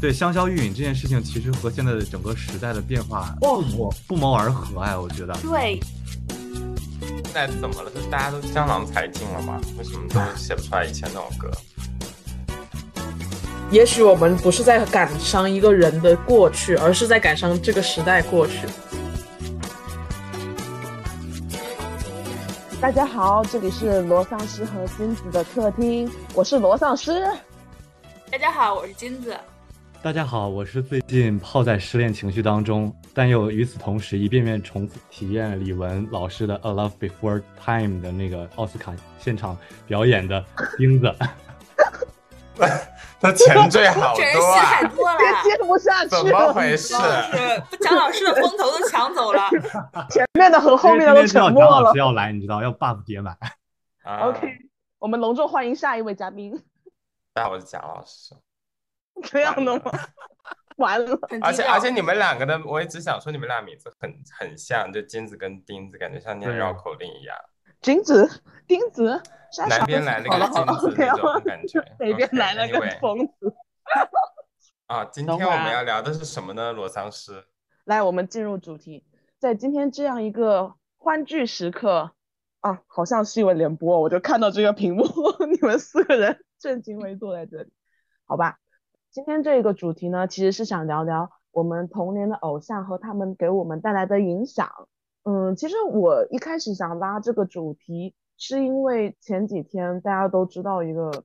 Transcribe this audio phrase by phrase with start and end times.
[0.00, 5.34] 对香消玉殒这件事情，其实和现在的整个时代的变化不谋不谋而合哎，我觉得。
[5.42, 5.80] 对。
[7.00, 7.90] 现在怎么了？
[7.90, 9.60] 是大家都江郎才尽了吗？
[9.76, 11.50] 为什么都写不出来以前那种歌？
[13.70, 18.66] 也许我们不是在感伤一个人的过去，而是在感伤这个时代过去。
[22.80, 27.26] 大家好，这里是罗丧尸和金子的客厅，我是罗丧尸。
[28.30, 29.36] 大家好，我是金子。
[30.00, 40.42] 大家好，我是最近泡在失恋情绪当中，但又与此同时一遍遍重复体验李玟老师的《A Love Before Time》的那个奥斯卡现场表演的
[40.76, 41.12] 钉子。
[43.20, 46.94] 他前缀好多，太多了，接不下去，怎么回事？
[47.80, 49.50] 蒋老师的风头都抢走了，
[50.10, 51.70] 前面的和后面的都沉默了。
[51.70, 53.36] 蒋老师要来，你知道要 buff 叠满。
[54.04, 54.48] OK，
[55.00, 56.52] 我们隆重欢迎下一位嘉宾。
[57.34, 58.36] 大家好，我是蒋老师。
[59.24, 59.92] 这样的吗？
[60.76, 61.18] 完了。
[61.42, 67.36] 而且而且你们两个的，我一直想说你们俩名字很很像，就金子跟钉子，感觉像念绕口令一样。
[67.80, 68.28] 金子，
[68.66, 69.22] 钉子。
[69.66, 73.54] 南边来了个金子那种感觉， 北边来了个疯子。
[74.86, 76.70] 啊，今天我们要聊的是什么呢？
[76.74, 77.46] 罗桑师，
[77.84, 79.06] 来，我们进入主题。
[79.38, 82.12] 在今天这样一个欢聚时刻
[82.60, 85.06] 啊，好像新闻联播，我就看到这个屏幕，
[85.50, 87.72] 你们四个人正襟危坐在这里，
[88.26, 88.58] 好吧？
[89.18, 94.70] 今天这个主题呢，其实是想聊聊我们童年的偶像和他们给我们带来的影响。
[95.24, 98.14] 嗯，其实我一开始想拉这个主题。
[98.36, 101.24] 是因为前几天大家都知道一个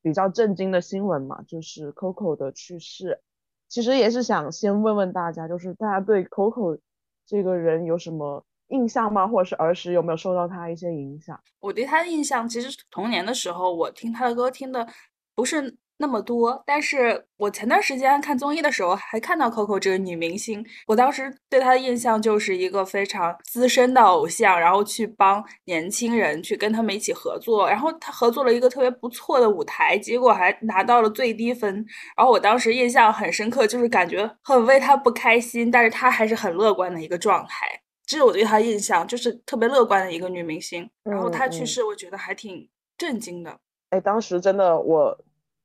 [0.00, 3.20] 比较震惊的新闻嘛，就是 Coco 的去世。
[3.68, 6.78] 其实也是想先问问大家，就是大家对 Coco
[7.26, 9.28] 这个人有什么印象吗？
[9.28, 11.38] 或者是儿时有没有受到他一些影响？
[11.60, 14.88] 我对他的印象，其实童年的时候我听他的歌听的
[15.34, 15.76] 不是。
[15.96, 31.72] 那么多，但是我前段时间看综艺的时候还看到 Coco 这个女明星，我当时对她的印象就是一个非常资深的偶像，然后去帮年轻人去跟他们一起合作，然后她合作了一个特别不错的舞台，结果还拿到了最低分，
[32.16, 37.66] 然后我当时印象很深刻，就是感觉很为她不开心，但是她还是很乐观的一个状态，
[38.04, 40.90] 这是我对她印象，就是特别乐观的一个女明星。
[41.04, 42.68] 然后她去世，我觉得还挺
[42.98, 43.60] 震惊的。
[43.90, 45.16] 哎，当时真的我。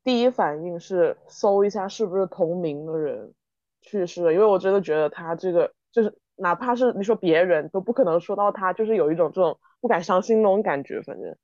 [0.09, 3.31] 第一反应是搜一下是不是同名的人
[3.79, 10.99] 去世了，因为我真的觉得他这个就是哪怕是你说别人都不可能说到他，就是有一种这种不敢相信那种感觉。
[11.03, 11.37] 反正，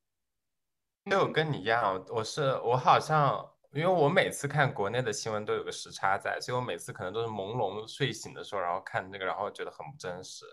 [1.03, 10.43] 因为我跟你一样，我是我好像因为我每次看国内的新闻都有个时差在，所以我每次可能都是朦胧睡醒的时候，然后看这个，然后觉得很不真实。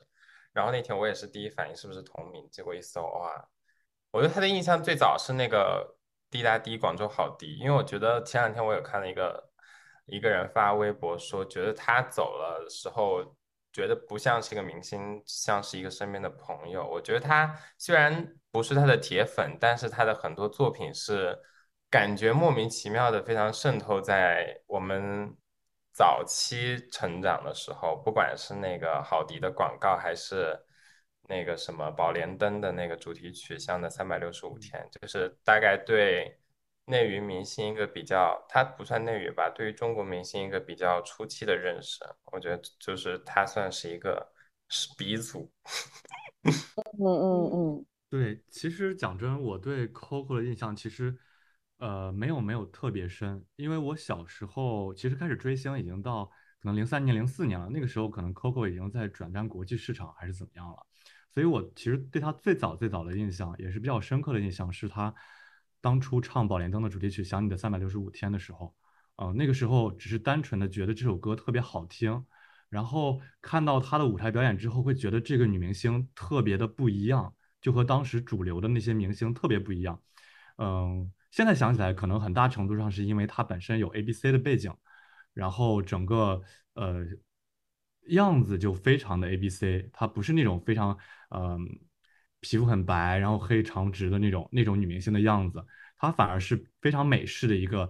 [0.53, 3.49] 然后那天我也是第一反应是不是同名，结果一搜哇，
[4.11, 5.97] 我对他的印象最早是那个。
[6.33, 9.51] 滴答滴，广州好滴，因为我觉得前两天我有看了一个
[10.07, 13.23] 一个人发微博说，觉得他走了时候，
[13.71, 16.89] 觉得不像是一个明星，像是一个身边的朋友。
[16.89, 21.39] 我觉得他虽然不是他的铁粉，但是他的很多作品是
[21.91, 25.37] 感觉莫名其妙的，非常渗透在我们
[25.93, 30.59] 早期成长的时候，不管是那个好迪的广告，还是。
[31.29, 36.39] 那个什么宝莲灯的那个主题曲，像的三百六十五天，就是大概对
[36.87, 44.33] 内娱明星一个比较，他不算内娱吧，对于中国明星一个比较初期的认识，我觉得就是他算是一个
[44.69, 45.51] 是鼻祖。
[46.45, 51.17] 嗯嗯嗯， 对，其实讲真，我对 Coco 的印象其实
[51.79, 56.27] 呃没有没有特别深，因为我小时候其实开始追星已经到
[56.61, 60.87] 可能零三年零四年了，那个时候可能 Coco 已经在转战国际市场还是怎么样了。
[61.35, 65.15] 所以，我其实对他最早最早的印象，也是比较深刻的印象，是他
[65.81, 68.75] 当初唱《宝莲灯》的主题曲《想你的三百六十五天》的时候，
[69.17, 72.27] 呃，那个时候只是单纯的觉得这首歌特别好听，
[72.69, 79.99] 然后看到他的舞台表演之后，会觉得这个女明星特别的不一样，就和当时主流的那些明星特别不一样。
[80.59, 84.71] 嗯，现在想起来，可能很大程度上是因为她本身有 A B C 的背景，
[85.33, 86.43] 然后整个
[86.75, 87.07] 呃。
[88.09, 90.99] 样子就非常的 A B C，她不是那种非常
[91.31, 91.59] 嗯
[92.41, 95.65] 皮肤很白，然后黑长直的那种那种女明星的样子，
[95.97, 97.89] 她反而是非常美式的一个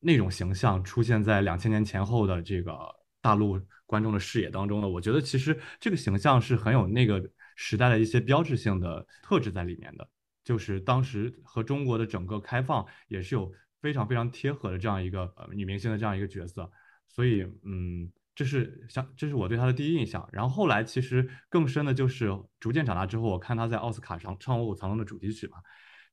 [0.00, 2.78] 那种形象出现在两千年前后的这个
[3.20, 4.88] 大陆观众的视野当中了。
[4.88, 7.22] 我觉得其实这个形象是很有那个
[7.54, 10.08] 时代的一些标志性的特质在里面的，
[10.44, 13.52] 就是当时和中国的整个开放也是有
[13.82, 16.70] 非常非常贴合的这样一个呃女明星的这样一个角色，
[17.08, 18.10] 所以嗯。
[18.36, 20.28] 这是像，这是我对他的第一印象。
[20.30, 22.30] 然后后来其实更深的就是
[22.60, 25.56] 逐渐长大之后，我看他在奥斯卡上唱《卧虎藏龙》的主题曲嘛，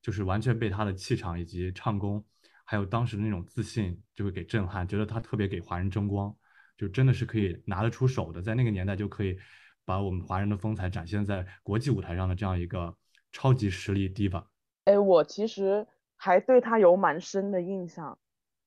[0.02, 2.26] 就是完全被他的气场以及唱功，
[2.64, 6.34] 还有当时的那种自信，就会给震撼，觉得他特别给华人争光，
[6.78, 9.38] 就真的是可以拿得出手的，在那个年代就可以
[9.84, 12.96] 把我们华人的风采展现在国际舞台上的这样一个
[13.34, 14.46] 超级实力 diva。
[14.86, 15.86] 哎，我其实
[16.16, 18.18] 还对他有蛮深的印象，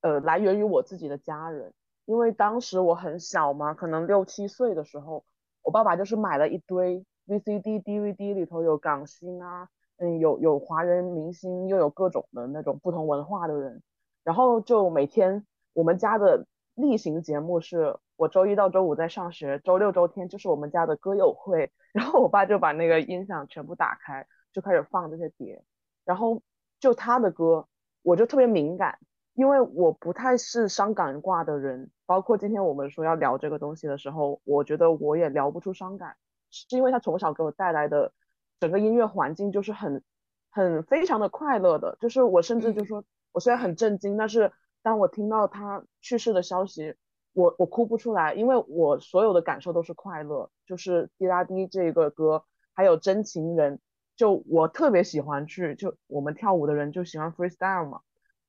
[0.03, 1.73] 呃，来源于我自己的家人，
[2.07, 5.25] 因为当时我很小嘛，可能六七岁的时候，
[5.63, 9.69] 我爸爸就是买了一堆 VCD、DVD，里头有港星啊，
[9.99, 13.83] 嗯，有有华人明星，又有各种的那种不同文化的人，
[14.25, 25.65] 然后就每天我们家的例行节目是我周一到周五在上学，周六周天就是我们家的歌友会， 然后我爸就把那个音响全部打开，就开始放这些碟。
[26.05, 26.41] 然后
[26.79, 27.67] 就他的歌，
[28.03, 28.99] 我就特别敏感，
[29.37, 31.91] 因为我不太是伤感挂的人。
[32.07, 36.17] 包括今天我们说要聊这个东西的时候，我觉得我也聊不出伤感，
[36.51, 38.13] 是因为他从小给我带来的
[38.59, 40.03] 整个音乐环境就是很
[40.51, 41.97] 很非常的快乐的。
[42.01, 44.53] 就是我甚至就说，我虽然很震惊，但是
[44.83, 46.95] 当我听到他去世的消息，
[47.35, 50.51] 我我哭不出来，因为我所有的感受都是快乐。
[50.65, 53.81] 就是滴答滴这个歌，还有真情人。
[54.17, 58.01] 就我特别喜欢去，就我们跳舞的人就喜欢 freestyle 嘛，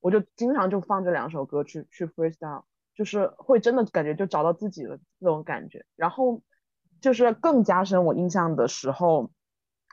[0.08, 2.64] 我就经常就放这两首歌去去 freestyle，
[2.96, 5.86] 就是会真的感觉就找到自己的那种感觉。
[5.98, 6.42] 然后
[7.02, 9.32] 就是更加深我印象的时候，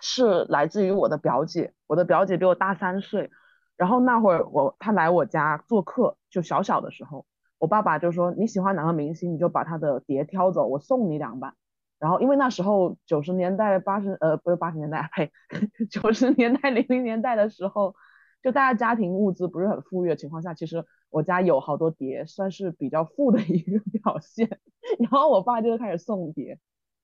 [0.01, 3.33] 是来自于我的表姐，我的表姐比我大三岁，
[3.77, 7.27] 然后那会儿我她来我家做客，就小小的时候，
[7.59, 11.55] 我爸爸就说你喜欢哪个明星，你就把他的碟挑走，我送你两把。
[11.99, 15.33] 然后，因为那时候九十年代、八十呃不是八十年代，呸，
[15.91, 17.97] 九十年代、零零年代的时候，
[18.45, 24.61] 就大家家庭物资不是很富裕的情况下，其实我家有好多碟，算是比较富的一个 表现。
[25.01, 26.51] 然后我爸就开始送碟，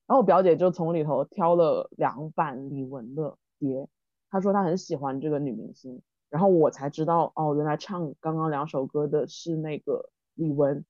[0.07, 3.89] 然后我表姐就从里头挑了两版李玟的碟，
[4.31, 10.85] 她说她很喜欢这个女明星，然后我才知道哦，原来唱刚刚两首歌的是那个李玟，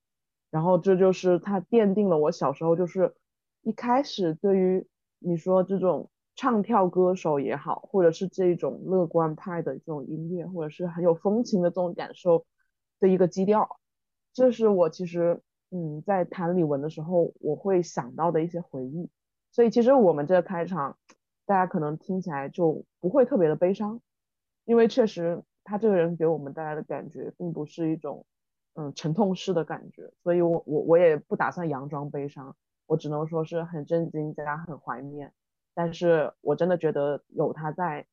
[0.51, 3.15] 然后这就是她奠定了我小时候就是。
[3.63, 4.87] 一开始对于
[5.19, 6.09] 你说这种
[6.41, 12.47] 唱跳歌手也好，或者是这种乐观派的这种音乐，或者是很有风情的这种感受
[12.99, 13.79] 的一个基调，
[14.33, 19.11] 这是我其实嗯在谈李玟的时候我会想到的一些回忆。
[19.53, 20.97] 所以其实我们这个开场，
[21.45, 24.01] 大家可能听起来就不会特别的悲伤，
[24.65, 28.25] 因为确实他这个人给我们带来的感觉并不是一种
[28.73, 32.57] 嗯沉痛式的感觉，所以我我我也不打算佯装悲伤。
[32.87, 35.35] 我只能说是很震惊加很怀念，
[35.75, 38.07] 但是我真的觉得有他在，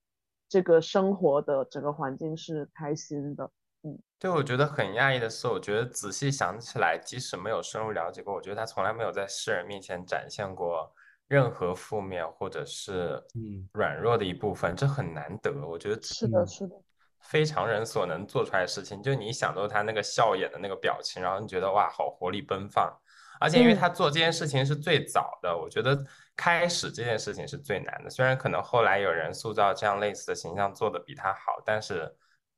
[0.48, 3.50] 这个生活的整个环境是开心的。
[3.84, 10.92] 嗯，对，我觉得很讶异的是，我觉得仔细想起来，即使没有深入了解过，我觉得他从来没有在世人面前展现过
[11.28, 15.52] 任何负面或者是嗯软弱的一部分，这很难得。
[15.68, 16.76] 我觉得是的，是的，
[17.20, 19.02] 非常人所能做出来的事情。
[19.04, 22.92] 就你想到他那个笑眼的那个表情，然后你觉得哇，好活力奔放。
[23.40, 25.96] 而且因为他做这件事情是最早的，我觉得
[26.38, 28.10] 开始这件事情是最难的。
[28.10, 32.10] 虽然可能后来有人塑造这样类似的形象做的比他好，但是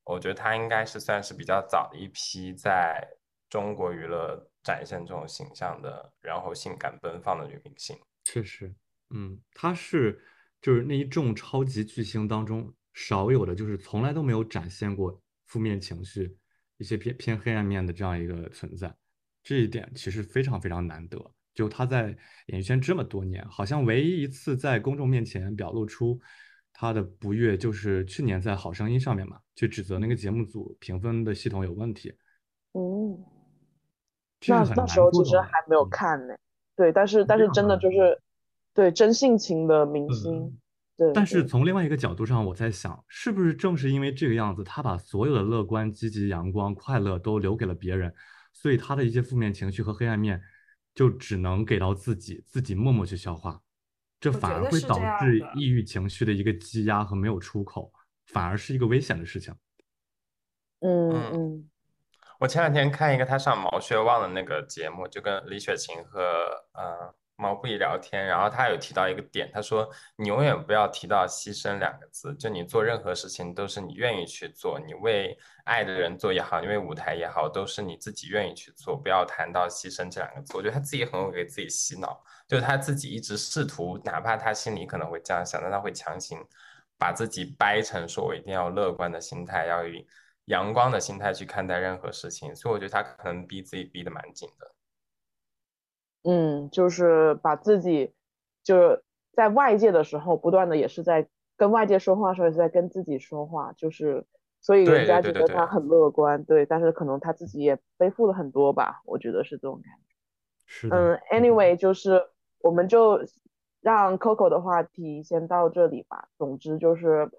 [0.04, 3.08] 我觉得他应该是算是比较早的一批在
[3.50, 7.98] 中国娱乐展现这种形象的，然后性感奔放的女明星。
[8.26, 8.72] 确实，
[9.12, 10.22] 嗯，她是
[10.62, 16.38] 就是那一众超级巨星当中少有的，就是从来都没有展现过负面情绪、
[16.78, 18.94] 一些偏偏黑暗面的这样一个存在。
[19.42, 21.18] 这一点其实非常非常难得，
[21.60, 26.18] 就他在演艺圈这么多年，好像唯一一次在公众面前表露出
[26.72, 32.14] 他的不悦，就是去年在《好声音》上面嘛，去指责那个节目组评分的系统有问题。
[32.72, 33.20] 哦，
[34.48, 36.34] 那那时候其实还没有看呢。
[36.78, 38.18] 对，但是但是真的就是
[38.74, 40.58] 对真性情的明星。
[40.96, 41.12] 对。
[41.14, 48.14] 但是从另外一个角度上，我在想，是不是正是因为这个样子，他把所有的乐观、积极、阳光、快乐都留给了别人。
[48.54, 50.42] 所以他的一些负面情绪和黑暗面，
[51.00, 53.62] 就只能给到自己，自己默默去消化，
[54.20, 57.90] 这反而会导致抑郁情绪的一个积压和没有出口，
[58.26, 59.56] 反而是一个危险的事情。
[60.82, 61.70] 嗯嗯，
[62.42, 66.20] 我前两天看一个他上毛血旺的那个节目，就跟李雪琴和
[66.74, 67.16] 呃。
[67.40, 80.58] 毛不易聊天，然后他有提到一个点，他说你永远不要提到牺牲两个字，就你做任何事情都是你愿意去做，你为爱的人做也好，你为舞台也好，都是你自己愿意去做，不要谈到牺牲这两个字。
[80.58, 86.38] 我觉得他自己很会给自己洗脑，就是他自己一直试图，哪怕他心里可能会这样想，但他会强行
[86.98, 90.06] 把自己掰成说我一定要乐观的心态，要以
[90.46, 94.76] 阳光的心态去看待任何事情，所以我觉得他可能逼自己逼得蛮紧的。
[96.24, 98.14] 嗯，就是把自己，
[98.64, 104.26] 就是在外界的时候，不断的也是在跟外界说话的时候，也是在跟自己说话，就是
[104.62, 110.00] 所以人家觉得他很乐观，对，但是可能他自己也背负了很多吧，我觉得是这种感觉。
[110.66, 112.22] 是，嗯，anyway，就是
[112.60, 113.20] 我们就
[113.82, 116.28] 让 Coco 的话题先到这里吧。
[116.38, 117.32] 总之就是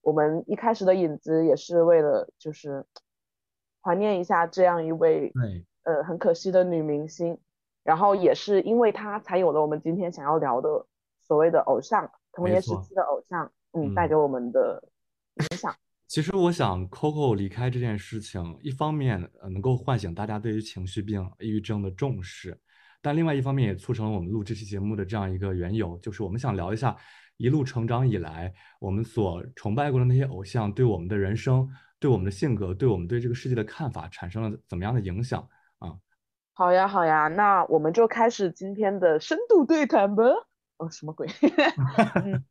[0.00, 2.86] 我们一开始的引子也是为了就是
[3.82, 7.38] 怀念一下这样一位对，呃很可惜的女明星，
[7.84, 10.68] 然后也是因为他才有了我们今天想要聊的
[11.20, 14.82] 所谓的偶像，童年时期的偶像，嗯，嗯带给我们的
[15.36, 15.74] 影响。
[16.08, 22.58] 其实我想，Coco 离开这件事情，一方面呃能够唤醒大家对于情绪病、抑郁症的重视，
[23.02, 26.96] 但另外一方面也促成了我们录这期节目的这样一个缘由，就是我们想聊一下
[27.36, 31.68] 一路成长以来，我们所崇拜过的那些偶像对我们的人生、
[31.98, 35.48] 对我们的性格、对我们对这个世界的看法产生了怎么样的影响啊？
[36.58, 40.24] 好呀，好呀，那我们就开始今天的深度对谈吧。
[40.78, 41.28] 哦，什么鬼？
[42.24, 42.44] 嗯，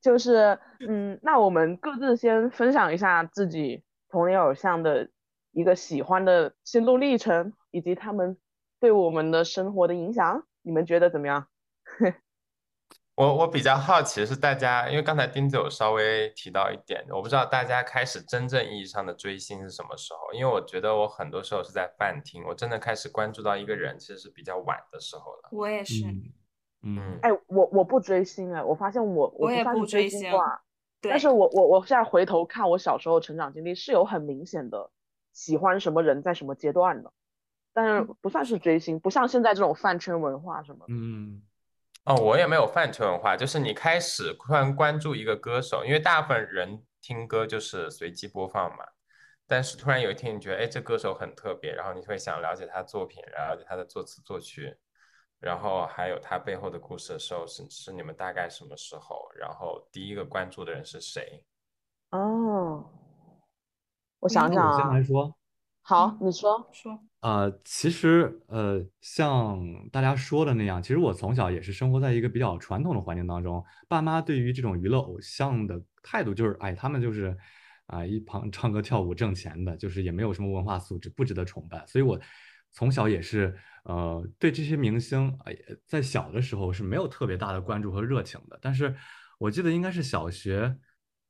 [0.00, 5.10] 就是，嗯，那我们各自先分享一下自己童年偶像的
[5.50, 8.38] 一个喜欢的心路历程，以及他们
[8.78, 11.48] 对我们的生活的影响，你们觉得怎么样？
[13.20, 25.50] 我我比较好奇的是大家，因为刚才丁子有稍微提到一点，我不知道大家开始真正意义上的追星是什么时候，因为我觉得我很多时候是在饭厅，我真的开始关注到一个人，其实是比较晚的时候了。
[25.52, 26.06] 我也是，
[26.82, 30.62] 嗯哎，我我不追星哎，我发现我我也不算是不追星星挂，
[31.02, 34.90] 但是我我我现在回头看我小时候成长经历是有很明显的
[35.34, 37.12] 喜欢什么人在什么阶段的，
[37.74, 40.84] 但是不算是追星，不像现在这种饭圈文化什么的。
[40.88, 41.42] 嗯
[42.04, 48.84] 哦，我也没有饭圈文化，就是你开始突然关注一个歌手，因为大部分人听歌就是随机播放嘛，
[49.46, 54.74] 但是突然有一天你觉得，哎，这歌手很特别，然后你会想了解他作品，了解他的作词作曲，
[55.40, 59.30] 然后还有他背后的故事的时候，是是你们大概什么时候？
[59.38, 61.44] 然后第一个关注的人是谁？
[62.10, 62.90] 哦，
[64.20, 65.36] 我想想啊我先来，说。
[65.82, 66.68] 好，你说。
[66.72, 69.60] 说呃，其实呃，像
[69.90, 77.36] 大家说的那样，其实我从小也是生活在一个比较传统的环境当中，爸妈对于这种娱乐偶像的态度就是，哎，他们就是
[77.86, 81.84] 啊、一旁唱歌跳舞挣钱的，就是也没有什么文化素质，不值得崇拜。
[81.86, 82.18] 所以我
[82.70, 85.54] 从小也是呃，对这些明星，哎、
[85.86, 88.58] 在小的时候是没有特别大的关注和热情的。
[88.62, 88.94] 但是
[89.38, 90.74] 我记得应该是小学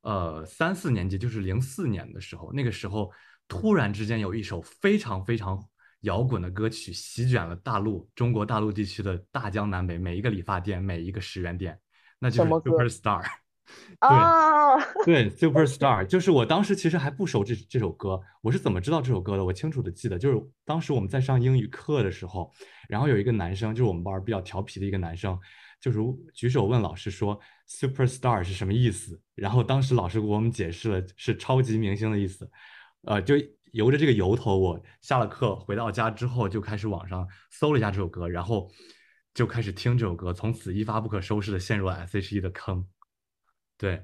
[0.03, 3.11] 呃三四年级，就是零四年的时候，那个时候
[3.47, 5.67] 突然之间有一首非常非常
[6.01, 11.79] 摇滚的歌曲席卷了大陆中国大陆地区的大江南北，每一个理发店，每一个十元店，
[12.19, 13.23] 那就是 Superstar。
[13.99, 19.45] 啊，对，Superstar，就是我当时其实还不熟这这首歌，我是怎么知道这首歌的？
[19.45, 22.51] 我清楚的记得，就是当时我们在上英语课的时候，
[22.89, 25.39] 然后有一个男生，就是我们班比较调皮的一个男生，
[25.79, 25.99] 就是
[26.33, 27.39] 举手问老师说
[27.69, 32.49] Superstar 是什么意思，然后当时老师给我们解释了是超级明星的意思，
[33.03, 33.35] 呃，就
[33.71, 38.69] 由着这个由头，我下了课回到家之后就开始网上搜了一下这首歌，然后
[39.33, 42.85] 就开始听这首歌，从此一发不可收拾的陷入了 S.H.E 的坑。
[43.77, 44.03] 对，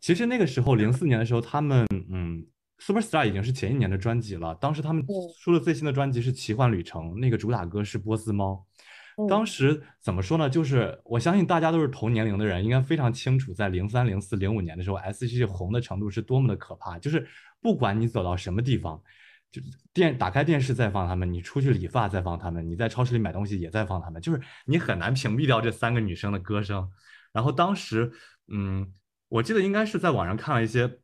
[0.00, 2.46] 其实那个时候零四年的时候，他们嗯
[2.78, 4.54] ，Superstar 已经是前一年的专辑了。
[4.54, 8.66] 当时他们嗯出的最新的专辑是《奇幻旅程》，那个主打歌是《波斯猫》。
[9.28, 10.50] 当时怎么说呢？
[10.50, 16.98] 就是我相信大家都是同年龄的人，应该非常清楚，在零三、零四、零五年的时候，S.H.E 红的程度是多么的可怕。
[16.98, 17.26] 就是
[17.60, 19.00] 不管你走到什么地方，
[19.52, 26.90] 就电打开电视再放他们，你出去理发再放他们，你在超市里买东西也在放他们，就是你很难屏蔽掉这三个女生的歌声。
[27.32, 28.12] 然后当时，
[28.48, 28.92] 嗯，
[29.28, 30.98] 我记得应该是在网上看了一些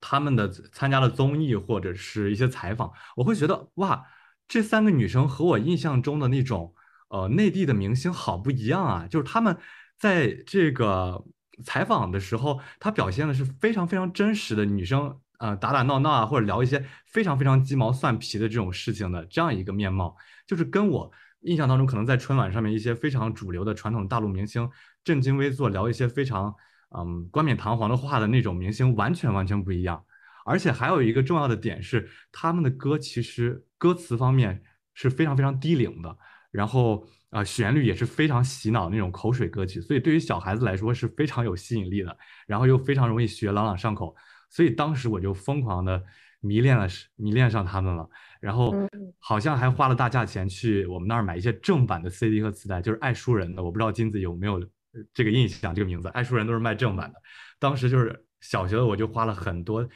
[0.00, 4.06] 他们的参加的综艺或者是一些采访，我会觉得哇，
[4.48, 6.74] 这三个女生和我印象中的那种
[7.08, 9.06] 呃内地的明星好不一样啊！
[9.08, 9.56] 就是他们
[9.98, 11.24] 在这个
[11.64, 21.10] 采访的时候，他表现的是非常非常真实的女生，呃，打打闹闹啊，或者聊一些非常非常鸡毛蒜皮的这种事情的这样一个面貌，就是跟我
[21.40, 24.68] 印象当中可能在春晚上面一些非常主流的传统大陆明星
[25.04, 26.54] 正襟危坐聊一些非常
[26.96, 30.04] 嗯冠冕堂皇的话的那种明星完全完全不一样。
[30.44, 34.62] 而且还有一个重要的点是，他们的歌其实歌词方面
[34.94, 36.16] 是非常非常低龄的，
[36.56, 44.16] 然后啊、呃旋律也是非常洗脑那种口水歌曲，所以对于小孩子来说是非常有吸引力的，然后又非常容易学，朗朗上口。
[44.48, 46.02] 所以当时我就疯狂的
[46.40, 48.08] 迷恋了，迷恋上他们了。
[48.40, 57.20] 然后嗯好像还花了大价钱去我们那儿买一些正版的 CD 和磁带，就是爱书人的，我不知道金子有没有呃这个印象，这个名字，爱书人都是卖正版的。
[57.58, 59.86] 当时就是小学的我就花了很多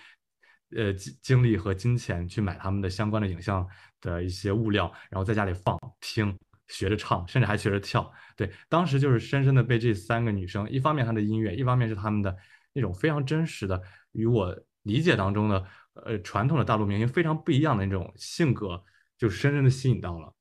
[0.76, 3.66] 呃精精力和金钱去买他们的相关的影像
[4.00, 6.36] 的一些物料，然后在家里放听。
[6.70, 8.10] 学着唱，甚至还学着跳。
[8.36, 12.34] 对，当时就是深深的被这三个女生，一方面她的音乐，一方面是她们的
[12.72, 18.82] 那种非常真实的与我理解当中的呃传统的大陆明星非常不一样的那种性格，
[19.18, 20.32] 就深深的吸引到了。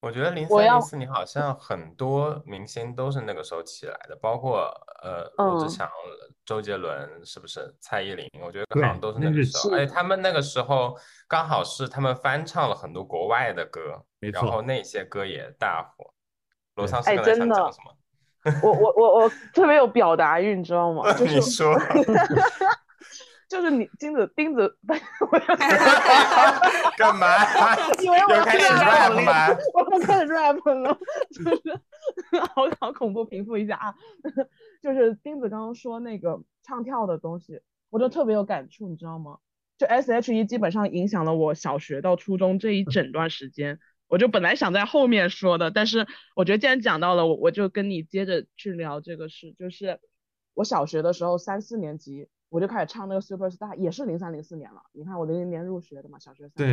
[0.00, 4.70] 对，我觉得零三零四年好像很多明星都是那个时候起来的，包括
[5.02, 5.88] 呃罗志嗯祥、
[6.44, 7.74] 周杰伦，是不是？
[7.80, 9.70] 蔡依林，我觉得好像都是那个时候。
[9.70, 10.96] 是而且他们那个时候
[11.28, 16.12] 刚好是他们翻唱了很多国外的歌，然后那些歌也大火。
[16.76, 17.94] 罗对哎桑是刚才真的想讲什么？
[18.62, 21.12] 我我我我特别有表达欲，你知道吗？
[21.12, 21.74] 就你说，
[23.50, 25.56] 就是你金子钉子， 我要
[26.96, 27.26] 干嘛？
[28.00, 29.48] 以为我又开始 rap 吗？
[29.74, 30.96] 我要开始 rap 了，
[31.34, 31.80] 就是
[32.54, 33.94] 好好恐怖，平复一下啊。
[34.80, 39.38] 就是钉子刚刚说那个唱跳的东西，我就特别有感触，你知道吗？
[39.76, 43.80] 就 S.H.E 基本上影响了我小学到初中这一整段时间。
[44.06, 49.54] 我就本来想在后面说的，但是我觉得既然讲到了，我我就跟你接着去聊这个事。
[49.58, 49.98] 就是
[50.54, 54.82] 我小学的时候三四年级，我就开始唱那个 Super Star，也是零三零四年了。
[54.92, 56.68] 你看我零零年入学的嘛，小学三四对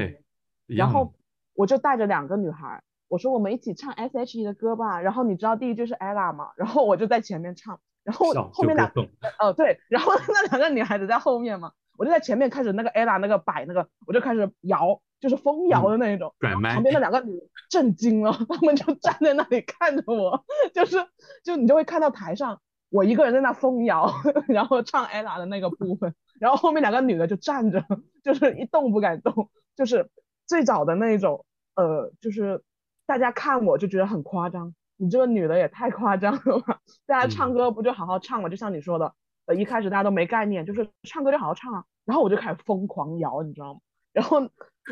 [0.66, 0.78] 年。
[0.78, 1.14] 然后
[1.54, 5.00] 我就带着两个女孩儿，我说我们一起唱 S.H.E 的歌吧。
[5.00, 16.34] 然后你知道第一句是 ella 嘛，然后我就在前面唱，然后后面两就歌颂，呃对，然后 那两个女孩子在后面嘛，我就在前面开始那个 ella 那个摆那个，我就开始摇，就是疯摇的那一种。
[16.40, 20.44] 旁边那两个女震惊了， 她们就站在那里看着我，
[20.74, 20.98] 就是
[21.44, 22.60] 就你就会看到台上
[22.98, 24.12] 我一个人在那疯摇，
[24.50, 27.86] 然后唱 ella 的那个部分，然后后面两个女的就站着，
[28.24, 30.10] 就是一动不敢动，就是
[30.48, 32.64] 最早的那种，呃，就是
[33.06, 36.80] 大家看我就觉得很夸张，你这个女的也太夸张了吧？
[37.06, 38.50] 大家唱嗯歌不就好好唱嘛？
[38.50, 39.14] 就像你说的，
[39.46, 43.80] 呃，一开始大家都没概念，就是唱歌就好好唱啊，然后我就开始疯狂摇，你知道吗？
[44.18, 44.42] 然后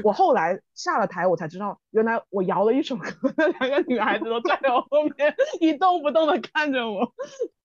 [0.03, 7.12] 我后来下了台，我才知道，原来我摇了一首歌，那两个女孩子都站在我后面一动不动的看着我，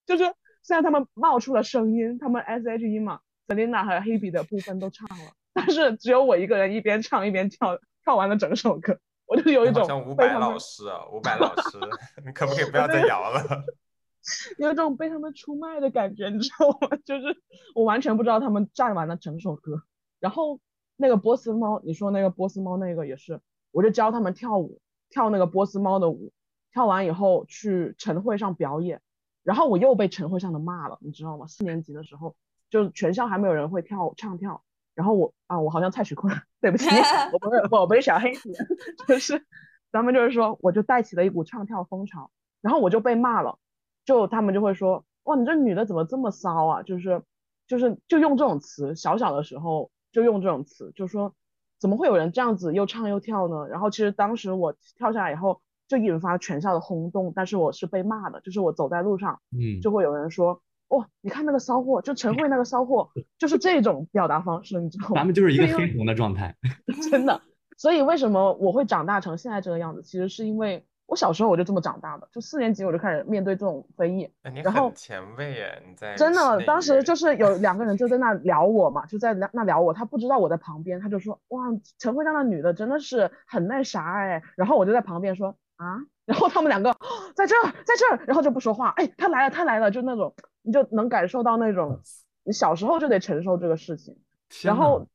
[0.07, 0.25] 就是
[0.63, 11.79] 虽然他们冒出了声音，他们 S.H.E 嘛，Selina 和 Hebe 的部分都唱了，但是只有我一个人一边唱一边跳，跳完了整首歌，我就有一种像伍佰老师啊，伍佰老师，
[12.25, 13.45] 你可不可以不要再摇了？
[14.57, 16.97] 有一种被他们出卖的感觉，你知道吗？
[17.05, 17.37] 就是
[17.75, 19.83] 我完全不知道他们站完了整首歌，
[20.21, 20.59] 然后
[21.01, 23.41] 那个波斯猫，你说那个波斯猫那个也是，
[23.73, 26.31] 我就教他们跳舞，跳那个波斯猫的舞，
[26.73, 29.01] 跳完以后去晨会上表演，
[29.43, 31.47] 然后我又被晨会上的骂了，你知道吗？
[31.47, 32.37] 四年级的时候，
[32.69, 34.63] 就全校还没有人会跳唱跳，
[34.95, 36.87] 然后我啊，我好像蔡徐坤， 对不起，
[37.33, 38.53] 我不是我不是小黑子，
[39.09, 39.47] 就是
[39.91, 43.59] 咱们就是说，我就带起了一股唱跳风潮，然后我就被骂了。
[44.05, 46.83] 就他们就会说，哇，你这女的怎么这么骚啊？
[46.83, 47.23] 就是
[47.69, 51.35] 就是就用这种词，小小的时候就用这种词，就说
[51.79, 53.67] 怎么会有人这样子又唱又跳呢？
[53.69, 65.15] 然后其实当时我跳下来以后，就引发全校的轰动，但是我是被骂的，就是我走在路上嗯，就会有人说，哇，你看那个骚货，就陈慧那个骚货，就是这种表达方式，你知道吗？
[65.17, 66.57] 咱们就是一个黑红的状态。
[67.11, 67.41] 真的。
[67.77, 70.03] 所以为什么我会长大成现在这个样子？
[70.03, 74.31] 其实是因为我小时候我就这么长大的，就四年级我就开始面对这种非议，
[74.63, 81.65] 然后很前卫耶，你在真的，当时就是有两个人就在那 聊我嘛，就在那那聊我，他不知道我在旁边，他就说哇，
[81.99, 86.97] 陈慧这样的女的真的是很那啥哎，然后我就在旁边说啊，然后他们两个
[87.35, 91.99] 在这儿在这儿，然后就不说话，哎，他来了他来了，就那种你就能感受到那种
[92.45, 94.17] 你小时候就得承受这个事情，
[94.63, 95.09] 然后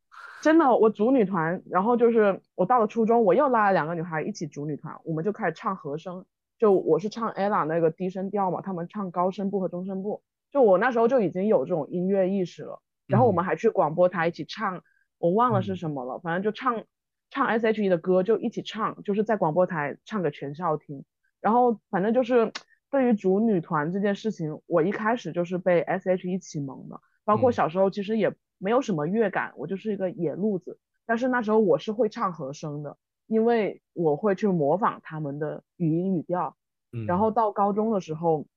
[0.45, 6.23] 真的，我组女团，然后就是我到了初中，我又拉了两个女孩一起组女团，我们就开始唱和声。
[6.59, 10.21] 就我是唱 ella 那个低声调嘛，他们唱高声部和中声部。
[10.51, 14.83] 就我那时候就已经有这种音乐意识了，然后我们还去广播台一起唱，
[15.17, 16.83] 我忘了是嗯什么了，反正就唱
[17.31, 21.03] 唱 S.H.E 的歌，就一起唱，就是在广播台唱给全校听。
[21.41, 22.51] 然后反正就是
[22.91, 27.01] 对于组女团这件事情，我一开始就是被 S.H.E 启蒙的。
[27.23, 28.31] 包括嗯小时候其实也
[28.65, 30.79] 没有什么乐感，我就是一个野路子。
[31.05, 32.97] 但是那时候我是会唱和声的，
[33.27, 36.57] 因为我会去模仿他们的语音语调。
[36.91, 38.47] 嗯，然后到高中的时候，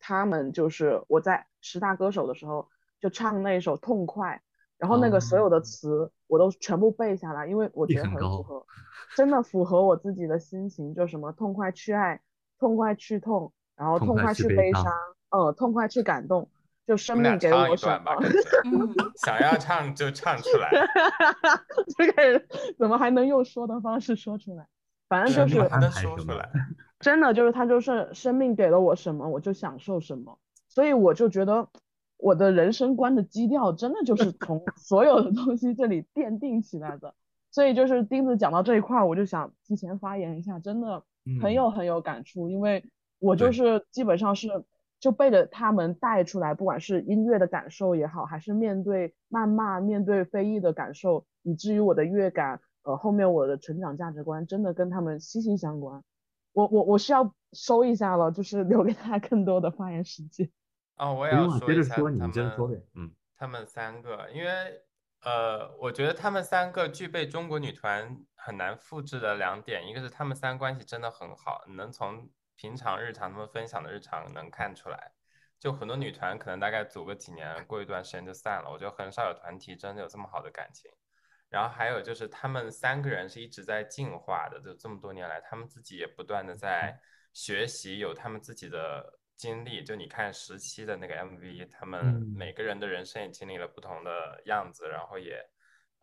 [0.00, 4.36] 他们就是我在十大歌手的时候就唱那首《痛快》，
[4.78, 8.66] 然后那个所有的哦词我都全部背下来，因为我觉得很符合，
[9.14, 12.22] 真的符合我自己的心情，就什么痛快去爱，
[12.58, 14.92] 痛快去痛，然后痛快去悲伤去悲伤，
[15.28, 16.48] 呃，痛快去感动，
[16.86, 18.12] 就生命给我什么
[19.24, 20.70] 想要唱就唱出来，
[21.96, 22.46] 这个人
[22.78, 24.66] 怎么还能用说的方式说出来？
[25.08, 26.50] 反正就是真的还能说出来。
[27.00, 31.68] 真的就是他就是生命给了我什么，我就享受什么，所以我就觉得
[32.16, 37.14] 我的人生观的基调真的就是从所有的东西这里奠定起来的。
[37.50, 41.02] 所以就是钉子讲到这一块儿，我就想提前发言一下，真的
[41.40, 42.84] 很嗯有很有感触，因为
[43.20, 44.48] 我就是基本上是
[45.04, 56.02] 就被着他们带出来，不管是音乐的感受也好，还是面对谩骂、面对非议的感受，以至于我的乐感，呃，后面我的成长价值观真的跟他们息息相关。
[56.54, 60.50] 我我我需要收一下了，就是留给大家更多的发言时间。
[60.96, 62.86] 哦，我也不用了，要说一下接着说，你他接着说们呗。
[62.94, 64.50] 嗯，他们三个，因为
[65.22, 75.12] 呃，我觉得他们三个具备中国女团很难复制的两点，一个是他们三关系真的很好，你能从平常日常他们分享的日常能看出来。
[75.58, 80.90] 就很多女团可能大概组个几年，过一段时间就散了，我觉得很少有团体真的有这么好的感情。
[81.48, 87.00] 然后还有就是他们三个人是一直在进化的，就这么多年来，他们自己也不断的在
[87.32, 89.82] 学习，有他们自己的经历。
[89.84, 95.48] 就你看十七的那个 MV，他们嗯每个人的人生也经历了不同的样子，然后也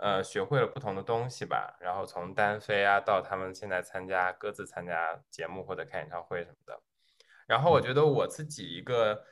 [0.02, 1.78] 呃学会了不同的东西吧。
[1.80, 6.82] 然后从单飞啊到他们现在参加各自参加节目或者开演唱会什么的。
[7.48, 9.24] 然后我觉得我自己一个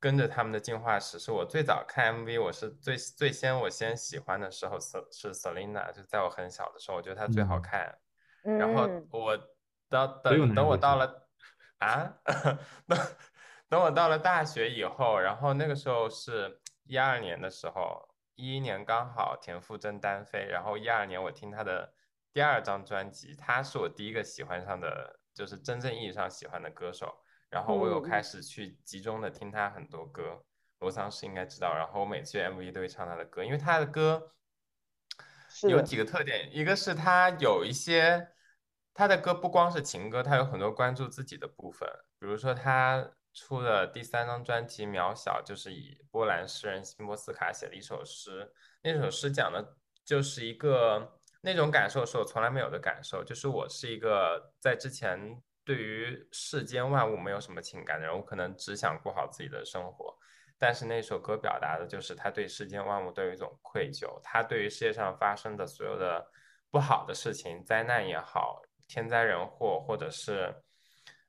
[0.00, 7.98] 跟着他们的进化史，是我最早看 MV，我是最最先我先喜欢的时候是是 Selina，就在我很小的时候，我觉得她最好嗯看。
[8.58, 9.36] 然后嗯我
[9.88, 11.28] 到等等我到了
[11.78, 12.12] 啊，
[12.86, 12.98] 等
[13.68, 21.92] 等我到了大学以后，然后那个时候是一二年的时候，一一年刚好田馥甄单飞，然后一二年我听她的
[22.32, 27.20] 第二张专辑，她是我第一个喜欢上的，就是真正意义上喜欢的歌手。
[27.50, 30.44] 然后我有开始去集中的听她很多歌，
[30.78, 31.74] 罗桑是应该知道。
[31.74, 34.34] 然后我每次 MV 都会唱她的歌，因为她的歌
[35.62, 38.28] 有几个特点，一个是她有一些
[38.94, 41.90] 她的歌不光是情歌，她有很多关注自己的部分。
[42.20, 55.18] 比如说她出的第三张专辑《渺小》，就是以波兰诗人辛波斯卡写的一首诗，那首诗讲的就是一个那种感受是我从来没有的感受，就是我是一个在之前
[55.64, 60.16] 对于世间万物没有什么情感的人，我可能只想过好自己的生活。
[60.58, 66.26] 但是那首歌表达的就是他对世间万物都有一种愧疚，他对于世界上发生的所有的
[66.70, 70.52] 不好的事情，灾难也好，天灾人祸，或者是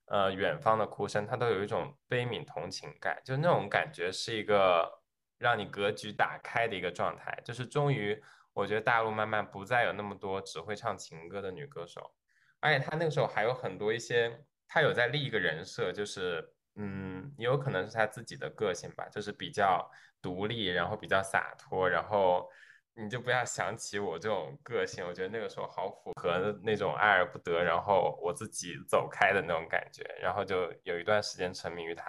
[0.10, 5.02] 呃远方的哭声，他都有一种悲悯同情感，就那种感觉是一个
[5.38, 8.22] 让你格局打开的一个状态，就是终于
[8.54, 12.14] 我觉得大陆慢慢不再有那么多只会唱情歌的女歌手，
[12.60, 19.90] 而且他那个时候还有很多一些，他有在立一个人设，就是嗯，也有可能是他自己的个性吧，就是比较
[20.22, 22.50] 独立，然后比较洒脱，然后
[22.96, 32.04] 你就不要想起我这种个性，我觉得那个时候好符合那种爱而不得，然后我自己走开的那种感觉，然后就有一段时间沉迷于他。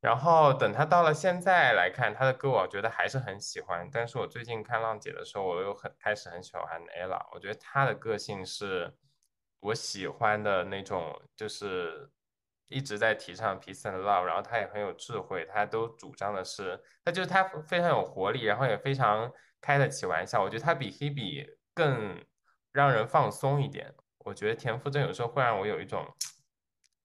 [0.00, 3.88] 然后等他到了现在来看他的歌，我觉得还是很喜欢。
[3.92, 7.20] 但是我最近看浪姐的时候，我又很开始很喜欢 ella。
[7.34, 8.96] 我觉得她的个性是
[9.58, 12.08] 我喜欢的那种，就是
[12.68, 20.42] 一直在提倡 peace and love，然后她也很有智慧，她都主张的是，她就是她非常有活力，然后也非常开得起玩笑。
[20.42, 22.24] 我觉得他比 Hebe 更
[22.72, 23.94] 让人放松一点。
[24.18, 26.06] 我觉得田馥甄有时候会让我有一种，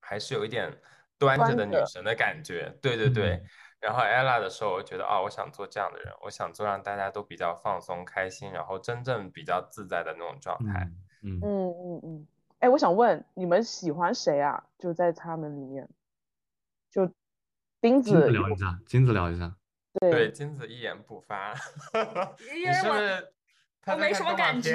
[0.02, 0.78] 还是有一点
[1.18, 2.78] 端着的女神的感觉。
[2.82, 3.36] 对对对。
[3.36, 3.46] 嗯
[3.84, 10.89] 然后 ella 的时候，我觉得哦，我想做这样的人，我想做让大家都比较放松、开心，然后真正比较自在的那种状态。
[11.22, 12.28] 嗯嗯，嗯嗯嗯，
[12.60, 14.63] 哎，我想问你们喜欢谁啊？
[14.80, 15.86] 就在他们里面，
[16.89, 17.12] 就
[17.82, 19.54] 丁金子聊一下，金子聊一下。
[19.99, 21.53] 对，对，金子一言不发，
[22.53, 23.34] 因你是不为我是？
[23.86, 24.71] 我没什么感觉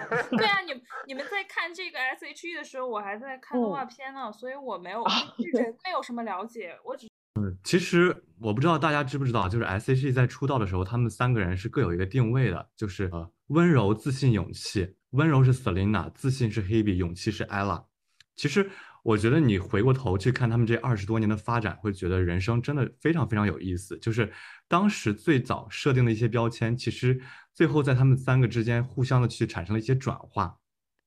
[0.36, 0.72] 对啊，你
[1.06, 7.08] 你们在看这个 S H E 的时候，我还在看动画嗯片呢，所以我没有啊对人没有什么了解，我只
[7.40, 14.94] 嗯其实我不知道大家知不知道，就是 S.H.E 在出道的时候，他们三个人是各有一个定位的，就是呃温柔、自信、勇气。
[15.10, 17.84] 温柔是 Selina，自信是 Hebe，勇气是 Ella。
[18.36, 18.70] 其实
[19.02, 23.98] 我觉得你回过头去看他们这二十多年的发展，会觉得人生真的非常非常有意思。
[23.98, 24.30] 就是
[24.68, 27.20] 当时最早设定的一些标签，其实
[27.54, 30.56] 最后在他们三个之间互相的去产生了一些转化。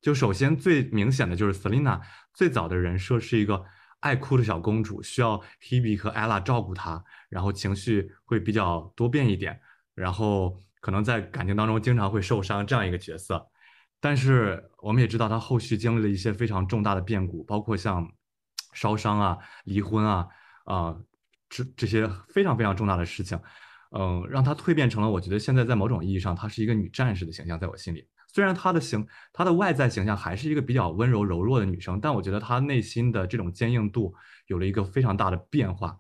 [0.02, 2.02] 就首先最明显的就是 Selina
[2.34, 3.64] 最早的人设是一个
[4.00, 9.62] 爱哭的小公主，需要 Hebe 和 Ella 照顾她，然后情绪会比较多变一点，
[9.96, 13.48] 然后可能在感情当中经常会受伤这样一个角色。
[14.04, 18.06] 但是我们也知道，她后续经历了一些非常重大的变故，包括像
[18.74, 20.28] 烧伤啊、离婚啊
[20.66, 20.94] 啊、
[21.50, 23.40] 这这些非常非常重大的事情，
[23.92, 28.06] 嗯，让她蜕变成了我觉得现在在某种意义上，她是一个女战士的形象，在我心里。
[28.28, 34.14] 虽然她的形，她的外在形象还是一个比较温柔柔弱的女生，但我觉得她内心的这种坚硬度
[34.48, 35.98] 有了一个非常大的变化，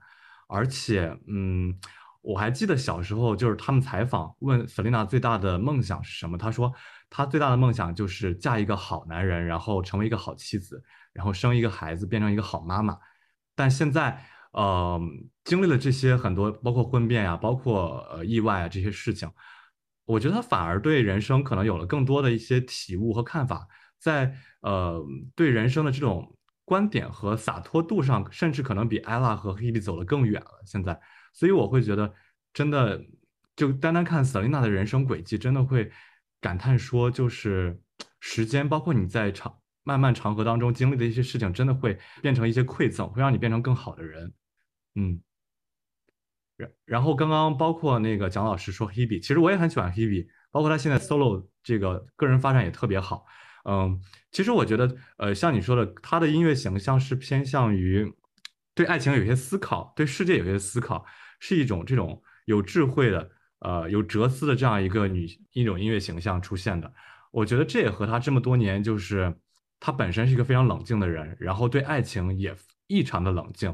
[0.49, 1.73] 而且，嗯，
[2.21, 6.73] 我还记得小时候就是他们采访问 Selina 最大的梦想是什么，她说
[7.15, 12.97] 她最大的梦想就是嫁一个好男人，然后成为一个好妻子，然后生一个孩子，变成一个好妈妈。
[13.53, 14.99] 但现在，呃，
[15.43, 19.29] 经历了这些很多，包括婚变呀，包括呃意外啊这些事情，
[20.05, 23.67] 我觉得她反而对人生可能有了更多的一些体悟和看法，
[23.99, 24.99] 在呃
[25.35, 30.63] 对人生的这种观点和洒脱度上，甚至可能比艾拉和 Hebe 走得更远了。
[30.65, 30.99] 现在，
[31.31, 32.11] 所以我会觉得，
[32.51, 32.99] 真的
[33.55, 35.91] 就单单看 Selina 的人生轨迹，真的会
[36.43, 37.79] 感叹说，就是
[38.19, 44.33] 时间，包括你在长漫漫长河当中经历的一些事情，真的会变成一些馈赠，会让你变成更好的人。
[44.95, 45.21] 嗯。
[46.57, 53.25] 然然后刚刚包括那个蒋老师说 Hebe，其实我也很喜欢 Hebe，包括他现在 solo 这个个人发展也特别好。
[53.65, 53.99] 嗯，
[54.31, 58.13] 其实我觉得，呃，像你说的，他的音乐形象是偏向于
[58.75, 61.05] 对爱情有些思考，对世界有些思考，
[61.39, 63.31] 是一种这种有智慧的，
[63.63, 66.91] 呃，有哲思的这样一个女一种音乐形象出现的。
[67.31, 69.35] 我觉得这也和她这么多年，就是
[69.79, 72.55] 她本身是一个非常冷静的人，然后对爱情也
[72.87, 73.73] 异常的冷静。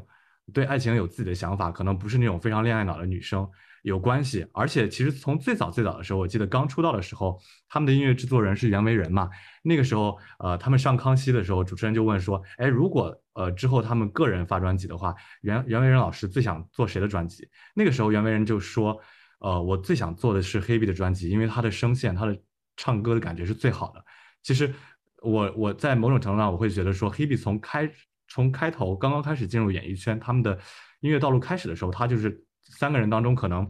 [0.52, 3.48] 对爱情有自己的想法，可能不是那种非常恋爱脑的女生
[3.84, 4.48] 有关系。
[4.52, 9.30] 而且其实从最早最早的时候，我记得刚出道的时候，他们的音乐制作人是袁惟仁嘛。
[9.62, 19.00] 那个时候，呃，他们上康熙的时候，主持人就问说：“哎，如果呃之后他们个人发专辑的话，袁袁惟仁老师最想做谁的专辑？”那个时候袁惟仁就说
[19.40, 22.38] ：“呃，我最想做的是黑 e 的专辑，因为他的声线，他的
[22.78, 24.04] 唱歌的感觉是最好的。”
[24.44, 24.74] 其实
[25.22, 27.90] 我我在某种程度上我会觉得说，黑 e 从开
[28.28, 30.58] 从开头刚刚开始进入演艺圈，他们的
[31.02, 33.68] 音乐道路开始的时候，他就是三个人当中可能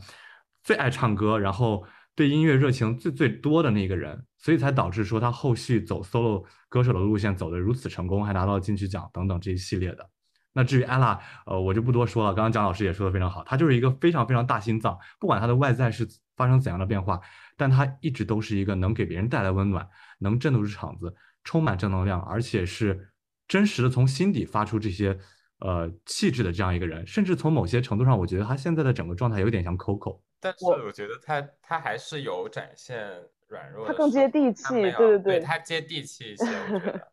[0.64, 10.10] 最爱唱歌，然后对音乐热情最最多的那个人，所以才导致说他后续走 solo 歌手的路线走得如此成功，还拿到金曲奖等等这一系列的。
[10.54, 12.34] 那至于 ella，呃，我就不多说了。
[12.34, 17.20] 刚刚蒋老师也说的非常好，他就是一个非常非常大心脏，不管他的外在是发生怎样的变化，
[17.58, 19.88] 但他一直都是一个能给别人带来温暖，
[20.20, 23.08] 能镇得住场子，充满正能量，而且是。
[23.50, 25.18] 真实的从心底发出这些
[25.58, 30.22] 呃气质的这样一个人，甚至从某些程度上，我觉得他现在的整个状态有点像 Coco。
[30.40, 33.10] 但是我觉得他他还是有展现
[33.48, 36.46] 软弱，他更接地气，对对对，他接地气一些。
[36.46, 37.12] 我觉得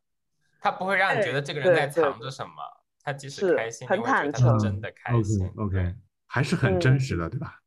[0.61, 2.53] 他不会让你觉得这个人在藏着什么，
[3.07, 5.49] 他即使开心，很坦诚，真的开心。
[5.57, 5.95] OK，
[6.27, 7.61] 还是很真实的，对吧？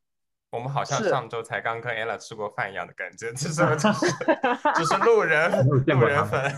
[0.51, 4.05] 我们好像上周才刚跟 Ella 吃过饭一样的感觉，只是 只是
[4.75, 6.53] 只是路人路人粉。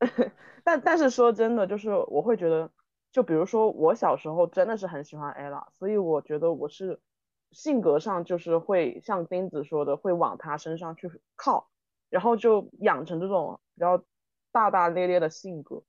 [0.62, 2.70] 但但是说真的，就是我会觉得，
[3.10, 7.00] 就比如说我小时候真的是很喜欢 ella，所以我觉得我是
[7.52, 11.70] 性格上就是会像钉子说的，会往他身上去靠，
[12.10, 14.04] 然后就养成这种比较
[14.52, 15.82] 大大咧咧的性格。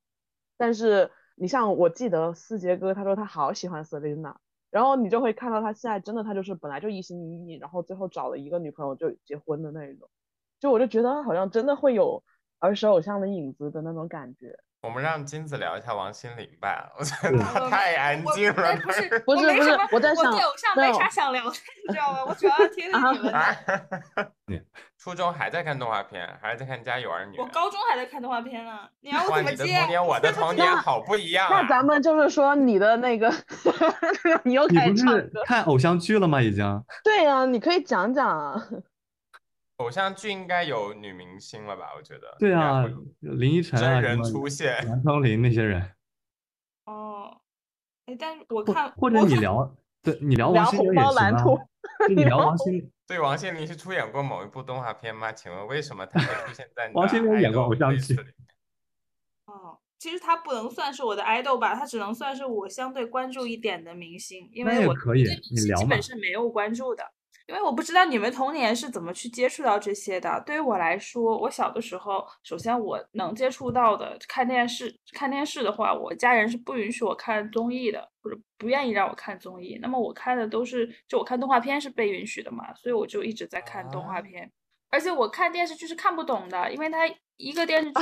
[0.56, 4.34] 但是你像我记得思杰哥他说他好喜欢 Selina，
[4.68, 10.10] 然后你就会看到他现在真的他就是本来就一心一意，然后最后找了一个女朋友就结婚的那一种，
[10.58, 12.22] 就我就觉得他好像真的会有
[12.58, 14.58] 儿时偶像的影子的那种感觉。
[14.82, 18.76] 我们让金子聊一下王心凌吧，我觉得她太安静了。
[18.76, 21.50] 不是不是不是，我在想，我对偶像没啥想聊的，
[21.86, 22.24] 你知道吗？
[22.26, 24.62] 我主要 听你们的。
[24.98, 27.36] 初中还在看动画片，还是在看《家有儿女》？
[27.40, 28.80] 我高中还在看动画片呢。
[29.00, 29.64] 你要我怎么接？
[29.64, 31.46] 你的童年，我的 童年好不一样。
[31.50, 33.30] 那咱们就是说，你的那个，
[34.44, 36.40] 你又开始唱歌看偶像剧了吗？
[36.40, 36.82] 已经。
[37.04, 38.62] 对呀，你可以讲讲啊。
[39.80, 41.92] 偶像剧应该有女明星了吧？
[41.96, 42.36] 我觉得。
[42.38, 42.84] 对啊，
[43.20, 45.82] 林依晨啊，真人出现，杨丞琳那些人。
[46.84, 47.40] 哦，
[48.06, 51.44] 哎，但是我看或者你聊，对 你聊王心凌也行啊。
[52.08, 55.32] 你聊王心凌，对王心凌是出演过某一部动画片吗？
[55.32, 58.14] 请问为什么她会出现在 王心凌演过偶像剧？
[59.46, 65.22] 哦，其实她不能算是我的 idol 吧，她只能算是我相对关注一点的明星，因为我可以，
[65.54, 67.02] 你聊基本是没有关注的。
[67.50, 70.40] 因为我不知道你们童年是怎么去接触到这些的。
[70.46, 79.76] 对于我来说，我小的时候，首先我能接触到的看电视，看电视的话，我家人是不允许我看综艺的，或者不愿意让我看综艺。
[79.82, 84.48] 那么我看的都是，就我看动画片是被允许的嘛，所以我就一直在看动画片。
[84.92, 87.98] 而且我看电视剧是看不懂的，因为它一个电视剧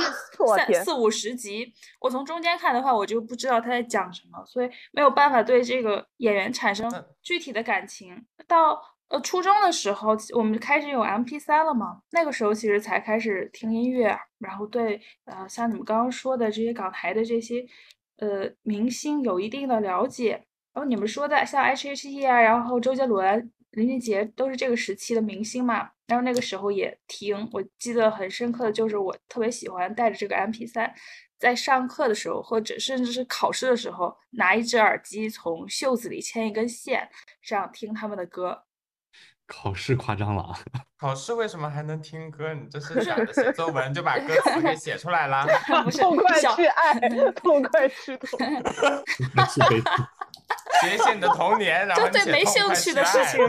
[0.55, 6.87] 三四五十集，我从中间看的话，我就不知道他在讲什么，所以没有办法对这个演员产生
[7.23, 8.25] 具体的感情。
[8.47, 12.01] 到呃，初中的时候，我们开始有 M P 三了嘛？
[12.11, 17.65] 那个时候其实才开始听音乐，然后对呃，像你们刚刚说的这些港台的这些
[18.17, 20.43] 呃明星有一定的了解。
[20.73, 25.89] 然后你们说的像 H H E 啊，然后周杰伦、林俊杰都是这个时期的明星嘛？
[26.05, 30.93] 然后那个时候也听，我记得很深刻的就是我特别喜欢带着这个 M P 三，
[31.39, 37.09] 在上课的时候或者甚至是考试的时候，拿一只耳机从袖子里牵一根线，
[37.41, 38.65] 这样听他们的歌。
[39.51, 40.53] 考试夸张了啊！
[40.99, 42.53] 考试为什么还能听歌？
[42.53, 45.43] 你这是想着写作文就把歌词给写出来了？
[45.91, 46.99] 痛快去爱，
[47.31, 48.39] 痛快去痛。
[50.81, 53.39] 学一些你的童年，然后就对没兴趣的事情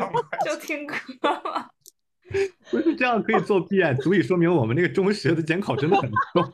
[0.45, 0.97] 就听歌
[1.29, 1.69] 了。
[2.71, 6.53] 不是这样可以作弊啊，足以说明我们那个中学的监考真的很重。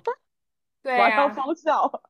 [0.83, 2.03] 对完呀、了封校。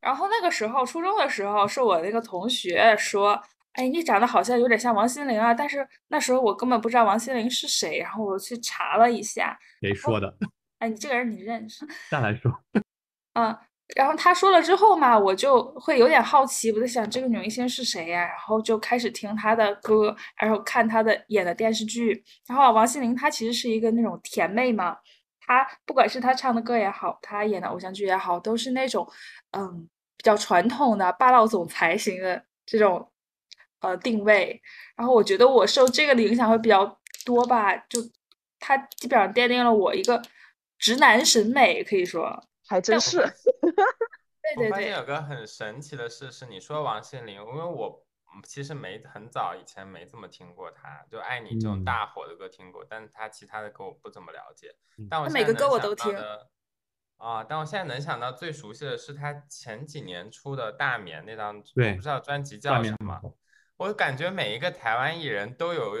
[0.00, 3.40] 然后那个时候，初中的时候，是我那个同学说
[3.74, 10.34] ：“哎，你长得好像有点像王心凌啊。”但是那时候我根本不知道王心凌是谁，然后我去查了一下，谁说的？
[10.80, 11.86] 哎，你这个人你认识？
[12.10, 12.50] 再来说，
[13.34, 13.56] 嗯，
[13.94, 18.22] 然后他说了之后嘛，我就会有点好奇，我在想这个女明星是谁呀？
[18.26, 22.24] 然后就开始听她的歌，然后看她的演的电视剧。
[22.48, 24.96] 然后王心凌她其实是一个那种甜妹嘛，
[25.40, 29.06] 她不管是她唱的歌也好，她演的偶像剧也好，都是那种
[29.52, 33.08] 嗯比较传统的霸道总裁型的这种
[33.82, 34.60] 呃定位。
[34.96, 38.00] 然后我觉得我受这个的影响会比较多吧，就
[38.58, 40.22] 它基本上奠定了我一个
[40.78, 42.48] 直男审美，可以说。
[42.64, 54.74] 还真是，对对对我发现，有个很神奇的事，是你说王心凌，因为我嗯其实没很早以前没怎么听过她，就《爱你》这种嗯大火的歌听过，但是她其他的歌我不怎么了解。
[54.96, 56.50] 嗯但我她每个歌现在能想我都听到的
[57.18, 63.20] 啊，但我现在能想到最熟悉的是她前几年出的《大眠》那张，我对不知道专辑叫什么。
[63.82, 65.94] 我感觉每一个台湾艺人都有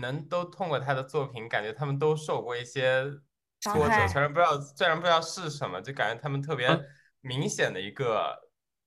[0.00, 3.02] 能都通过他的作品，感觉他们都受过一些
[3.60, 6.82] 挫折，伤害虽然不知道虽然不知道是什么，就感觉他们特别嗯
[7.20, 8.34] 明显的一个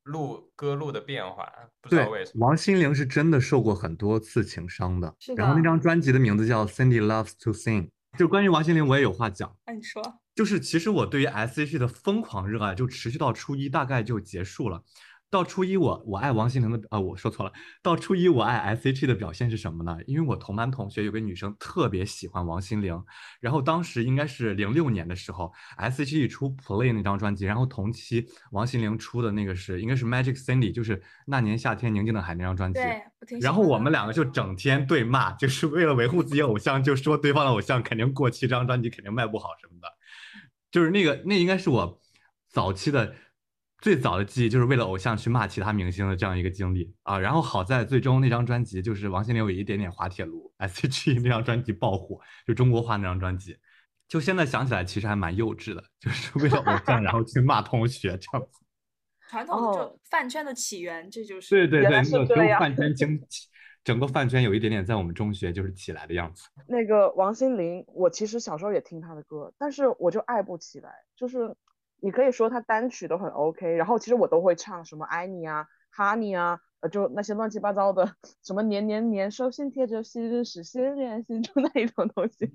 [0.02, 1.48] 路歌路的变化，
[1.80, 2.48] 不知对道为什，么。
[2.48, 5.16] 王心凌是真的受过很多次情伤的。
[5.20, 7.84] 是然后那的张专辑的名字叫《Cindy Loves to Sing》，
[8.18, 9.56] 就关于王心凌我也有话讲。
[9.68, 10.02] 那你说，
[10.34, 14.82] 就是其实我对于 S.H.E 的疯狂热爱就持续到初一，大概就结束了。
[15.32, 17.52] 到初一我我爱王心凌的啊、我说错了。
[17.84, 19.98] 到初一我爱 S.H.E 的表现是什么呢？
[20.08, 23.04] 因为我同班同学有个女生特别喜欢王心凌，
[23.40, 32.80] 然后当时应该是零六年的时候，S.H.E 出 Play 那张专辑，然后同期王心凌出的那个是应该是 Magic Cindy，就是那年夏天宁静的海那张专辑。
[33.40, 39.88] 然后我们两个就整天对骂，就是为了维护自己偶像，就说对方的偶像肯定过期，这张专辑肯定卖不好什么的。
[40.72, 42.02] 就是那个，那应该是我
[42.48, 43.14] 早期的
[43.82, 47.18] 最早的记忆，就是为了偶像去骂其他明星的这样一个经历啊。
[47.18, 53.58] 然后好在最终那张专辑就是王心凌有一点点滑铁卢， S.H.E 那张专辑爆火，就中国话那张专辑。
[54.08, 58.60] 就现在想起来，其实还蛮幼稚的，就是为了偶像然后去骂同学这样子。
[59.30, 63.22] 传统的饭圈的起源，这就是对对对，原来那个饭圈 经，
[63.84, 66.50] 整个饭圈有一点点在我们中学就是起来的样子。
[66.68, 70.90] 那个王心凌，我其实小时候也听她的歌，但是我就爱不起来。
[71.16, 71.56] 就是
[72.02, 82.52] 你可以说他单曲都很 OK，然后其实我都会唱什么爱你啊、哈你啊，呃，就那些乱七八糟的，什么年年年收心贴着心日是心连心，就那一种东西，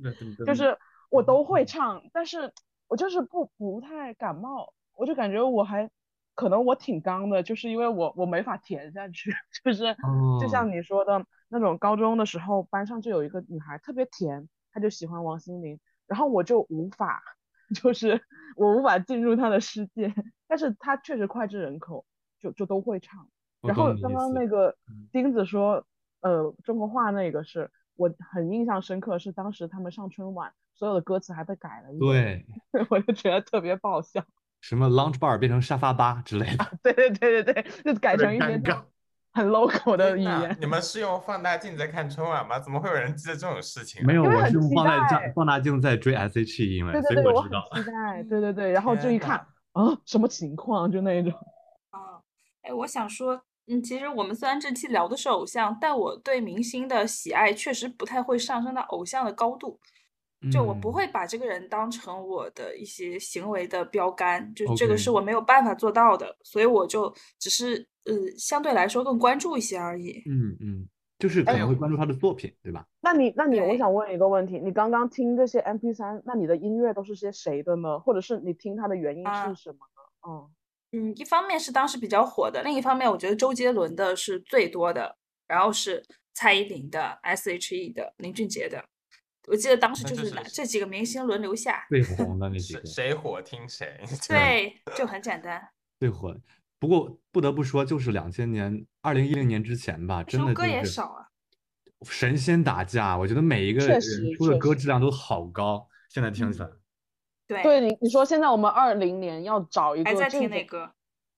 [0.46, 0.78] 就是
[1.10, 2.52] 我都会唱，但是
[2.88, 5.90] 我就是不不太感冒，我就感觉我还
[6.34, 9.32] 可能我挺刚的，就是因为我我没法甜下去，
[9.64, 9.96] 就是
[10.40, 10.70] 就像哦。
[10.74, 17.22] 你说的那种，高中的时候班上就有一个女孩特别甜，她就喜欢王心凌，然后我就无法，
[17.82, 18.20] 就是
[18.56, 20.12] 我无法进入他的世界，
[20.46, 22.04] 但是他确实脍炙人口，
[22.40, 23.28] 就就都会唱。
[23.62, 25.86] 然后刚刚那个嗯钉子说，
[26.20, 34.24] 呃，中国话那个是我很印象深刻，是当时他们上春晚，所有的歌词还被改了一遍，对， 我就觉得特别爆笑。
[34.60, 38.58] 什么 lounge bar 变成沙发吧之类的，对对对对对，就改成一些
[39.34, 40.56] 很 local 的语言。
[40.60, 42.58] 你们是用放大镜在看春晚吗？
[42.60, 44.06] 怎么会有人记得这种事情啊？
[44.06, 47.82] 没有，因为很我是用期放大镜放大镜在追 S.H.E，因为所对对对，我很以我知道。
[47.82, 48.22] 期 待。
[48.22, 49.36] 对对对，然后就一看
[49.72, 50.90] 啊，什么情况？
[50.90, 51.32] 就那一种。
[51.90, 52.22] 啊，
[52.62, 59.80] 哎，我想说，嗯，其实我们虽然这期聊的是偶像，但我对明星的喜爱确实不太会上升到偶像的高度，
[60.52, 70.22] 就我不嗯会把这个人当成我的一些行为的标杆，就是这个是我没有办法做到的，所以我就只是呃相对来说更关注一些而已。
[70.26, 70.88] 嗯嗯，
[71.18, 72.86] 就是可哎能会关注他的作品，对吧？
[73.00, 77.98] 那你，那你，我想问一个问题，你刚刚听这些 M P 三那你的音乐都是些谁的呢？
[77.98, 80.28] 或者是你听它的原因啊是什么呢？
[80.28, 88.84] 嗯，嗯，一方面是当时比较火的，另一方面我觉得周杰伦的是最多的，然后是蔡依林的、S.H.E 的、林俊杰的。
[89.46, 94.00] 我记得当时就是这几个明星轮流下，最红的那几谁个，谁火听谁。
[94.26, 95.62] 对，就很简单。
[96.00, 96.40] 最火的。
[96.84, 101.26] 不过不得不说，就是两千年、二零一零年之前吧，真的就是也少啊。
[102.02, 103.16] 神仙打架。
[103.16, 106.68] 我觉得每一个人确实出的歌质量都好高，现在听起来。
[107.46, 110.90] 对，对你，你说现在我们二零年要找一还在个这种，听那歌。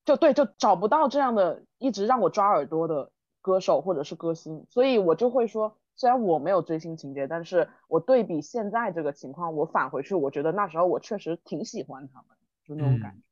[0.05, 13.26] 就对，就找不到这样的一直让我抓耳朵的歌手或者是歌星，所以我就会说，虽然我没有追星情节，但是我对比现在这个情况，我返回去，我觉得那时候我确实挺喜欢他们，就那种感嗯觉。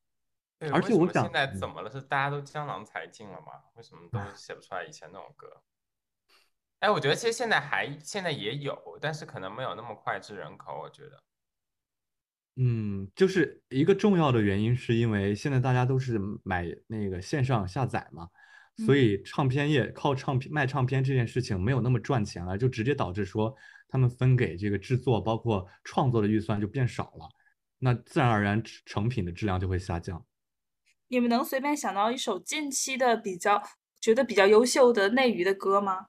[0.69, 1.91] 对，而且我想么现在嗯怎么了？
[1.91, 3.53] 是大家都江郎才尽了吗？
[3.75, 5.63] 为什么都写不出来以前那种歌？
[6.81, 10.79] 哎，我觉得其实现在还现在也有，但是可能没有那么脍炙人口。
[10.83, 11.23] 我觉得，
[12.57, 18.29] 嗯，就是一个重要的原因，是因为现在大家都是买那个线上下载嘛，
[18.85, 23.57] 所嗯以唱片业靠唱片卖唱片这件事情没有那么赚钱了，就直接导致说
[23.89, 27.29] 他们分给这个制作包括创作的预算就变少了，
[27.79, 30.23] 那自然而然成品的质量就会下降。
[31.09, 33.63] 你们能随便想到一首近期的比较
[34.01, 36.07] 觉得比较优秀的内娱的歌吗？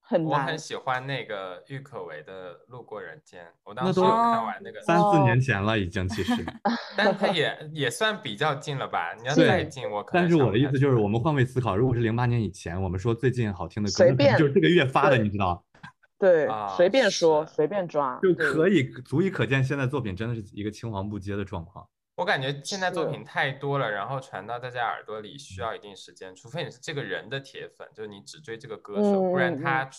[0.00, 0.58] 很难我很。
[0.58, 6.44] 喜欢那个郁可唯的《路过人间》，我当时有看哦完那个，三四哦年前了已经，其实。
[6.96, 9.14] 但它也也算比较近了吧？
[9.14, 15.64] 你要对再近，我可能但是我的意太思就是我们换位思考，如果是零八年以前，我们说最近好听的歌，随那可能就是这个月发的，对你知道。
[16.18, 21.88] 对，啊随便说，是随便抓，就对可以足以可见，现在作品真的是一个青黄不接的状况。
[22.22, 29.90] 我感觉现在作品太多了，然后传到大家耳朵里需要一定时间，除非你是这个人的铁粉，就是你只追这个歌手，不然他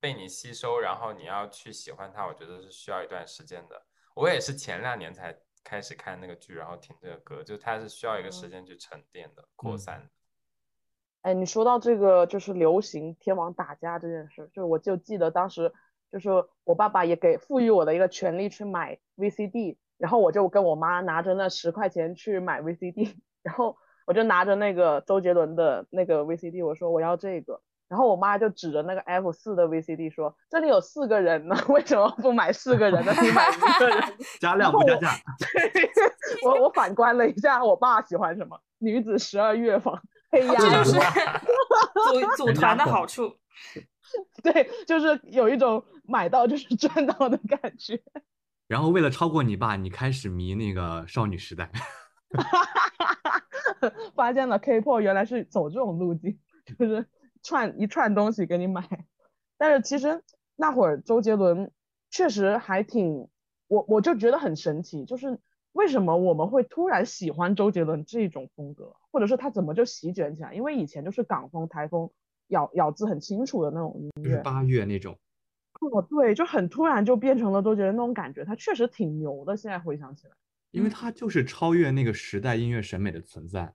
[0.00, 3.80] 被你吸收，然后你要去喜欢他，我觉得是需要一段时间的。
[4.16, 9.78] 我也是前两年才开始看那个剧，然后听这个歌，就它是需要一个时间去沉淀的、扩嗯。
[9.78, 10.10] 散的。
[11.22, 15.72] 哎，你说到这个就是流行天王打架这件事，就是我就记得当时
[16.10, 16.30] 就是
[16.64, 23.76] 我爸爸也给赋予我的一个权利去买 VCD，然后我就跟我妈拿着那十块钱去买 VCD， 然后
[24.06, 34.02] 我就拿着那个周杰伦的那个 VCD，我说我要这个，然后我妈就指着那个 F 四的 VCD 说这里有四个人呢， 为什么不买四个人的，你买一个人？
[34.40, 35.08] 加量不加价，
[36.44, 41.00] 我我反观了一下，我爸喜欢什么女子十二乐坊、黑鸭这就是子
[42.36, 43.34] 组组团的好处。
[44.42, 48.00] 对，就是有一种买到就是赚到的感觉。
[48.68, 51.70] 然后为了超过你爸，你开始迷那个少女时代。
[54.14, 57.06] 发现了 K-pop 原来是走这种路径， 就是
[57.42, 58.86] 串一串东西给你买。
[59.56, 60.22] 但是其实
[60.56, 61.70] 那会儿周杰伦
[62.10, 63.28] 确实还挺，
[63.68, 65.38] 我我就觉得很神奇，就是
[65.72, 70.52] 为什么我们会突然喜欢周杰伦这种风格，或者是他怎么就席卷起来？
[70.52, 72.10] 因为以前就是港风、台风，
[72.48, 74.30] 咬咬字很清楚的那种音乐。
[74.30, 75.16] 就是八月那种，
[75.80, 79.56] 哦，对，就很突然就变成了周杰伦那种感觉，他确实挺牛的。
[79.56, 80.34] 现在回想起来，
[80.72, 83.72] 因为他就是超越那个时代音乐审美的存在，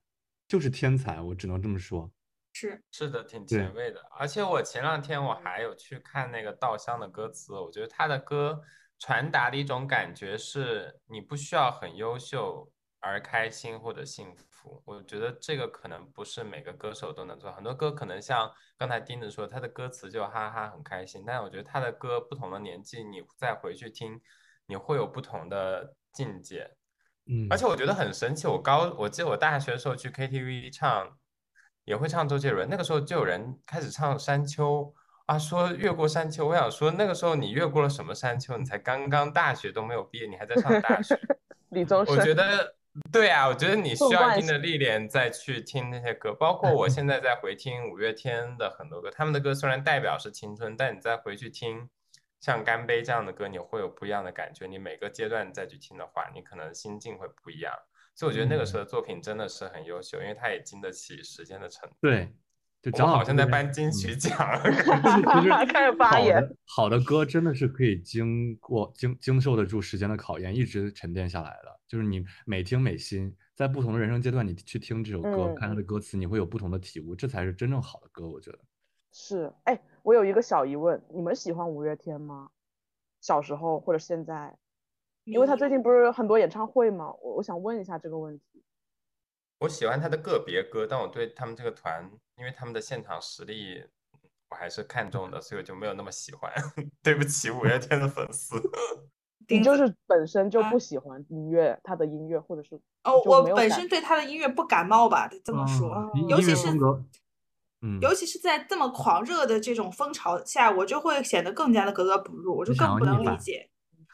[0.48, 2.12] 就是天才，我只能这么说。
[2.52, 4.00] 是，是的，挺前卫的。
[4.20, 8.62] 而且我前两天我还有去看那个稻香的歌词，我觉得他的歌
[9.00, 14.46] 传达的一种感觉是，你不需要很优秀而开心或者幸福。
[14.86, 24.22] 我觉得这个可能不是每个歌手都能做，很多歌可能像刚才丁子说，他的歌词就哈哈很开心，但是我觉得他的歌不同的年纪，你再回去听，
[24.68, 26.72] 你会有不同的境界。
[27.26, 31.18] 嗯，而且我觉得很神奇，我高我记得我大学的时候去 KTV 唱，
[31.86, 34.82] 也会唱周杰伦，那个时候就有人开始唱《山丘》
[35.26, 36.48] 啊，说越过山丘。
[36.48, 38.58] 我想说，那个时候你越过了什么山丘？
[38.58, 41.18] 你才刚刚大学都没有毕业，你还在上大学。
[41.70, 42.76] 李宗盛我，觉得，
[43.12, 51.90] 对啊，我觉得你需要一定的历练再去听那些歌，包括我现在在回听五月天的很多歌，他们的歌虽然代表是青春，但你再回去听
[52.40, 54.68] 像《干杯》这样的歌，你会有不一样的感觉。
[54.68, 57.74] 你每个阶段再去听的话，你可能心境会不一样。
[58.16, 62.30] 所以我觉得那个时候的作品真的是很优秀，因为它也经得起时间的沉淀。
[62.84, 64.38] 对，就好像在颁金曲嗯奖，
[65.68, 71.73] 开始发言好的歌真的是可以经过经经受得住时间的考验，一直沉淀下来的。
[71.88, 78.60] 就是你每听每新，在不同的人生阶段，你去听这首歌，嗯看它的歌词，你会有不同的体悟，这才是真正好的歌，我觉得。
[79.12, 82.50] 是，哎，我有一个小疑问，你们喜欢五月天吗？
[83.22, 84.58] 小时候或者现在？
[85.26, 87.14] 因为他最近不是很多演唱会吗？
[87.22, 88.64] 我我想问一下这个问题。
[89.60, 93.82] 我喜欢他的个别歌，但我对他们这个团，因为他们的现场实力，
[94.50, 96.52] 我还是看重的，所以我就没有那么喜欢。
[97.02, 98.56] 对不起，五月天的粉丝。
[99.48, 106.12] 你就是本身就啊不喜欢音乐，他的音乐，或者是哦，我本身对他的音乐不感冒吧，得这么说。
[106.28, 106.68] 尤其是
[108.02, 113.70] 尤其是在这么狂热的这种风潮下，我就会显得更加的格格不入，我就更不能理解。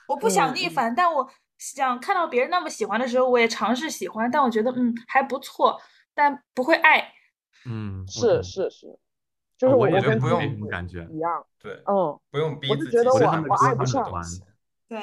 [0.07, 5.79] 我不想逆反，但我想看到别人那么喜欢的时候，我也尝试喜欢，但我觉得嗯还不错，
[6.15, 7.13] 但不会爱。
[7.67, 8.97] 嗯，是是是，
[9.55, 14.09] 就是我觉得不用感觉一样，对，嗯，不用逼自己喜觉得我爱不上。
[14.89, 14.99] 对，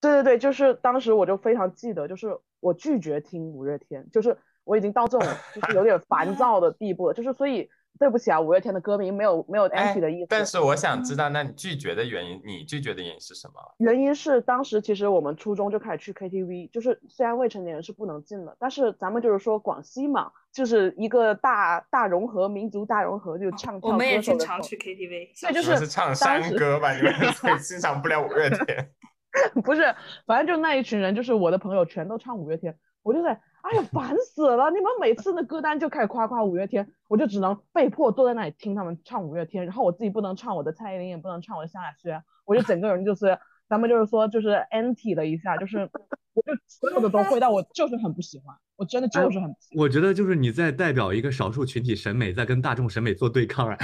[0.00, 7.68] 对对对，就是当时我就非常记得，就是我拒绝听五月天，就是我已经到这种就是有点烦躁的地步了，就是所以
[7.98, 10.26] 对不起啊，五月天的歌迷没有没有哎 anti 的意思。
[10.28, 13.54] 但是我想知道，那你拒绝的原因，你拒绝的原因是什么？
[13.78, 26.94] 原因是当时其实我们初中就开始去 KTV，就是虽然未成年人是不能进的，但是咱们就是说广西嘛，就是一个大大融合，民族大融合，就唱跳我们也经常去 KTV，对就你们是唱山歌吧？
[26.94, 28.90] 你们 所以欣赏不了五月天。
[29.64, 29.94] 不是，
[30.26, 34.70] 反正就那一群人，就是我的朋友全都唱五月天，我就在，哎呀，烦死了！
[34.70, 45.90] 你们每次的歌单就开始夸夸五月天，我就只能被迫坐在那里听他们唱五月天，然后我自己不能唱我的蔡依林，也不能唱我的萧亚轩，我就整个人就是，咱们就是说就是 anti 了一下，就是
[46.34, 49.82] 我就所有的都会，但我就是很不喜欢，我真的就是很不喜欢。
[49.82, 53.76] 我觉得就是你在代表一个少数群体审美，在跟大众审美做对抗啊。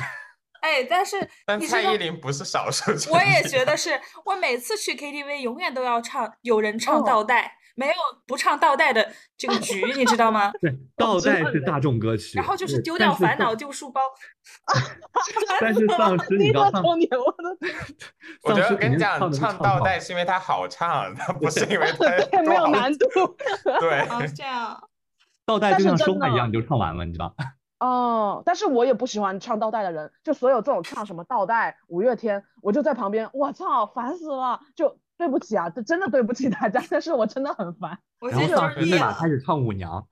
[0.62, 3.10] 哎，但是 但蔡依林不是少数群体。
[3.10, 7.94] 我也觉得是，我每次去 KTV 永远都要唱，有人唱哦倒带，没有
[8.26, 10.52] 不唱倒带的这个局，你知道吗？
[10.62, 14.00] 对，倒带是大众歌曲，然后就是丢掉烦恼， 丢书包。
[15.60, 17.56] 但是丧尸你第一知道丧个重点，我的
[18.44, 21.96] 我觉得跟你讲，唱倒好带是因为它好唱，它不是因为它
[22.30, 23.08] 对没有难度。
[23.80, 24.80] 对，这样。
[25.44, 27.34] 倒带就像说话一样，你就唱完了，你知道？
[27.82, 34.60] 哦，但是我也不喜欢唱倒带的人，就所有这种唱什么倒带、五月天，我就在旁边，我操，烦死了！
[34.76, 38.96] 就对不起啊，这真的对不起大家，但是我真的很烦然后我觉得丧尸立。
[38.96, 40.06] 马开始唱舞娘，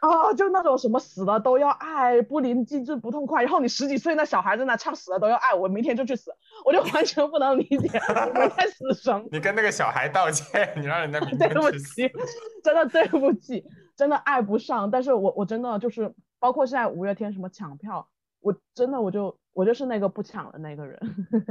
[0.00, 6.30] 啊， 就那种什么死了都要爱，不临机智不痛快，然后你十几岁那小孩在那唱死了都要爱，我明天就去死，
[6.64, 8.00] 我就完全不能理解，
[8.32, 9.22] 你们在死什么？
[9.30, 11.94] 你跟那个小孩道歉，你让人家明 对不天去死。
[11.96, 12.10] 起，
[12.64, 13.62] 真的对不起，
[13.94, 14.90] 真的爱不上。
[14.90, 18.08] 但是我我真的就是，包括现在五月天什么抢票，
[18.40, 20.98] 我真的我就我就是那个不抢的那个人。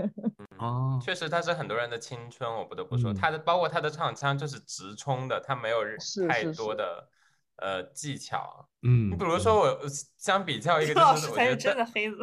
[0.60, 5.78] 哦，确实，他是很多人的青春，我不得不说，嗯他的包括他的唱腔就是直冲的，他没有
[6.28, 7.08] 太是是是多的
[7.58, 8.68] 呃技巧。
[8.82, 9.80] 嗯，你比如说我
[10.18, 12.18] 相比较一个，老就是我觉师才是真的黑子。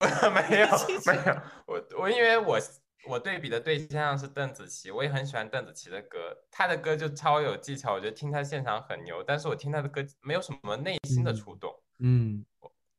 [0.04, 0.66] 没有
[1.06, 2.58] 没有，我我因为我
[3.06, 11.74] 我对比的对象是邓紫棋，我也很喜欢邓紫棋的歌，她的歌就超有技巧，我觉得听她现场很牛，但是我听她的歌没有什么内心的嗯触动。
[11.98, 12.44] 嗯，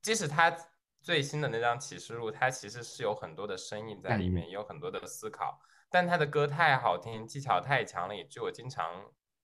[0.01, 0.56] 即使她
[1.01, 8.86] 最新的那张《启示录》，它其实是有很多的声音在里面，也有很多的思考，但她的歌太好听，技巧太强了，以至于我经常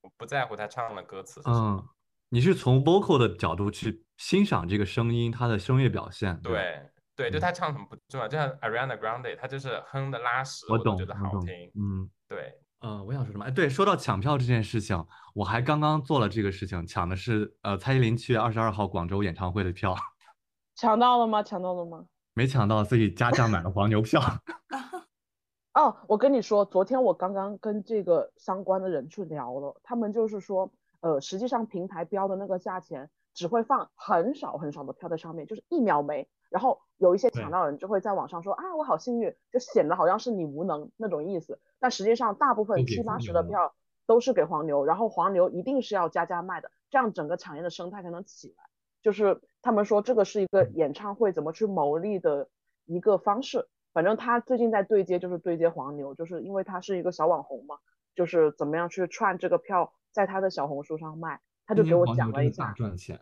[0.01, 1.83] 我不在乎她唱的歌词是什么。
[1.83, 1.89] 嗯，
[2.29, 6.89] 你是从 vocal 的角度去欣赏这个声音，它的声乐表现，吧，对
[7.21, 11.71] 对，就他唱什么不重要，就像 Ariana Grande，他就是哼的拉屎，我懂，都觉得好听。
[11.75, 12.09] 嗯。
[12.27, 13.43] 对，呃，我想说什么？
[13.43, 19.93] 哎，对，说到抢票这件事情，我还刚刚做了这个事情，抢的是呃蔡依林七月二十二号广州演唱会的票，
[20.75, 21.43] 抢到了吗？
[21.43, 22.05] 抢到了吗？
[22.33, 24.21] 没抢到，所以加价买了黄牛票。
[25.75, 43.73] 哦，我跟你说，昨天我刚刚跟这个相关的人去聊了，他们就是说，呃，实际上平台标的那个价钱只会放很少很少的票在上面，就是一秒没，然后有一些抢到的人就会在网上说啊，我好幸运，就显得好像是你无能那种意思，但实际上大部分七八十的票
[44.05, 48.63] 都是给黄牛，然后黄牛一定是要加价卖的，这样整个产业的生态才能起来。
[49.01, 52.49] 就是他们说这个是一个演唱会怎么去牟利的
[52.85, 53.67] 一个方式。
[53.93, 57.77] 反正他最近在对接，就是对接黄牛，就是因为他是一个小网红嘛，
[58.15, 62.65] 就是怎么样去串这个票，在他的小红书上卖，他就给我讲了一下。
[62.65, 63.19] 大赚钱，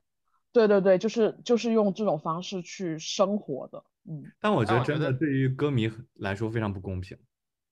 [0.51, 7.17] 对对对，就是就是用这种方式去生活的，嗯，但我觉得真的对于歌迷来说非常不公平。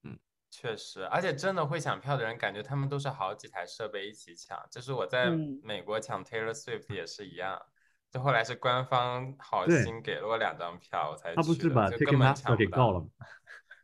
[0.03, 0.17] 嗯
[0.49, 4.57] 确实，而且真的会抢票的人，感觉他们都是好几台设备一起抢。
[4.71, 7.61] 就是我在嗯美国抢 Taylor Swift 也是一样，
[8.09, 12.77] 就后来是官方好心给了我两张票，我才他不去的，是把就根本抢 Ticketmaster 给不到。
[12.77, 13.07] 告了吗？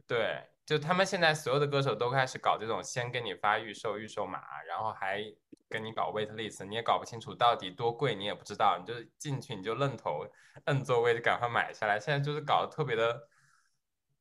[0.07, 5.21] 对，就他们现在所有的歌手都开始搞这种，先给你发预售预售码，然后还
[5.73, 10.23] 跟你搞 wait list，你也搞不清楚到底多贵，你也不知道，你就进去你就愣头
[10.65, 11.99] 摁座位就赶快买下来。
[11.99, 13.27] 现在就是搞得特别的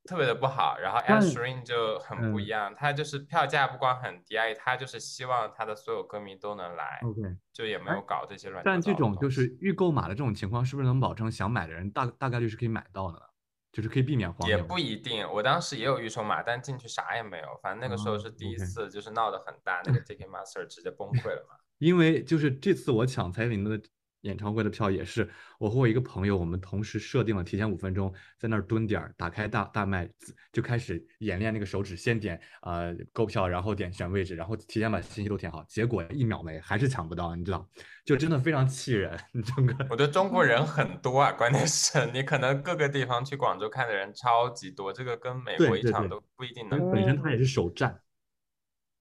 [0.05, 7.21] 特别的不好，然后 Sheeran 就很不一嗯样，他就是票价不光很低啊，他就是希望他的所有歌迷都能来，OK，
[7.53, 13.25] 就也没有搞这些乱七但这种就是预购码的这种情况，是不是能保证想买的人大大概率是可以买到的呢？
[13.73, 14.57] 就是可以避免黄牛。
[14.57, 17.47] 也不一定，我当时也有预售码，但进去啥也没有。
[17.63, 21.57] 反正那个时候哦是第一次，就是闹得很大，那个 Ticketmaster 直接崩溃了嘛。
[21.79, 23.81] 因为就是这次我抢蔡依林的
[24.23, 30.09] 演唱会的票也是，我和我一个朋友，我们同时设定了提前五分钟在那儿蹲点儿，打开大大麦
[30.53, 37.69] 就开始演练那个手指，先点呃购票，然后点选位置，然后提前把信息都填好，结果一秒没，还是抢不到，你知道，
[38.05, 46.91] 就真的非常气人， 你整个我觉得中国人 很多啊，关键是你可能各个地方去广州看的人超级多，这个跟美国一场都不一定能。
[46.93, 48.01] 本身它也是首站，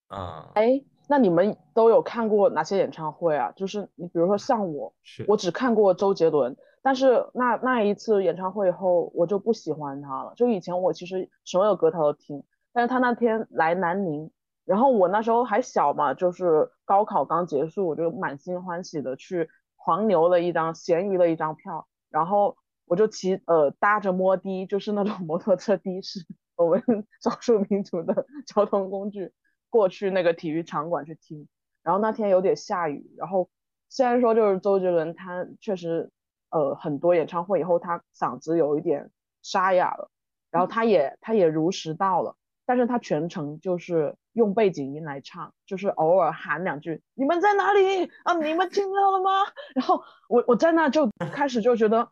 [0.09, 0.82] 嗯，哎，
[1.12, 3.51] 那你们都有看过哪些演唱会啊？
[3.53, 10.32] 就是你比如说像我，是我只看过周杰伦，但是那那一次演唱会以后，我就不喜欢他了。
[10.38, 12.41] 就以前我其实所有歌他都听，
[12.72, 14.32] 但是他那天来南宁，
[14.64, 22.55] 然后我那时候还小嘛，就是高考刚结束，我就满心欢喜的去黄牛了一张闲鱼的一张票，然后
[22.86, 26.82] 我就骑呃搭着摩的，就是那种 摩托车的士，我们
[27.22, 29.34] 少数民族的交通工具
[29.72, 31.47] 过去那个体育场馆去听。
[31.82, 33.49] 然后那天有点下雨，然后
[33.89, 36.11] 虽然说就是周杰伦他确实。
[36.53, 39.09] 呃，很多演唱会以后，他嗓子有一点
[39.41, 40.09] 沙哑了，
[40.49, 48.34] 然后他也他也如实到了，但是他全程就是用背景音来唱，就是偶尔喊两句“你们在哪里啊？
[48.34, 49.32] 你们听到了吗？”
[49.74, 52.05] 然后我我在那就开始就觉得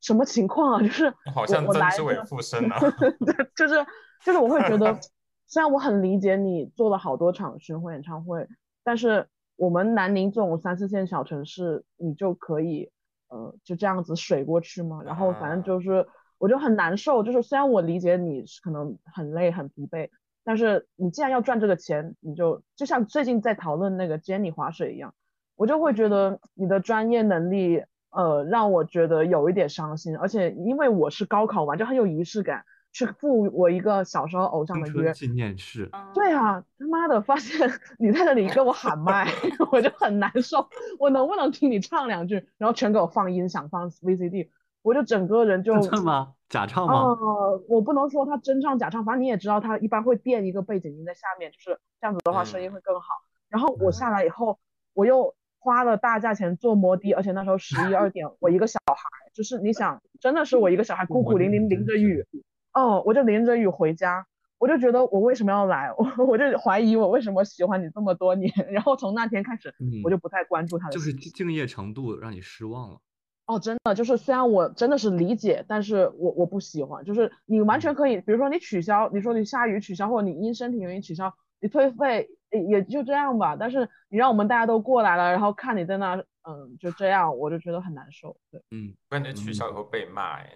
[0.00, 0.80] 什么情况啊？
[0.80, 2.76] 就是好像曾志伟附身了，
[3.26, 3.86] 对，就是
[4.24, 4.98] 就是我会觉得，
[5.52, 8.48] 虽然我很理解你做了好多场巡回演唱会，
[8.82, 12.90] 但是我们南宁这种三四线小城市，你就可以。
[13.28, 16.06] 呃，就这样子水过去嘛，然后反正就是，
[16.38, 17.22] 我就很难受。
[17.22, 20.08] 就是虽然我理解你可能很累很疲惫，
[20.42, 25.14] 但是你既然要赚这个钱，你就就像最近在讨论那个 Jenny 划水一样，
[25.56, 30.16] 我就会觉得你的专业能力，呃，让我觉得有一点伤心。
[30.16, 32.64] 而且因为我是高考完，就很有仪式感。
[32.92, 39.26] 去赴我一个小时候偶像的约纪念式，对啊，他妈的，发现你在那里跟我喊麦，
[39.72, 40.68] 我就很难受。
[40.98, 42.34] 我能不能听你唱两句？
[42.58, 44.50] 然后全给我放音响，放 VCD，
[44.82, 46.34] 我就整个人就唱吗？
[46.50, 47.00] 假唱吗？
[47.00, 53.06] 呃，我不能说他真唱假唱，反正你也知道，他一般会垫一个背景音在下面，就是这样子的话声音会更好。
[53.48, 54.58] 然后我下来以后，
[54.92, 62.26] 我又花了大价钱坐摩的，而且那时候十一二点，我一个小孩，就是你想，真的是我一个小孩， 孤苦伶仃淋着雨。
[62.74, 64.26] 哦，我就淋着雨回家，
[64.58, 65.92] 我就觉得我为什么要来？
[65.98, 68.52] 我 我就怀疑我为什么喜欢你这么多年。
[68.72, 70.92] 然后从那天开始，我就不太关注他的。
[70.92, 72.98] 就是敬业程度让你失望了。
[73.46, 77.04] 哦，真的，就是虽然我真的是理解，但是我我不喜欢。
[77.04, 83.56] 就是你完全可以，比如说你取消，你说你下雨取消，或者你因身体原因取消，你退费也就这样吧。
[83.58, 86.22] 但是你让我们大家都过来了，然后看你在那。
[86.44, 88.36] 嗯，就这样，我就觉得很难受。
[88.50, 90.50] 对，嗯，感觉取消以后被骂，哎，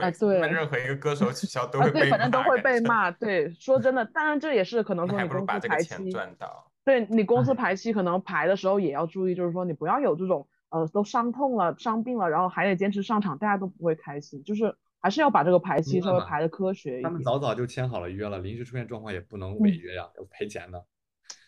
[0.00, 3.10] 对，对，任何一个歌手取消都会被骂，对，反正都会被骂。
[3.10, 6.12] 对，说真的，当然这也是可能说你公司排期，
[6.84, 14.44] 对你公司排期可能排的时候也要注意，就是说你不要有这种呃都伤痛了、伤病了，然后还得坚持上场，大家都不会开心。
[14.44, 17.02] 就是还是要把这个排期稍微排的科学一点。
[17.02, 20.84] 他们早早就签好了约了，临时出现状况也不能违约呀，要赔钱的。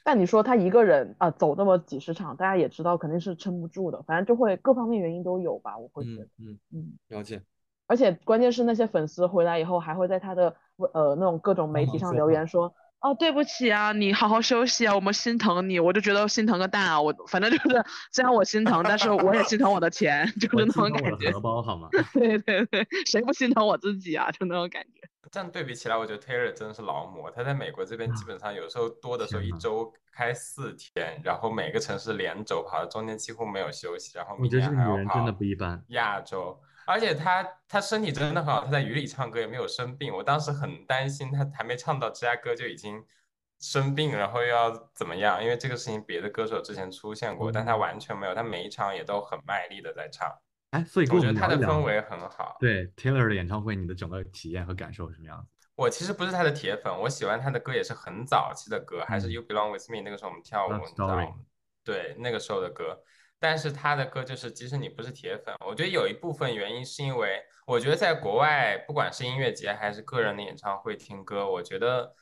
[0.05, 6.29] 但你说他一个人啊走那么几十场，大家也知道肯定是撑不住的，反正就会各方面原因都有吧，我会觉得。
[6.39, 7.43] 嗯嗯，了解。
[7.87, 10.55] 而且关键是那些粉丝回来以后还会在他的
[10.93, 12.75] 呃那种各种媒体上留言说，
[13.05, 21.31] 哦对不起啊，你好好休息啊，我们心疼你，我就觉得心疼个蛋啊，我反正就是 虽然我心疼，但是我也心疼我的钱，就是那种感觉。
[21.31, 21.87] 荷包好吗？
[22.15, 24.31] 对对对，谁不心疼我自己啊？
[24.31, 25.03] 就那种感觉。
[25.31, 27.31] 这样对比起来，我觉得 Taylor 真的是劳模。
[27.31, 34.17] 他在美国这边基本上有时候多的时候一周开四天，然后每个城市连轴跑，中间几乎没有休息。
[34.17, 35.15] 然后明天还要跑。
[35.15, 35.83] 真的不一般。
[35.89, 40.15] 亚洲，而且他他身体真的很好，他在雨里唱歌也没有生病。
[40.15, 43.05] 我当时很担心他还没唱到芝加哥就已经
[43.61, 45.43] 生病，然后又要怎么样？
[45.43, 50.31] 因为这个事情别的歌手之前出现过，但他完全没有，他每一场也都很卖力的在唱。
[50.71, 52.57] 哎，所以我觉得他的氛围很好。
[52.61, 55.49] 对 Taylor 的演唱会，你的整个体验和感受是什么样子？
[55.77, 61.35] 我其实不是他的铁粉，我喜欢他的歌也是很早期的歌，还是 You Belong With Me 那个时候我们跳舞，你知道吗？
[61.83, 63.01] 对，那个时候的歌。
[63.39, 72.15] 但是他的歌就是，即使你不是铁粉，我觉得有一部分原因是因为，我觉得在国外，不管是音乐节还是个人的演唱会听歌，我觉得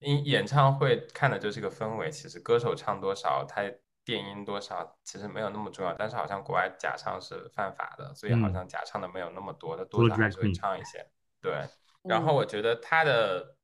[0.00, 2.10] 音演唱会看的就是个氛围。
[2.10, 3.62] 其实歌手唱多少，他。
[4.06, 11.04] 电音多少其实没有那么重要，但是好像国外假唱是犯法的，所以好像假唱的没有那么多，的多少还是会唱一些。
[11.42, 11.52] 对，
[12.04, 13.56] 然后我觉得他的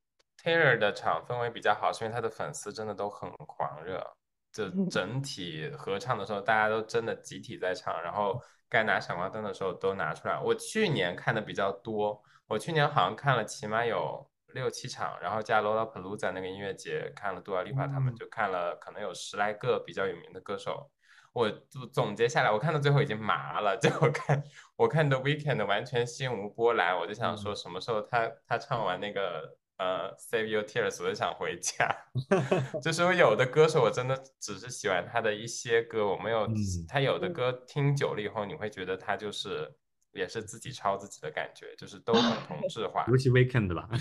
[0.43, 4.05] Taylor 的场氛围比较好，是因为他的粉丝真的都很狂热，
[4.53, 8.39] 就整体合唱的时候大家都真的集体在唱，然后
[8.69, 10.39] 该拿闪光灯的时候都拿出来。
[10.39, 14.29] 我去年看的比较多，我去年好像看了起码有。
[14.53, 20.91] 六七场，然后加 Lollapalooza 那个音乐节看了杜阿丽帕，他们就看了可能有十来个比较有名的歌手。
[21.31, 23.75] 我就总结下来，我看到最后已经麻了。
[23.75, 24.43] 就我看
[24.75, 31.89] 我看 The Weekend 完全心无波澜，我就想说什么时候他他唱完那个呃 Save Your Tears，我就想回家。
[32.81, 36.47] 就是我有的歌手我真的只是喜欢他的一些歌，我没有
[36.87, 39.73] 他有的歌听久了以后，你会觉得他就是
[40.11, 43.05] 也是自己抄自己的感觉，就是都很同 质化。
[43.07, 43.89] 尤其 Weekend 吧。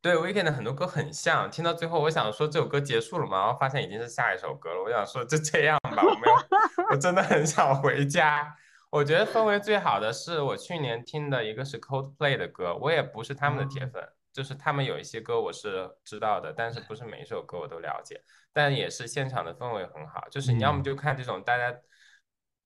[0.00, 3.38] 对，Weekend 的很多歌很像，听到最后我想说这首歌结束了吗？
[3.38, 4.82] 然后发现已经是下一首歌了。
[4.82, 8.54] 我想说就这样吧，我没有，我真的很想回家。
[8.90, 18.20] 我觉得氛围最好的是我去年听的一个是 Coldplay 的歌，我也不是他们的铁粉，就是他们有一些歌我是知道的，但是不是每一首歌我都了解，
[18.52, 21.74] 但也是现场的氛围很好，就是你要么就看这种大家。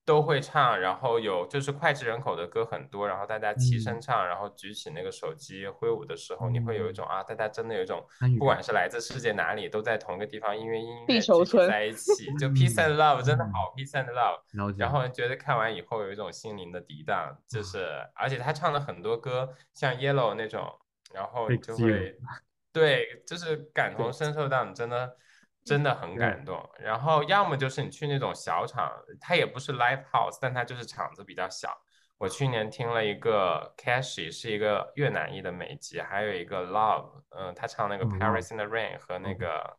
[0.09, 8.03] 都会唱，然后有就是脍炙人口的歌很多，然后大家齐声唱，然后举起那个手机挥舞的时候，你会有一种啊，大家真的有一种，
[8.39, 11.21] 不管是来自世界哪里，都在同一个地方，因为音乐
[11.69, 14.41] 在一起，就 peace and love 真的好 peace and love。
[14.79, 20.75] 然后觉得看完以后有一种心灵的涤荡，就是而且他唱了很多歌，像 Yellow 那种，
[21.13, 22.17] 然后就会
[22.73, 25.17] 对，就是感同身受到你真的。
[25.65, 28.91] 真的很感动，然后要么就是你去那种小场，
[29.21, 31.77] 它也不是 live house，但它就是场子比较小。
[32.17, 39.77] 我去年听了一个 Cashy，是一个越南裔的美籍，还有一个 Love，嗯，他唱那个 Paris in the Rain 和那个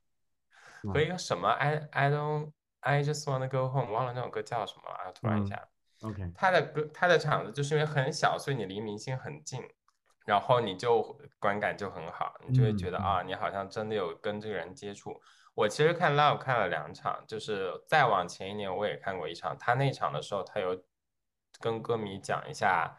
[0.93, 2.51] 和一个什么 I I don't
[2.81, 5.67] I just wanna go home，忘了那首歌叫什么了，突然一下。
[6.01, 9.63] OK，他的歌他的场子就是因为很小，所以你离明星很近，
[10.29, 11.01] 然后你就
[11.39, 15.19] 观感就很好，你就会觉得啊，你好像真的有跟这个人接触。
[15.55, 19.57] 我其实看 Love 看了两场，就是再往前一年我也看过一场。
[19.57, 20.79] 他那场的时候，他有
[21.59, 22.95] 跟歌迷讲一下，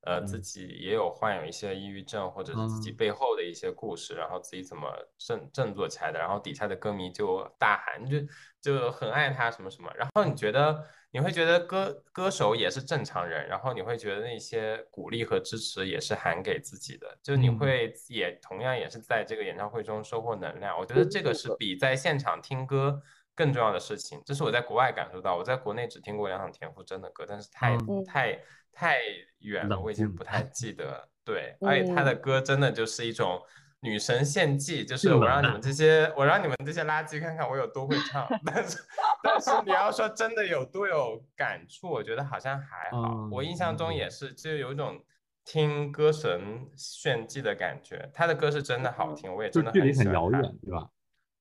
[0.00, 6.18] 呃，自己也有患有一些抑郁症，或者是自己背后的一些故事，然后自己怎么振振作起来的。
[6.18, 8.18] 然后底下的歌迷就大喊，就
[8.60, 9.88] 就很爱他什么什么。
[9.94, 10.84] 然后你觉得？
[11.12, 20.74] 你会觉得歌歌手也是正常人，然后你会觉得那些鼓励和支持也是喊给自己的，就你会也同样也是在这个演唱会中收获能量。
[20.78, 22.98] 我觉得这个是比在现场听歌
[23.34, 24.22] 更重要的事情。
[24.24, 28.40] 这是我在国外感受到，我在国内只听过两场田馥甄的歌，但是太太
[28.72, 28.98] 太
[29.40, 31.06] 远了，我已经不太记得。
[31.24, 33.38] 对，而且他的歌真的就是一种。
[33.84, 38.28] 女神献祭，就是我让你们这些，我让你们这些垃圾看看我有多会唱。
[38.46, 38.78] 但是，
[39.24, 43.28] 但是你要说真的有多有感触，我觉得好像还好。
[43.32, 45.04] 我印象中也是，就有一种
[45.44, 48.08] 听歌神炫技的感觉。
[48.14, 50.14] 他的歌是真的好听，我也真的很喜欢。
[50.14, 50.88] 遥远，对吧？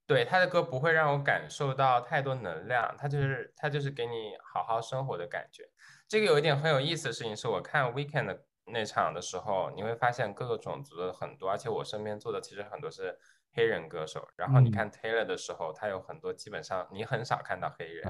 [0.07, 5.63] 对，他的歌不会让我感受到太多能量，他就是他就是给你好好生活的感觉。
[6.07, 8.41] 这个有一点很有意思的事情是，我看 Weekend 的。
[8.71, 13.17] 那场的时候，你会发现各个种族的很多，而且我身边做的其实很多是
[13.53, 14.27] 黑人歌手。
[14.35, 18.03] 然后你看 Taylor 的时候，他有很多基本上你很少看到黑人。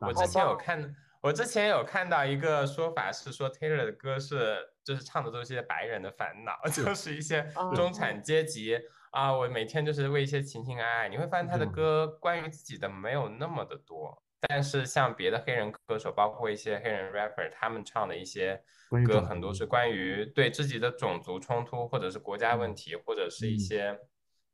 [0.00, 7.42] 我之前有看，我之前有看到一个说法是说 Taylor 的歌是就是唱的都是些白人的烦恼， 就是一些
[7.74, 8.78] 中产阶级
[9.10, 11.08] 啊，我每天就是为一些情情爱爱。
[11.08, 14.22] 你会发现他的歌关于自己的没有那么的多。
[14.48, 18.60] 但是像别的黑人歌手，包括一些黑人 rapper，他们唱的一些
[19.06, 23.96] 歌，很多是关于对自己的种族冲突，或者是国家问题，或者是一些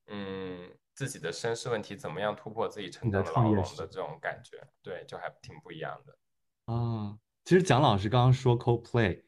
[0.09, 6.75] 嗯自己的身世问题，怎么样突破自己成长的牢笼的这种感觉，对，就还挺不一样的。
[6.75, 9.23] 啊，其实蒋老师刚刚说 Coldplay，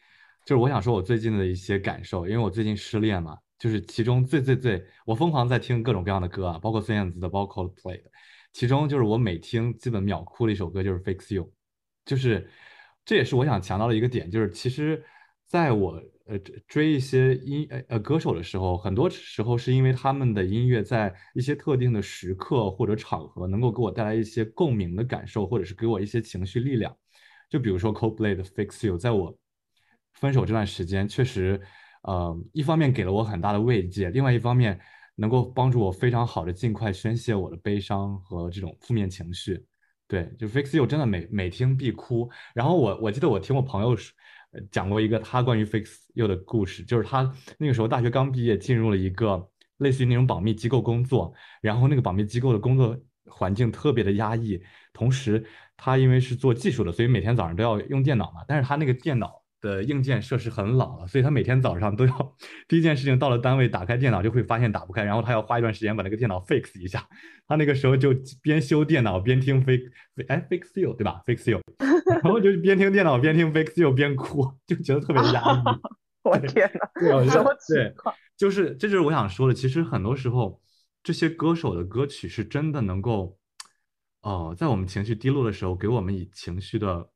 [0.44, 8.10] 就是我想说我最近的一些感受，因为我最近失恋嘛，就是其中最最最，我疯狂在听各种各样的歌啊，包括孙燕姿的，包括 Coldplay 的。
[8.52, 11.44] 其中就是我每听基本秒哭的一首歌就是《Fix You》，
[12.04, 12.50] 就是
[13.04, 15.02] 这也是我想强调的一个点，就是其实
[15.46, 16.36] 在我呃
[16.66, 26.94] 追一些音呃歌手的时候，很多时候是因为他们的音乐在一些特定的时刻或者场合能够给我带来一些共鸣的感受，或者是给我一些情绪力量。
[27.48, 29.36] 就比如说 Coldplay 的《Fix You》，在我
[30.14, 31.60] 分手这段时间，确实
[32.02, 34.80] 呃一方面给了我很大的慰藉，另外一方面。
[35.16, 39.64] 能够帮助我非常好的尽快宣泄我的悲伤和这种负面情绪，
[40.08, 42.30] 对，就 Fix You 真的每每听必哭。
[42.54, 43.96] 然后我我记得我听我朋友
[44.70, 49.48] 讲过一个他关于 Fix You 的故事，就是他那个时候大学刚毕业，进入了一个
[49.78, 54.60] 类似于那种保密机构工作，然后那个保密机构的工作环境特别的压抑，
[54.92, 55.44] 同时
[55.76, 59.39] 他因为是做技术的，所以每天早上都要用电脑嘛，但是他那个电脑。
[59.60, 62.36] 的硬件设施很老了，所以他每天早上都要
[62.66, 67.06] 第一件事情到了单位打开电脑就会发现打不开，然后他要花一段时间把那个电脑 fix 一下。
[67.46, 69.90] 他那个时候就边修电脑边听 fix，
[70.28, 71.60] 哎 fix you 对吧？fix you，
[72.22, 75.62] 然后就边听电脑边听 fix you 边哭，就觉得特别压抑。
[76.24, 78.14] 我天哪，什么情况？
[78.36, 80.60] 就是这就是我想说的，其实很多时候
[81.02, 83.36] 这些歌手的歌曲是真的能够，
[84.22, 87.08] 哦，在我们情绪低落的时候给我们以情绪的。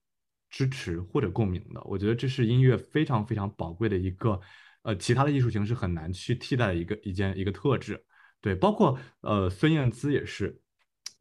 [0.54, 4.40] 支持或者共鸣的，我觉得这是音乐非常非常宝贵的一个，
[4.82, 8.00] 呃，其他的艺术形式很难去替代的一个一件一个特质。
[8.40, 10.56] 对，包括呃孙燕姿也是，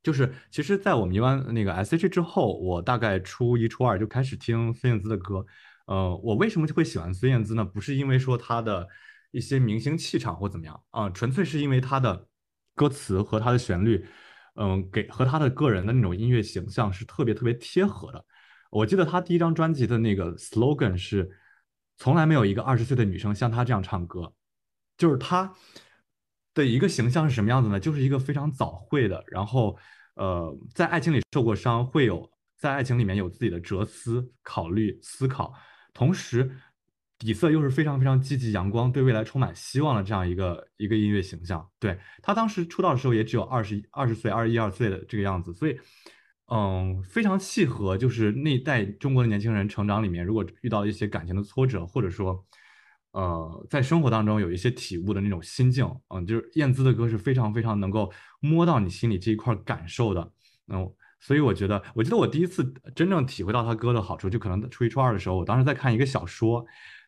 [0.04, 5.44] 就是其实，在我迷完那个 S.H 之后，我大概初一初二就开始听孙燕姿的歌。
[5.88, 7.66] 呃，我为什么就会喜欢孙燕姿呢？
[7.66, 8.88] 不是因为说她的
[9.32, 12.28] 一些明星气场或怎么样啊，纯粹是因为她的
[12.76, 14.06] 歌词和她的旋律，
[14.58, 18.24] 嗯，给和她的个人的那种音乐形象是特别特别贴合的。
[18.74, 21.30] 我记得他第一张专辑的那个 slogan 是
[21.96, 24.34] “从来没有一个二十岁的女生像她这样唱歌”，
[24.98, 25.54] 就是他
[26.56, 27.80] 的一个形象是什么样子呢？
[27.80, 29.78] 就是一个非常早慧的，然后
[30.16, 35.54] 呃，在爱情里受过伤，会有在爱情里面有自己的哲思、考虑、思考，
[35.94, 36.50] 同时
[37.20, 41.64] 底色又是非常非常积极、阳光，对未来充满希望的这样一个一个音乐形象。
[41.80, 45.80] 对他当时出道的时候也只有二十二十岁、二十一二岁的这个样子，所以。
[46.48, 52.46] 嗯，非常契合，就是那一代中国的年轻人成长里面，如果遇到一些感情的挫折，或者说，
[53.12, 60.32] 呃，在生活当中有一些体悟的那种心境，嗯，就是燕姿的歌是非常非常能够摸到你心里这一块感受的，
[60.68, 60.88] 嗯，
[61.22, 66.64] 所以我觉得，我记得我第一次真正体会到他歌的好处，就可能初一初二的时候，我当时在看一个小说，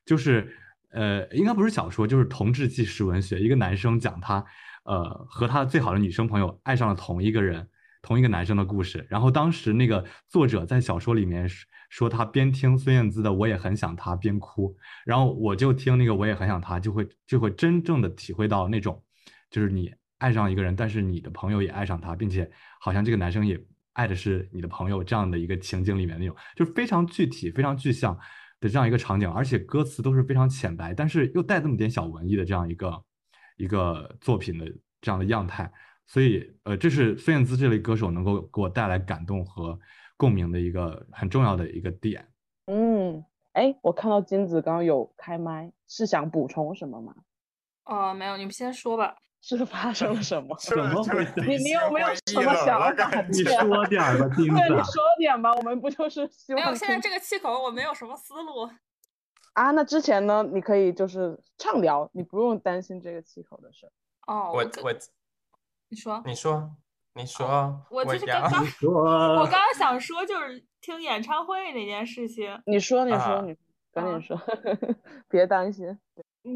[0.06, 0.58] 就是，
[0.92, 4.44] 呃，应该不是小说，就是同志纪实文学，一个男生讲他，
[4.86, 7.68] 呃，和他最好的女生朋友爱上了同一个人。
[8.06, 11.50] 同一个男生的故事，然后当时那个作者在小说里面
[11.90, 19.04] 说，他边听孙燕姿的《我也很想他》边哭，然后我就听那个《我也很想他》，就会就会真正的体会到那种，
[19.50, 22.48] 就是你爱上一个人，但是你的朋友也爱上他，并且
[22.80, 23.60] 好像这个男生也
[23.94, 28.16] 爱的是你的朋友这样的一个情景里面那种，就是非常具体、非常具象
[28.60, 33.04] 的这样一个场景，而且歌词都是非常浅白，但是又带这么点小文艺的这样一个
[33.58, 35.72] 一个作品的这样的样态。
[36.08, 39.80] 所以，呃，这是孙燕姿这类歌手能够给我带来感动和
[40.18, 42.28] 共鸣的一个很重要的一个点。
[42.68, 47.14] 嗯，哎，我看到金子刚刚有开麦，是想补充什么吗？
[47.86, 49.16] 哦，没有，你们先说吧。
[49.48, 50.58] 是发生了什么？
[50.58, 51.34] 怎么回事？
[51.46, 53.22] 你你有没有什么想法？
[53.30, 54.56] 你说点吧，金子。
[54.56, 56.64] 对，你说点吧，我们不就是希望？
[56.64, 58.68] 没有，现在这个气口我没有什么思路。
[59.54, 60.42] 啊，那之前呢？
[60.52, 63.86] 你可以就是畅聊，你不用担心这个气口的事。
[64.26, 64.94] 哦，我我。
[65.90, 66.76] 你说，你说，
[67.14, 68.64] 你说，我就是刚刚，
[69.38, 72.60] 我刚刚想说，就是听演唱会那件事情。
[72.66, 73.56] 你说，你说，你
[73.92, 74.40] 赶紧说，
[75.30, 75.98] 别担心。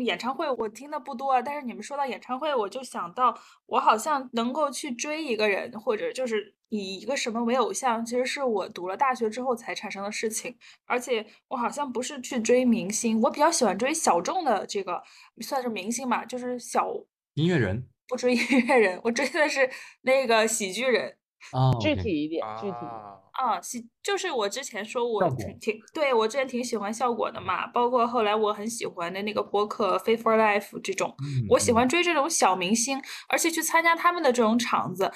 [0.06, 10.56] 演唱会我听的不多，但是你们说到演唱会，我就想到我好像能够去追一个人，或者就是以一个什么为偶像，其实是我读了大学之后才产生的事情。
[10.86, 15.02] 而且我好像不是去追明星，我比较喜欢追小众的这个
[15.42, 16.88] 算是明星吧，就是小
[17.34, 17.88] 音乐人。
[18.10, 19.70] 不追音乐人，我追的是
[20.02, 21.16] 那个喜剧人。
[21.54, 22.76] 哦，具体一点，具体
[23.32, 31.16] 啊，喜就是我之前说我挺挺对我之前挺喜欢效果的嘛，包括后来我很喜欢的那个播客《Fit for Life》这种，
[31.48, 35.10] 我喜欢追这种小明星，而且去参加他们的这种场子，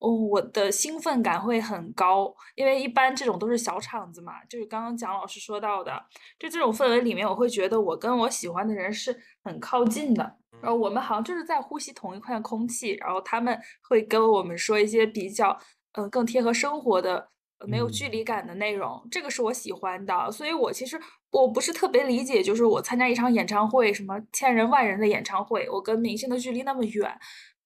[0.00, 5.92] 哦，我的兴奋感会很高，因为一般这种都是小场子嘛，就是刚刚蒋老师说到的，
[6.38, 10.36] 就这种氛围里面，我会觉得我跟我喜欢的人是很靠近的。
[10.62, 15.58] 然后我们好像就是在呼吸同一块空气，然后他们会跟我们说一些比较
[15.92, 17.28] 呃更贴合生活的、
[17.66, 20.30] 没有距离感的内容，这个是我喜欢的。
[20.30, 27.18] 所以我其实我不是特别理解，就是我参加一场演唱会，什么千人万人的演唱会，我跟明星的距离那么远，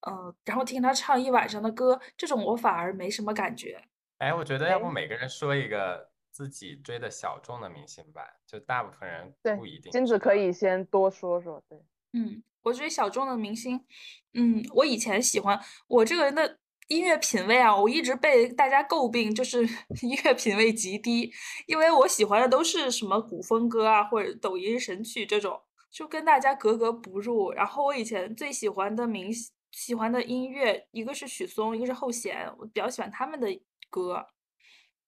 [0.08, 3.80] 嗯，然后听他唱一晚上的歌，这种我反而没什么感觉。
[4.18, 9.90] 哎，我觉得要不每个人说一个自己追的小众的明星吧，就大部分人不一定。
[9.92, 11.78] 金子可以先多说说，对，
[12.12, 12.42] 嗯。
[12.64, 13.84] 我追小众的明星，
[14.32, 19.62] 嗯，我以前喜欢我这个人的音乐品味啊，我一直被大家诟病，就是
[20.00, 21.30] 音乐品味极低，
[21.66, 27.52] 因为我喜欢的都是什么古风歌啊，或者抖音神曲这种，就跟大家格格不入。
[27.52, 29.30] 然后我以前最喜欢的明
[29.74, 33.48] 喜欢的音乐，一个是许嵩，一个是后弦，我比较喜欢他们的
[33.90, 34.24] 歌，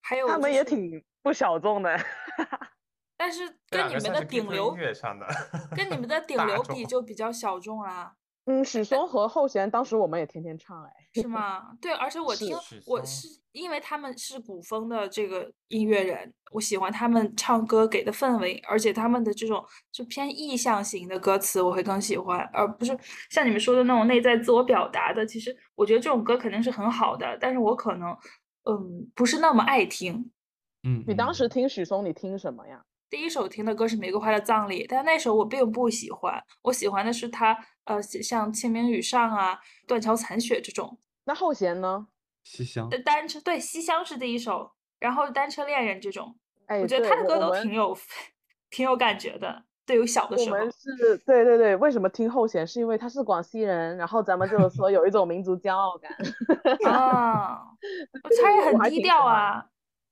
[0.03, 1.97] 还有他们也挺不小众的。
[3.17, 4.77] 但是跟你们的顶流，
[5.75, 8.17] 跟你们 的顶流比就比较小众啊。
[8.47, 10.91] 嗯，许嵩和后弦当时我们也天天唱哎。
[11.15, 11.77] 是吗？
[11.81, 12.55] 对，而且我听
[12.87, 22.97] 我是因为他们是古风的这个音乐人，我喜欢他们唱歌给的氛围，而且他们的这种就偏意象型的歌词我会更喜欢，而不是
[23.31, 25.25] 像你们说的那种内在自我表达的。
[25.25, 28.11] 其实我觉得这种歌肯定是很好的，但是我可能
[28.65, 30.31] 嗯不是那么爱听。
[30.83, 32.85] 嗯，你当时听许嵩，你听什么呀？
[33.17, 39.55] 第一首听的歌是《玫瑰花的葬礼》，但那首我并不喜欢，我喜欢的是他，呃，像《清明雨上》啊，
[39.89, 40.99] 《断桥残雪》这种。
[41.25, 42.09] 那后弦呢？
[42.45, 42.91] 西厢。
[43.07, 46.37] 单车对，西厢是第一首，然后《单车恋人》这种，
[46.67, 47.97] 哎，我觉得他的歌都挺有，
[48.69, 49.63] 挺有感觉的。
[49.87, 50.55] 对，有小的时候。
[50.55, 52.67] 我们是对对对，为什么听后弦？
[52.67, 56.13] 是因为他是广西人，然后咱们就是说有一种民族骄傲感。
[56.93, 57.63] 啊，
[58.43, 59.65] 他也很低调啊。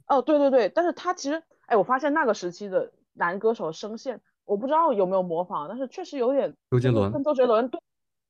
[0.07, 1.43] 哦，对对对，但是他其实。
[1.67, 7.81] 哎，我发现那个时期的男歌手声线，我不知道有没有模仿，但是确实有点周杰伦跟周杰伦对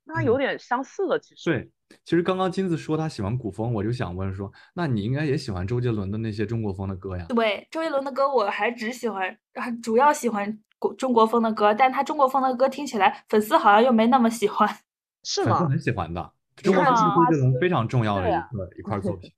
[0.04, 1.50] 那有点相似的，其实。
[1.50, 1.70] 对，
[2.04, 7.26] 其实刚刚金子说他喜欢古风，我就想问说，那你应该也喜欢周杰伦的那些中国风的歌呀？
[7.28, 9.36] 对，周杰伦的歌我还只喜欢，
[9.82, 14.68] 主要喜欢国中国风的歌，但他中国风的歌听起来粉丝好像又没那么喜欢。
[15.24, 15.68] 是吗？
[15.68, 19.32] 很喜欢的，中国风是周杰伦非常重要的一个 一块作品。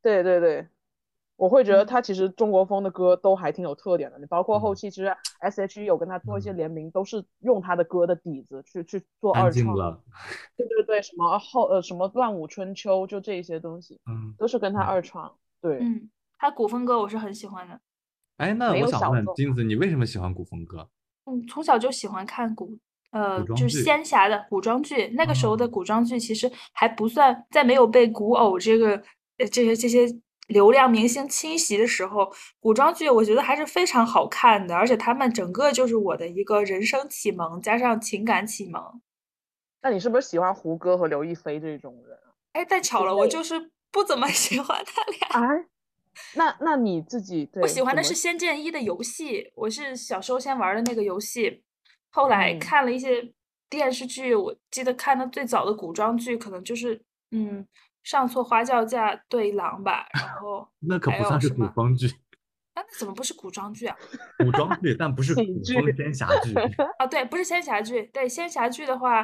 [0.00, 0.66] 对对对。
[1.40, 5.06] 我会觉得他其实中国风的歌都还挺有特点的，你包括后期其实
[5.38, 9.74] S H E 有跟他做一些联名，都是用他的歌的底子去去做二创。
[10.54, 15.34] 对对对，什么后呃什么乱舞春秋，就这一些东西，嗯，都是跟他二创。
[15.62, 17.80] 对，嗯，他古风歌我是很喜欢的。
[18.36, 20.90] 哎，那我想问金子，你为什么喜欢古风歌？
[21.24, 22.76] 嗯，从小就喜欢看古，
[23.12, 25.08] 呃，就是仙侠的古装剧。
[25.14, 28.90] 那个时候的古装剧其实还不算，在没有被古偶这个
[29.38, 30.06] 呃这些这些。
[30.50, 39.00] 流量明星侵袭的时候，古装剧我觉得还是非常好看的，而且他们整个就是我的一个人生启蒙，加上情感启蒙。
[39.82, 42.18] 那你是不是喜欢胡歌和刘亦菲这种人？
[42.52, 45.40] 哎，太巧了，我就是不怎么 喜欢他俩。
[45.40, 45.64] 啊，
[46.34, 47.48] 那那你自己？
[47.62, 51.62] 我喜欢的是《仙剑一》的游戏，我是小时候先玩的那个游戏，
[52.10, 53.32] 后来看了一些
[53.68, 57.64] 电视剧，我记得看的最早的古装剧可能就是嗯。
[58.02, 62.06] 上错花轿嫁对郎吧，然后 那可不算是古装剧，
[62.74, 63.96] 啊那怎么不是古装剧啊？
[64.38, 66.54] 古装剧，但不是古装仙侠剧
[66.98, 67.06] 啊？
[67.06, 68.04] 对，不是仙侠剧。
[68.12, 69.22] 对仙侠剧的话，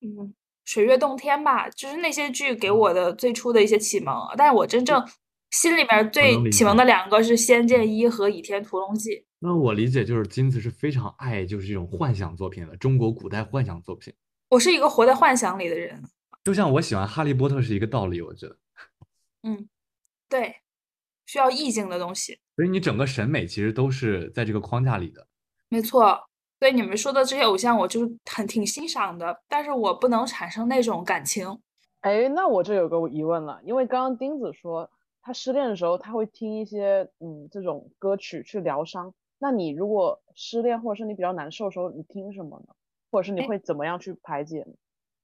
[0.00, 0.34] 嗯，
[0.64, 4.14] 水月洞天吧，就是那些剧给我的最初的一些启蒙。
[4.36, 5.02] 但是我真正
[5.50, 9.10] 心里面最启蒙的两个是《仙剑一》和《倚天屠龙记》。
[9.38, 14.12] 那我理解就是金子是非常爱就是这种幻想作品的，中国古代幻想作品。
[14.50, 16.02] 我是一个活在幻想里的人。
[16.44, 18.56] 就像我喜欢哈利波特是一个道理，我觉得，
[19.42, 19.68] 嗯，
[20.28, 20.56] 对，
[21.26, 25.26] 需要意境的东西，所以你整个审美其实都是在这个框架里的，
[25.68, 26.28] 没错。
[26.58, 31.60] 所以你们说的这些偶像，我就是很挺欣赏的，但是我不能产生那种感情。
[32.02, 34.88] 哎，那我这有个疑问了，因为刚刚钉子说
[35.22, 42.74] 他失恋的时候他会听一些嗯这种歌曲去疗伤，那你如果失恋或者是你比较难受的时候，你听什么呢？
[43.10, 44.72] 或者是你会怎么样去排解呢？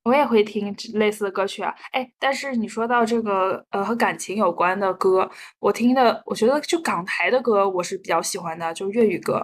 [0.05, 9.35] 我也会听类似的歌曲啊，哎，但是你说到这个呃和感情有关的歌，我听的我觉得就港台的歌我是比较喜欢的，就粤语歌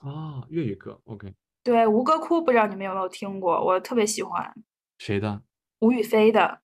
[0.00, 4.54] 啊，粤语歌，OK，对，吴哥窟不知道你们有没有听过，我特别喜欢
[4.98, 5.42] 谁的？
[5.80, 6.60] 吴雨霏的，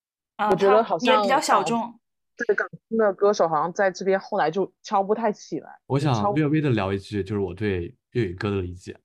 [0.50, 1.98] 我觉得好像也比较小众，
[2.36, 5.70] 这个港星的歌手好像在这边后来就敲不太起来。
[5.86, 8.96] 我想略微的聊一句，就是我对粤语歌的理解。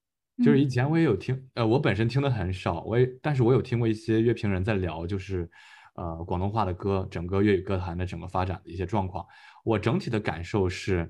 [0.43, 5.49] 就是以前我也有听，呃，我本身听的很少，我也，但是我有听过一些乐评人在聊，就是，
[5.95, 9.25] 呃，广东话的歌，整个粤语歌坛的整个发展的一些状况。
[9.63, 11.09] 我整体的感受是，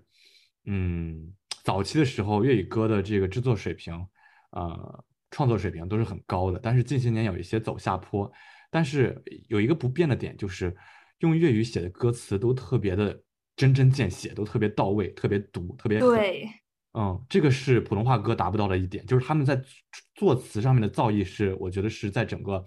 [0.65, 3.93] 嗯，早期的时候粤语歌的这个制作水平，
[4.51, 8.31] 呃，创作水平都是很高的，但是近些年有一些走下坡。
[8.69, 10.75] 但是有一个不变的点，就是
[11.19, 13.19] 用粤语写的歌词都特别的
[13.55, 16.47] 针针见血，都特别到位，特别毒，特别对。
[16.97, 19.61] 嗯，这个是普通话歌达不到的一点，就是他们在
[20.13, 22.63] 作词上面的造诣是，我觉得是在整个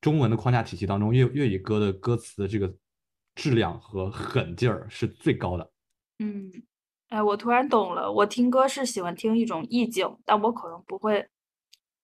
[0.00, 2.72] 中文的框架体系当中，粤粤语歌的歌词的这个
[3.34, 5.68] 质量和狠劲儿是最高的。
[6.20, 6.52] 嗯，
[7.08, 11.26] 哎，我突然懂了，我听歌是喜欢听一种意境，但我可能不会，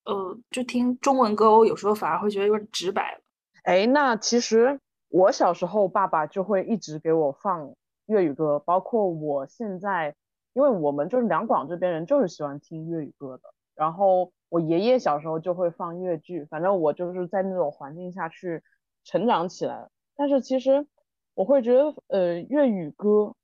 [0.06, 3.20] 呃，就听中文歌，我有时候反而会觉得有点直白了。
[3.62, 7.72] 哎，那其实我小时候爸爸就会一直给我放
[8.06, 10.16] 粤语歌，包括我现在。
[10.52, 13.54] 因为我们就是两广这边人，就是喜欢听粤语歌的。
[13.74, 18.62] 然后我爷爷小时候就会放粤剧，反正我就是在那种环境下去
[19.04, 19.88] 成长起来。
[20.16, 20.86] 但是其实
[21.34, 23.34] 我会觉得，呃，粤语歌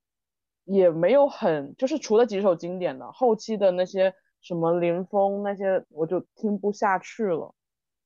[0.64, 7.54] 也没有很，就是除了几首经典的，后期的那些什么林峰那些，我就听不下去了。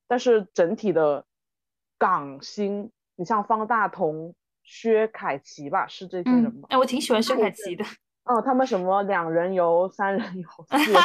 [0.07, 1.25] 但是整体的
[1.99, 6.69] 港星，你像方大同、薛凯琪吧，是这些人吗？
[6.69, 7.85] 哎，我挺喜欢薛凯琪的。
[8.31, 11.03] 哦，他们什么两人游、三人游、 四人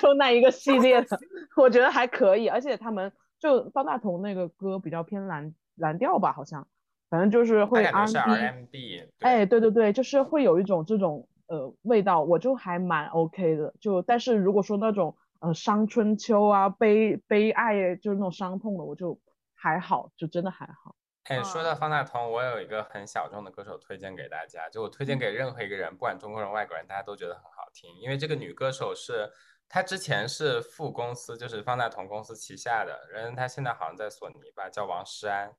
[0.00, 1.18] 就那一个系列的，
[1.56, 2.48] 我觉得还可以。
[2.48, 6.66] 而且他们就方大同那个歌比较偏蓝蓝调吧，好像，
[7.10, 9.02] 反正就是会 R&B。
[9.20, 13.74] 哎，对对对，就是会有一种这种呃味道，我就还蛮 OK 的。
[13.78, 19.18] 就但是如果说那种呃伤春秋啊、悲悲哀，就是那种伤痛的，我就
[19.54, 20.94] 还好，就真的还好。
[21.24, 27.90] 哎，说到方大同，我有一个很小众的歌手推荐给大家，就我推荐给任何一个人，不管中国人、外国人，大家都觉得很好听。
[27.98, 29.32] 因为这个女歌手是，
[29.66, 35.50] 她之前是副公司，就是方大同公司旗下的人，她现在好像在索尼吧，叫王诗安。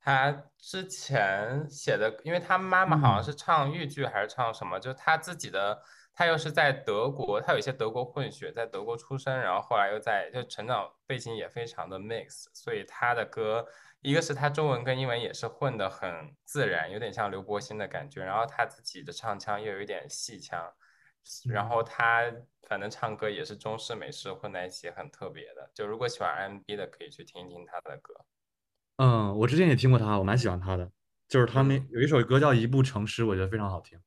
[0.00, 5.80] 她之前写的，因为她妈妈好像嗯是唱豫剧还是唱什么，就是他自己的，
[6.14, 13.66] 他又是在德国，他有一些德国混血，在德国出生，然后后来又在就成长背景也非常的 mix，所以他的歌，
[14.00, 20.72] 一个是他中文跟英文也是混得很自然，有点像刘柏辛的感觉，然后他自己的唱腔又有一点戏腔，
[21.50, 22.32] 然后他
[22.68, 25.70] 反正唱歌也是中式美式混在一起，很特别的。
[25.74, 28.14] 就如果喜欢 R&B 的，可以去听一听他的歌。
[28.98, 30.90] 嗯，我之前也听过他，我蛮喜欢他的。
[31.26, 33.98] 就是他们有一首歌叫《一步成诗》，我觉得非常好听。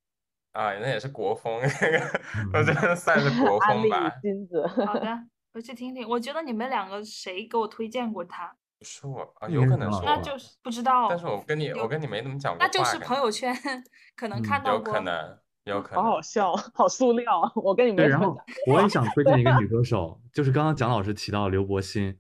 [0.58, 1.98] 啊，那也是国风， 那个
[2.36, 4.10] 嗯 我觉得算是国风吧。
[4.22, 5.08] 金子，好的，
[5.54, 6.08] 回去听听。
[6.10, 8.52] 我觉得你们两个谁给我推荐过他？
[8.80, 13.56] 不是我啊，有可能是那就是不知道，但是我跟你我跟你没怎么讲过，那就是朋友圈
[14.16, 14.88] 可能嗯看到过。
[14.88, 16.22] 有可能，有可能好好。
[16.22, 17.52] 笑，好塑料啊！
[17.56, 18.36] 我跟你对，然后
[18.68, 22.18] 我也想推荐一个女歌手，就是刚刚蒋老师提到刘柏辛。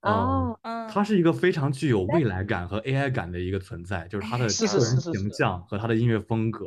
[0.00, 6.66] 嗯，啊，嗯，她是一个非常具有未来感和 AI 感的一个存在，就是她的个人形象和她的音乐风格，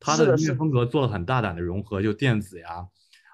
[0.00, 2.86] 她是的音乐风格做了很大胆的融合，就电子呀、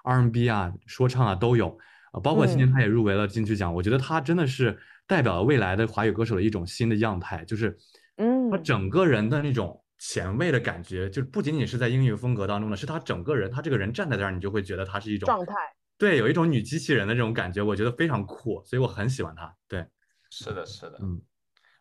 [0.03, 1.77] R&B 啊、说唱啊都有
[2.11, 7.77] 啊，包括今年他也入围了金曲奖，我觉得他真的是代表了未来的华语歌手的一种新的样态，就是
[8.17, 15.53] 嗯他整个人的那种前卫的感觉，就不仅仅是在音乐风格当中的，是他整个人，他这个人站在这儿，你就会觉得他是一种状态。
[15.97, 19.55] 对，有一种女机器人的这种感觉，我觉得非常酷，所以我很喜欢他。
[19.67, 19.85] 对，
[20.31, 20.97] 是的，是的。
[20.99, 21.21] 嗯，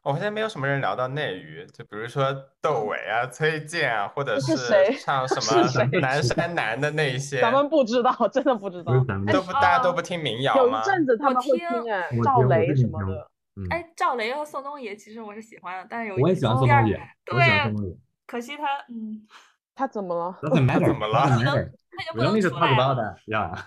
[0.03, 2.33] 我发现没有什么人聊到内娱，就比如说
[2.63, 4.57] 窦唯啊、崔健啊，或者是
[4.99, 5.63] 唱什么
[6.01, 8.95] 南山南的那一些，咱们不知道，真的不知道
[9.31, 10.83] 都不大家都哦不听民谣吗有一？
[10.85, 13.31] 阵子他们会听赵雷什么的。
[13.57, 16.99] 嗯，哎，赵雷和宋冬野其实我是喜欢的，但是有我也喜欢宋冬野，
[17.33, 17.97] 我喜欢宋对，冬野。
[18.27, 19.27] 可惜他嗯，
[19.75, 21.69] 他怎么了 matter，怎么了 don't
[22.17, 22.95] 能 need to 出来了。
[22.95, 23.17] that.
[23.27, 23.59] Yeah，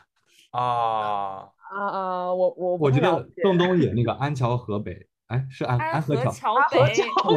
[0.51, 6.53] 哦，啊啊，我我我觉得宋冬野那个安桥河北，哎，是安安安河桥。
[6.53, 7.09] 我觉得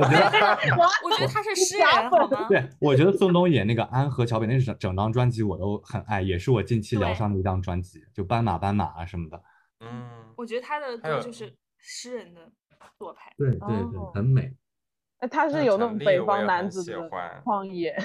[1.03, 2.47] 我觉得他是诗假人，好吗？
[2.47, 9.43] 对，我觉得宋冬野那个安河桥北那整整张专辑我都很爱，也是我近期疗对伤的一张专辑，就斑马斑马啊什么的。
[9.81, 12.53] 嗯，我觉得他的歌就是诗人的
[12.99, 13.33] 做派。
[13.39, 14.55] 对对对哦，很美。
[15.19, 17.97] 哎，他是有那种北方男子的欢旷野，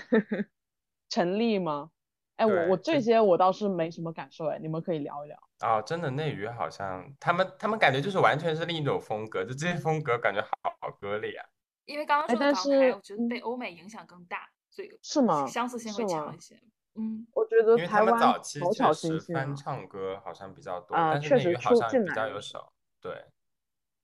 [1.09, 1.89] 陈粒吗？
[2.37, 5.37] 哎，我我这这些我倒是没什么感受，哎，你们可以聊一聊。
[5.61, 11.45] 哦，真的内娱好像他们他们感觉就是完全是另一种风格，就这些风格感觉好好割裂啊。
[11.85, 15.45] 因为刚刚说的港台，是我觉得被欧美影响更大，所以是吗？
[15.47, 16.39] 相似性会强一？
[16.39, 16.55] 些。
[16.95, 22.73] 嗯，我觉得因为他们台湾早期确实翻唱歌好像比较多，啊但是确实出内娱好像比较有少。
[22.99, 23.23] 对，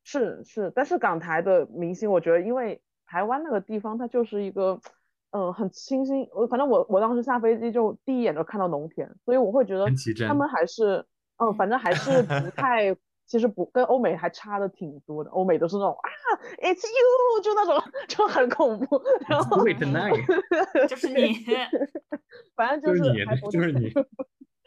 [0.04, 4.80] 是是，但是港台的明星，我觉得因为台湾那个地方，它就是一个，
[5.32, 6.28] 嗯，很清新。
[6.32, 9.86] 我反正我我当时下飞机就第一眼就看到农田，所以我会觉得
[10.26, 11.06] 他们还是，
[11.38, 15.30] 嗯，反正还是不 太，其实不跟欧美还差的挺多的。
[15.32, 16.10] 欧美都是那种啊
[16.62, 20.26] ，It's you，就那种 就很恐怖，然后 Wait tonight，
[20.88, 21.34] 就是你，
[22.56, 23.92] 反正就是你还不就是你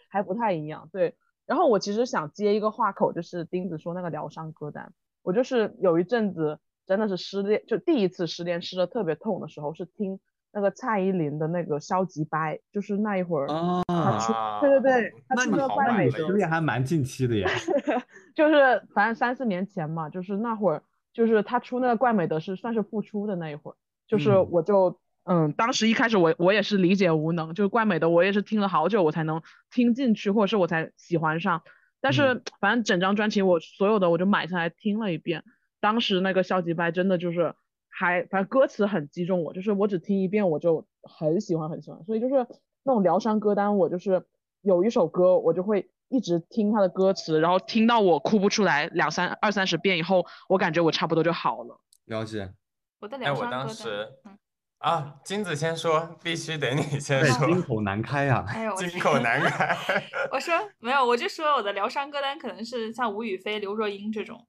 [0.08, 0.88] 还不太一样。
[0.92, 1.16] 对，
[1.46, 4.92] 然后我其实想接一个话口，就是钉子说那个疗伤歌单，
[5.22, 10.20] 我就是有一阵子真的是失恋，就第一次失恋失的特别痛的时候，是听
[10.52, 17.46] 那个蔡依林的那个消极掰，就是那一会儿啊对对对，他出那个好晚了怪美的失，恋还蛮近期的耶。
[18.34, 20.82] 就是反正三四年前嘛，就是那会儿，
[21.12, 23.74] 就是他出那个怪美的是算是复出的那一会儿，
[24.06, 24.98] 就是嗯我就。
[25.24, 29.40] 嗯，当时一开始我我也是理解无能，就是怪美的我也是听了好久我才能
[29.70, 31.62] 听进去，或者是我才喜欢上。
[32.00, 35.44] 但是反正整张专辑我所有的我就买下来听了一遍，
[35.78, 37.54] 当时那个消极掰真的就是
[38.00, 42.34] 还反正歌词很击中我，就是我只听一遍我就很喜欢很喜欢，所以就是
[42.82, 44.24] 那种疗伤歌单，我就是
[44.62, 51.78] 有一首歌我就会一直听它的歌词，然后听到我哭不出来两三二三十遍以后，我感觉我差不多就好了。
[52.06, 52.40] 了解。
[52.40, 52.52] 哎，
[53.00, 53.66] 我的疗伤歌单。
[53.66, 54.38] 当时嗯，
[54.78, 58.46] 啊，金子先说，必须得你先，说，金口难开啊。
[58.48, 59.76] 哎呦，金口难开。
[60.32, 64.46] 我说没有，我就说我的疗伤歌单可能是像吴雨霏、刘若英这种，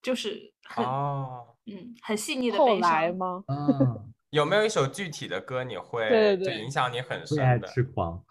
[0.00, 2.90] 就是很、哦，嗯很细腻的后悲伤。
[2.90, 3.44] 来吗？
[3.46, 3.56] 啊，
[4.30, 7.68] 有没有一首具体的歌你会就对对对影响你很深的？
[7.68, 8.22] 痴狂，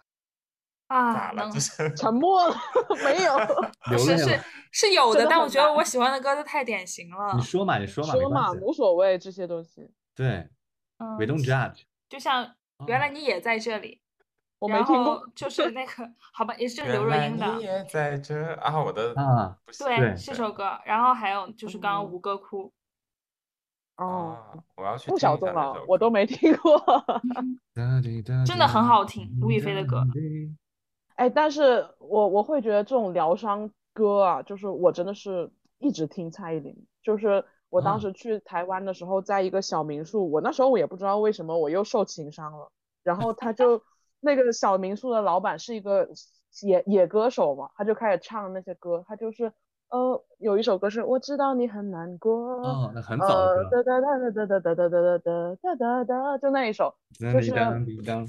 [0.88, 1.42] 啊，咋了？
[1.42, 2.56] 能就是沉默了，
[3.04, 3.38] 没有。
[3.98, 4.44] 是是流泪了。
[4.70, 7.42] 是有的，但我觉得我喜欢的歌都太典型了你。
[7.42, 10.48] 说嘛，你说嘛，说嘛，无所谓这些东西，对
[10.98, 11.82] 嗯，We don't judge。
[12.08, 12.54] 就像
[12.86, 14.00] 原来哦你也在这里，
[14.58, 15.26] 我没然听过后。
[15.34, 18.78] 就是那个好吧，也是刘若英的你，也在这啊！
[18.82, 20.78] 我的啊，对，对这首歌。
[20.84, 22.72] 然后还有就是刚刚嗯吴哥哭，
[23.96, 26.82] 哦，啊，我要去不听一下小众了我都没听过。
[28.46, 30.02] 真的很好听吴雨霏的歌。
[31.16, 42.70] 哎，但是我我会觉得这种疗伤歌啊，就是我真的是一直听蔡依林，就是我当哦时去台湾的时候，在一个小民宿，我那时候我也不知道为什么我又受情伤了，
[43.02, 43.82] 然后他就
[44.20, 46.08] 那个小民宿的老板是一个
[46.62, 49.52] 野野歌手嘛，他就开始唱那些歌，他就是
[49.92, 52.32] 呃有一首歌是我知道你很难过，
[52.62, 58.26] 哦，那很早的哒哒哒哒哒哒哒哒哒哒哒哒哒，就那一首，就是当叮当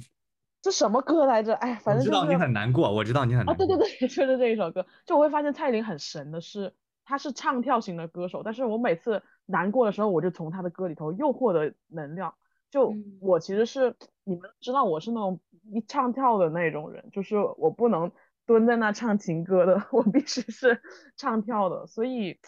[0.62, 1.54] 这什么歌来着？
[1.56, 3.66] 哎，反正就是我知道你很难过，我知道你很啊，难过。
[3.66, 4.86] 对对对， 就是这一首歌。
[5.06, 6.74] 就我会发现蔡依林很神的是，
[7.06, 12.34] 她是唱跳型的歌手，但是我每次难过的时候，我就从她的歌里头又获得能量。
[12.72, 15.40] 就嗯我其实是你们知道我是那种
[15.72, 18.12] 一唱跳的那种人，就是我不能
[18.46, 20.82] 蹲在那唱情歌的， 我必须是
[21.16, 21.86] 唱跳的。
[21.88, 22.40] 所以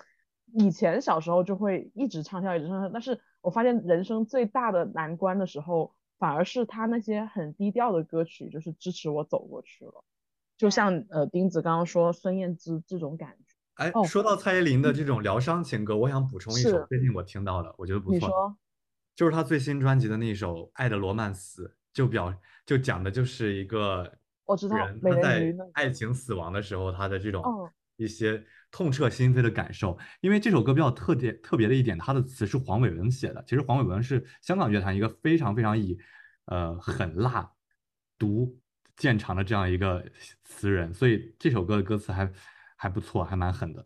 [0.54, 10.04] 以前小时候就会一直唱跳，一直唱跳，但是我发现人生最大的难关的时候，反而是他那些很低调的歌曲，就是支持我走过去了。
[10.58, 18.58] 就像呃钉子刚刚说孙燕姿这种感觉，哎，哦说到蔡依林的这种疗伤情歌，我想补充一首最近我听到的，我觉得不错，你说
[19.16, 22.34] 就是她最新专辑的那首《爱的罗曼史》，就表
[22.66, 24.10] 就讲的就是一个
[24.46, 29.98] 我知道他在爱情死亡的时候，他的这种嗯一些痛彻心扉的感受。
[30.22, 33.44] 因为这首歌比较特点特别的一点，它的词是黄伟文写的。
[33.48, 35.98] 其实黄伟文是香港乐坛一个非常非常以
[36.46, 37.52] 呃狠辣、
[38.20, 38.58] 毒
[38.98, 40.06] 见长的这样一个
[40.44, 42.32] 词人，所以这首歌的歌词还
[42.76, 43.84] 还不错，还蛮狠的。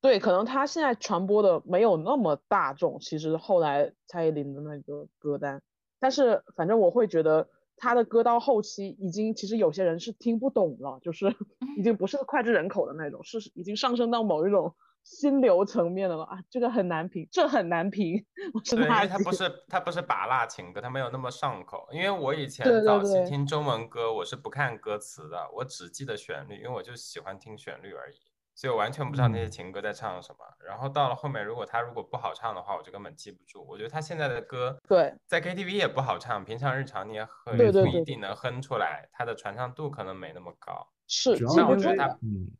[0.00, 5.62] 对，可能他现在传播的没有那么大众，其实后来蔡依林的那个歌单，
[5.98, 11.34] 但是反正我会觉得他的歌到后期已经，其实有些人是听不懂了，就是
[11.76, 18.24] 已经不是脍炙人口的那种，是已经上升到某一种心流层面的了啊，这个很难评，这很难评，
[18.70, 21.86] 对，因为它不是它不是拔辣情歌，它没有那么上口。
[21.92, 28.16] 因为我以前早期听中文歌，我是不看歌词的，我只记得旋律，因为我就喜欢听旋律而已，
[28.54, 30.38] 所以我完全不知道那些嗯情歌在唱什么。
[30.64, 33.66] 然后到了后面，如果他如果不好唱的话，我就根本记不住。
[33.68, 40.86] 我觉得他现在的歌对在 KTV 也不好唱，平常日常你也很对对对不一定能哼出来，他的传唱度可能没那么高。
[41.06, 42.50] 是但我觉得他的，嗯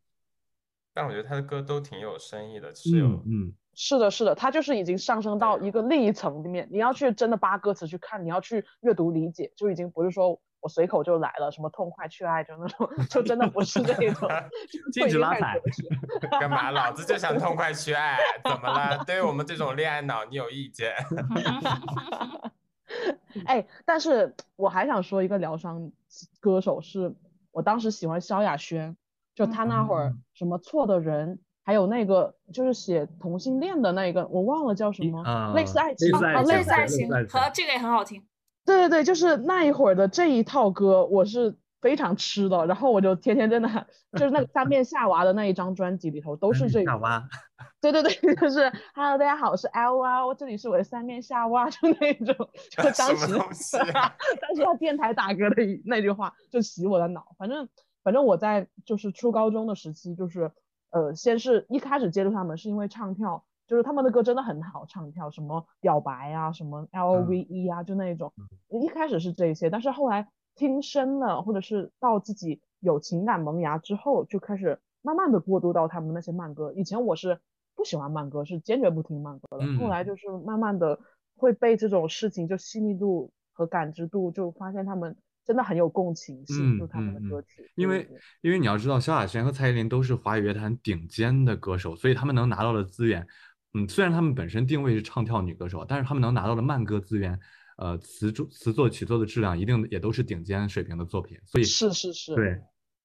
[0.93, 14.27] 但我觉得他的歌都挺有深意的，是有嗯嗯，是的，是的，他就是已经上升到一个另一层面，你要去真的扒歌词去看，你要去阅读理解，就已经不是说我随口就来了，什么痛快去爱就那种，就真的不是这种，
[14.91, 15.61] 禁止拉踩
[16.41, 16.71] 干嘛？
[16.71, 19.03] 老子就想痛快去爱，怎么了？
[19.05, 20.95] 对于我们这种恋爱脑，你有意见？
[23.45, 25.91] 哎，但是我还想说一个疗伤
[26.39, 27.13] 歌手是，
[27.51, 28.97] 我当时喜欢萧亚轩，
[29.35, 38.25] 就他那会儿嗯什么错的人，还有那个就是写同性恋的那个，我忘了叫什么，啊类似爱情，类似爱哦，情对类似爱情类似爱，情和这个也很好听。
[38.65, 47.27] 对对对，就是那一会儿的这一套歌，我是非常吃的，然后我就天天真的就是那个三面夏娃的那一张专辑里头都是这个，夏娃，
[47.79, 52.35] 对对对， 就是 Hello 大家好，我是 L 啊，我这里是我的三面夏娃，就那种，
[52.71, 57.69] 就 当时当时他电台打歌的那句话就洗我的脑，反正
[58.03, 60.51] 反正我在就是初高中的时期，就是
[60.89, 68.31] 呃，先是一开始接触他们是因为唱跳，就是他们的歌真的很好唱跳，什么表白啊，什么 L O V E 啊，就那一种，
[68.69, 76.71] 一开始是这些，但是后来听深了，或者是到自己有情感萌芽之后，就开始慢慢的过渡到他们那些慢歌。
[76.73, 77.39] 以前我是
[77.75, 79.89] 不喜欢慢歌，是坚决不听慢歌的，后嗯。
[79.89, 80.99] 来就是慢慢的
[81.35, 88.07] 会被这种事情就细腻度和感知度，就发现他们真的很有共情性，嗯就他们的歌曲，因为
[88.41, 93.27] 因为你要知道，萧亚轩和蔡依林都是华语乐坛顶尖的歌手，所以他们能拿到的资源，
[93.75, 97.37] 嗯，虽然他们本身定位是唱跳女歌手，但是他们能拿到的慢歌资源，
[97.77, 102.51] 呃，词作词作曲作的质量一定也都是顶尖水平的作品，所以是是是，对，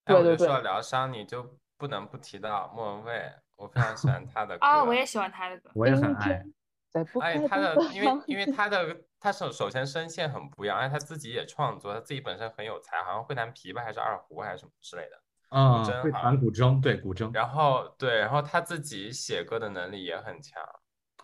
[0.05, 4.65] 哎，我对对对就说疗伤，你就不能不提到莫文蔚，我非常喜欢她的歌。
[4.65, 5.71] 啊，我也喜欢她的歌。
[5.75, 6.43] 我也很爱。
[6.89, 15.21] 在不哎，开他的的因为因为她的她首首先声线很不一样，而且她自己也创作，她自己本身很有才，好像会弹琵琶还是二胡还是什么之类的。
[15.51, 17.33] 啊，会弹古筝，对古筝。
[17.33, 20.63] 然后对，然后他自己写歌的能力也很强。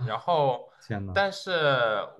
[0.06, 1.50] 然后，天呐，但是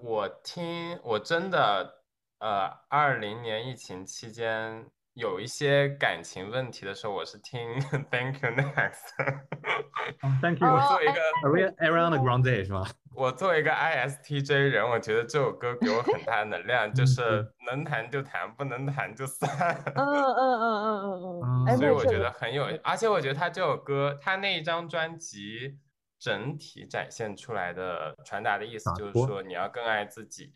[0.00, 2.02] 我听我真的
[2.38, 7.58] 呃，二零年疫情期间有一些感情问题的时候，我是听
[8.12, 9.16] Thank You Next。
[10.20, 12.84] 啊 Thank you，我哦作为一个 Ari- Ariana Grande 是吧？
[13.14, 19.48] 我作为一个 ISTJ 人，我觉得这首歌给我很大的能量，就嗯是能弹就弹，不能弹就散。
[19.94, 25.78] 嗯嗯嗯嗯嗯嗯所以我觉得很有，而且我觉得他这首歌，他那一张专辑
[26.18, 30.52] 整体展现出来的传达的意思就是说，你要更爱自己，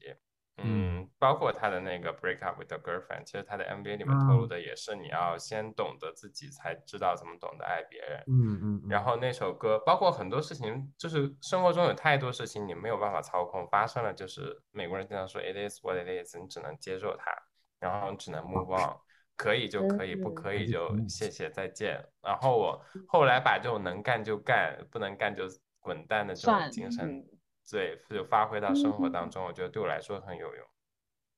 [0.62, 8.24] 嗯，包括他的那个 Break Up with a Girlfriend，其实他的 MV 里面透露的也是你要先懂得自己，才知道怎么懂得爱别人。
[8.26, 17.32] 嗯嗯，然后那首歌，包括很多事情，就是生活中有太多事情你没有办法操控，发生了就是美国人经常说 It is what it is，你只能接受它，
[17.78, 18.96] 然后你只能 move on，
[19.36, 22.04] 可以就可以，不可以就谢谢再见。
[22.22, 25.44] 然后我后来把这种能干就干，不能干就
[25.80, 27.24] 滚蛋的这种精神。
[27.70, 30.66] 对，就发挥到生活当中，我觉得对我来说很有用。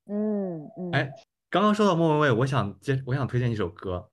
[0.06, 0.90] 嗯嗯。
[0.92, 1.10] 哎，
[1.50, 4.10] 刚刚说到莫文蔚，我想接，我想推荐一首歌，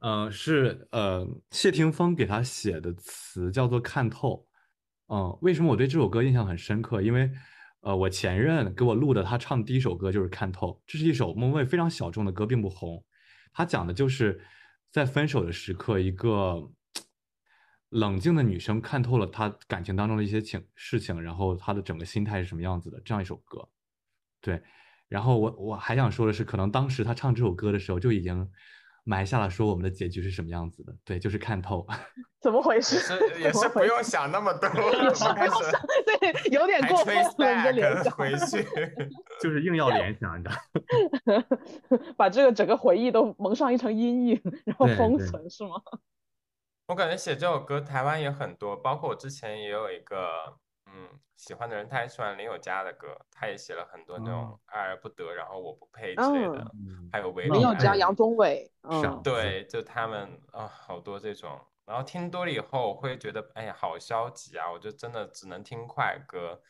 [0.00, 4.46] 嗯，是呃谢霆锋给他写的词，叫做《看透》。
[5.14, 7.02] 嗯，为什么我对这首歌印象很深刻？
[7.02, 7.30] 因为
[7.80, 13.04] 呃我前任给我录的，他唱第一首歌就是《看透》，这是一首莫文蔚非常小众的歌，并不红。
[13.52, 14.40] 他讲的就是
[14.90, 16.70] 在分手的时刻，一个。
[17.92, 23.00] 冷静的女生看透了他感情当中的一些情事情，然后她的整个心态是什么样子的？
[23.04, 23.68] 这样一首歌，
[24.40, 24.62] 对。
[25.08, 28.50] 然后我我还想说的是，可能当时她唱这首歌的时候就已经
[29.04, 30.96] 埋下了说我们的结局是什么样子的。
[31.04, 31.86] 对，就是看透。
[32.40, 32.96] 怎么回事？
[33.38, 34.68] 也是不用想那么多，
[35.36, 35.54] 开始
[36.18, 38.66] 对，有点过分了，联想回去，
[39.40, 40.56] 就是硬要联想，你知道？
[42.16, 45.74] 把这个整个回忆都蒙上一层阴影，然后封存是吗？
[46.92, 50.54] 我感觉写这首歌台湾也很多，包括我之前也有一个
[50.84, 51.08] 嗯
[51.38, 56.70] 喜欢的人，他也喜欢林宥嘉的歌，他也写了很多那种爱而不得，然后我不配之类的，
[57.10, 61.58] 还有林宥嘉、杨宗纬，嗯，对，就他们啊，好多这种。
[61.86, 66.60] 然后听多了以后，我会觉得哎呀好消极啊，我就真的只能听快歌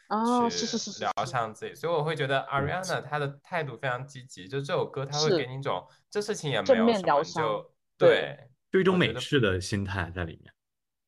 [0.48, 1.74] 去疗伤自己。
[1.74, 8.38] 所以我会觉得 Ariana 她的态度非常积极，就这首歌他会给你一种这事情也没有什么，就对。
[8.72, 10.52] 就一种美式的心态在里面，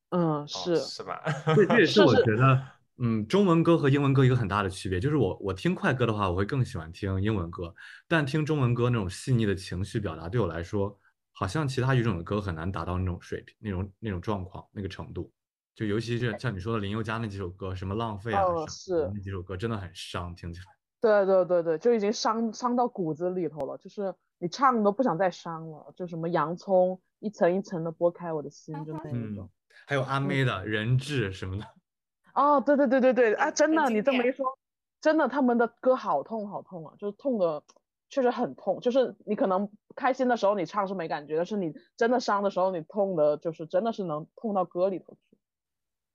[0.09, 1.19] 嗯，是是吧？
[1.55, 2.61] 对，这也是我觉得，
[2.99, 7.73] 嗯，中文歌和英文歌一个很大的区别，就是我我听快歌的话，我会更喜欢听英文歌，
[8.07, 10.95] 但听中文歌那种细腻的情绪表达，对我来说，
[11.31, 15.33] 好像其他语种的歌很难达到那种水平、那种那种状况、那个程度。
[15.73, 20.65] 就尤其是像你说的林宥嘉那几首歌，什么浪费啊，是那几首歌真的很伤，听起来。
[21.05, 26.99] 对对对对，就已经伤伤到骨子里头了，就是你唱都不想再伤了，就什么洋葱。
[27.19, 29.49] 一层一层的剥开我的心，就那一种。
[29.87, 31.65] 还有阿妹的人质什么的。
[32.35, 33.49] 哦，对对对对对啊！
[33.49, 34.59] 真的，你这么一说，
[34.99, 37.63] 真的他们的歌好痛好痛啊，就是痛的
[38.09, 38.79] 确实很痛。
[38.79, 45.37] 就是你可能开心的时候你唱是没感觉，但是你真的伤的时候你痛的，就是真的是能痛到歌里头去。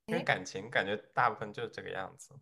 [0.07, 2.35] 因为感情感觉大部分就是这个样子。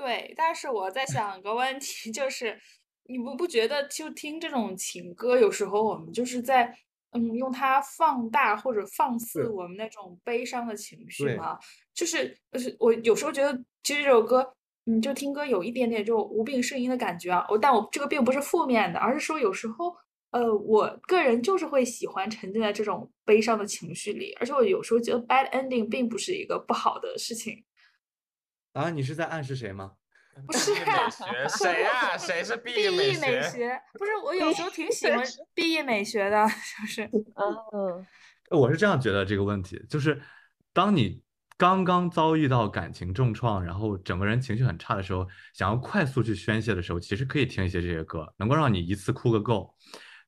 [0.00, 2.58] 对，但是我在想个问题，就是
[3.04, 6.74] 你不不觉得就听这种情歌，有时候我们就是在。
[7.12, 11.58] 嗯，用它放大或者放肆我们那种悲伤的情绪吗？
[11.92, 13.52] 就是就是我有时候觉得，
[13.82, 14.48] 其实这首歌，
[14.86, 17.44] 嗯，就听歌有一点点就无病呻吟的感觉啊。
[17.48, 19.92] 我但我这个并不是负面的，而是说有时候，
[20.30, 27.64] 呃，我个人就是会喜欢沉浸在这种悲伤的情绪里，而且我有时候觉得 bad ending 并不是一个不好的事情。
[28.72, 29.92] 啊，你是在暗示谁吗？
[30.46, 30.72] 不是
[31.58, 32.16] 谁呀？
[32.16, 33.80] 谁是 B E 美学？
[33.98, 35.22] 不是，我有时候挺喜欢
[35.54, 37.04] B E 美学的， 是不是？
[37.04, 38.06] 嗯，
[38.50, 40.22] 我是这样觉得这个问题，就是
[40.72, 41.20] 当你
[41.58, 49.74] 刚刚遭遇到感情重创，然后整个人情绪很差的时候，想要快速去宣泄的时候，其实可以听一些这些歌，能够让你一次哭个够。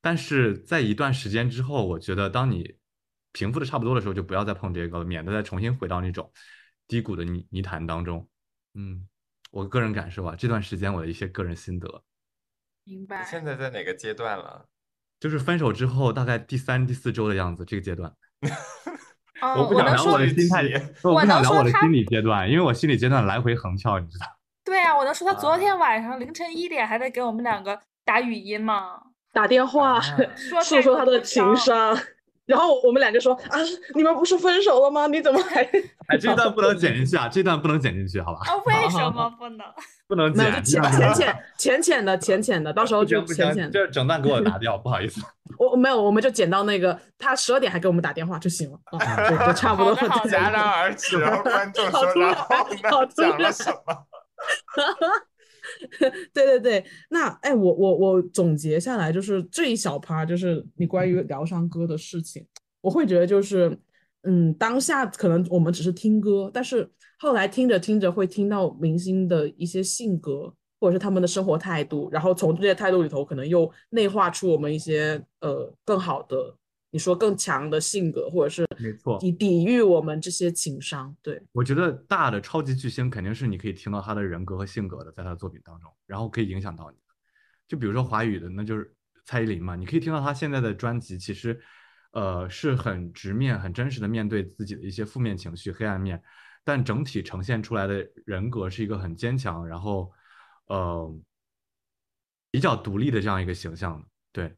[0.00, 2.76] 但是在一段时间之后，我觉得当你
[3.32, 6.30] 平复的差不多的时候，就不要再碰这些歌了，免得再重新回到那种
[6.88, 8.28] 低谷的泥泥潭当中。
[8.74, 9.06] 嗯。
[9.50, 12.02] 我个人感受啊，这段时间我的一些个人心得。
[12.84, 13.22] 明白。
[13.22, 14.66] 现在在哪个阶段了？
[15.20, 18.10] 就是分手之后大概第三、第四周的样子，这个阶段。
[19.56, 20.62] 我不想聊我的心态，
[21.02, 24.26] 我不想聊我的 心理阶段，因为我心理阶段来回横跳，你知道。
[24.64, 29.02] 对啊，我能说他昨天晚上凌晨一点还在给我们两个打语音吗？
[29.32, 31.94] 打电话说说他的情伤。
[32.44, 33.58] 然后我们俩就说啊，
[33.94, 35.06] 你们不是分手了吗？
[35.06, 35.62] 你怎么还……
[36.08, 38.40] 哎，这段不能剪进去啊，这段不能剪进去，好吧？
[38.44, 39.66] 啊，为什么不能？
[40.08, 45.22] 不能剪，浅浅浅浅浅的，浅浅的，到时候就浅浅，就整段给我拿掉，不好意思。
[45.58, 49.96] 我没有，我们就剪到那个他十二点还给我们打电话就行了啊，就差不多。
[49.96, 52.04] 戛然而止，然后观众说
[52.82, 53.78] ：“然后讲了什么？”
[56.32, 62.46] 对对对，那哎，我我我总结下来就是这一小趴，就是你关于疗伤歌的事情，
[62.80, 63.76] 我会觉得就是，
[64.22, 76.56] 嗯，当下可能我们只是听歌，但是后来听着听着会听到明星的一些性格，或者是他们的生活态度，然后从这些态度里头可能又内化出我们一些呃更好的
[76.92, 81.16] 你说更强的性格，或者是没错抵抵御我们这些情商。
[81.22, 86.96] 对，我觉得大的超级巨星肯定是你可以听到他的人格和性格的，在他的作品当中，然后可以影响到你。
[87.66, 88.94] 就比如说华语的，那就是
[89.24, 91.58] 蔡依林嘛，你可以听到她现在的专辑，其实，
[92.10, 96.22] 呃，是很直面、很真实的面对自己的一些负面情绪、黑暗面，
[96.64, 100.12] 但整体呈现出来的人格是一个很坚强，然后，
[100.66, 101.18] 呃，
[102.50, 104.04] 比较独立的这样一个形象。
[104.32, 104.54] 对，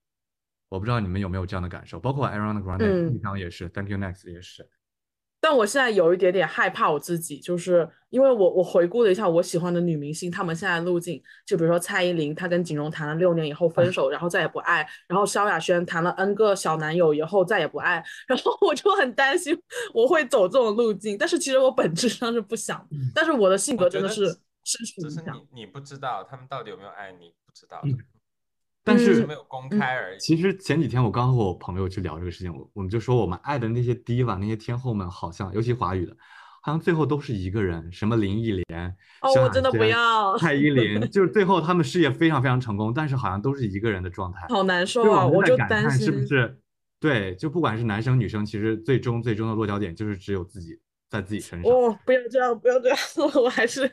[0.74, 4.68] 我不知道你们有没有这样的感受，包括 Ariana Grande 嗯平常也是，Thank You Next 也是。
[5.40, 19.56] 但我现在有一点点害怕我自己，就是因为我我回顾了一下我喜欢的女明星，她们现在的路径，就比如说蔡依林，她跟景荣谈了六年以后分手，然后再也不爱，然后萧亚轩谈了 N 个小男友以后再也不爱，然后我就很担心
[19.92, 22.84] 我会走这种路径，但是其实我本质上是不想，
[23.14, 24.26] 但是我的性格真的是
[24.64, 25.24] 是影响。
[25.52, 27.80] 你你不知道他们到底有没有爱你，不知道
[28.84, 30.18] 但是没有公嗯开而已。
[30.18, 36.14] 其实前几天我刚和我朋友去聊这个事情，我我们就说我们爱的那些 diva 那些天后们，好像尤其华语的，
[36.62, 44.46] 好像最后都是一个人，什么林忆莲、哦，我真的不要，蔡依林， 就是最后他们事业非常非常成功，但是好像都是一个人的状态。
[44.48, 45.26] 好难受啊！
[45.26, 46.58] 我就担心叹是不是
[47.00, 47.34] 对？
[47.36, 50.78] 就不管是男生女生，其实最终最终的落脚点就是只有自己
[51.10, 51.70] 在自己身上。
[51.70, 52.98] 哦，不要这样，不要这样，
[53.42, 53.90] 我还是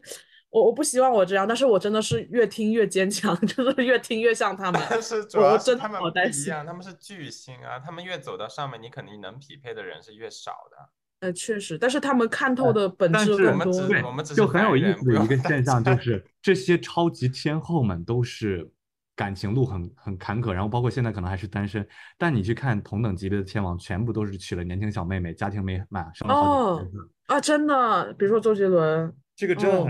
[0.51, 4.79] 我我不希望我这样，但是我真的是越听越坚强， 就是越听越像他们。
[4.89, 10.77] 但是主我要是真的他们不好担心一样，他们是巨星啊，他们越走到上面，你肯定能匹配的人是越少的。
[11.21, 13.87] 呃，确实，但是他们看透的本质更我们只多。
[13.87, 18.69] 对我们只就很有意思的一个现象， 就是这些超级天后们都是
[19.15, 21.87] 感情路很很坎坷，然后包括现在可能还是单身，
[22.17, 27.11] 但你去看同等级别的天王，全部都是娶了年轻小妹妹，家庭美满，生了好几个哦孩子。
[27.27, 29.87] 啊，真的，比如说周杰伦，这个真哦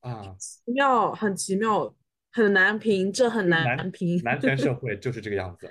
[0.00, 1.94] 啊，奇妙，很奇妙，
[2.32, 4.20] 很难评，这很男难评。
[4.22, 5.70] 男权社会就是这个样子。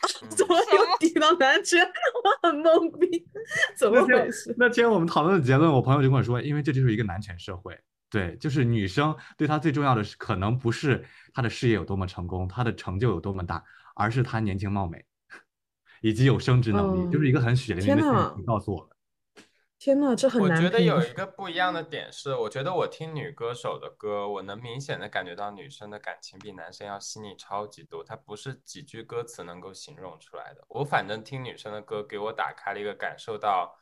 [0.30, 1.82] 怎么又提到男权？
[2.22, 3.26] 我很懵逼，
[3.76, 4.54] 怎么那天回事？
[4.56, 7.76] 那天我们讨论的结论，我朋友就跟我说，因为这就是一个男权社会，
[8.08, 11.04] 对，就是女生对她最重要的是，可能不是
[11.34, 13.64] 她的事业有多么成功，她的成就有多么大，
[13.96, 15.04] 而是她年轻貌美，
[16.00, 18.88] 以及有生殖能力，嗯就是一个很血淋淋的天呐现实告诉我们。
[19.78, 21.00] 天呐，这很我难觉得有。
[21.02, 30.64] 一个不一样的点是，我觉得我听女歌手的歌，我能明显的感觉到女生的感情比男生要细腻超级多，它不是几句歌词能够形容出来的。
[30.68, 33.78] 我反正听女生的歌，给我打开了一个感受到，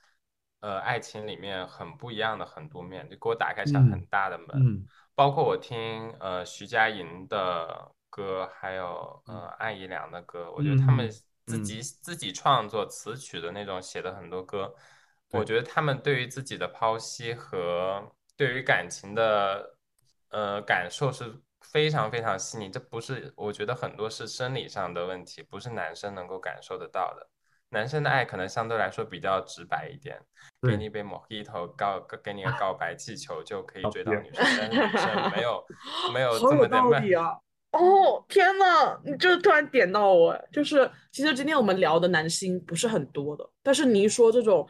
[0.61, 4.49] 呃，爱情里面很不一样的很多面，就给我打开一扇很嗯大的门。
[4.55, 11.13] 嗯包括我听呃徐佳莹的歌，还有呃艾怡良的歌，我觉得他们嗯
[11.47, 14.75] 自己、自己创作词曲的那种写的很多歌，
[15.33, 19.77] 我觉得他们对于自己的剖析和对于感情的
[20.31, 27.29] 呃感受是非常非常细腻，这不是我觉得很多是生理上的问题，不是男生能够感受得到的。
[27.71, 30.21] 男生的爱可能相对来说比较直白一点，
[30.63, 35.65] 给你一杯 Mojito 告给你个告白气球就可以追到女生，但是女生没有
[36.15, 36.93] 没有这么的慢。
[36.93, 37.37] 道理啊！
[37.73, 44.67] 哦，天呐，你这突然点到我，就是其实今天我们聊的男星不是很多的，但是你一说这种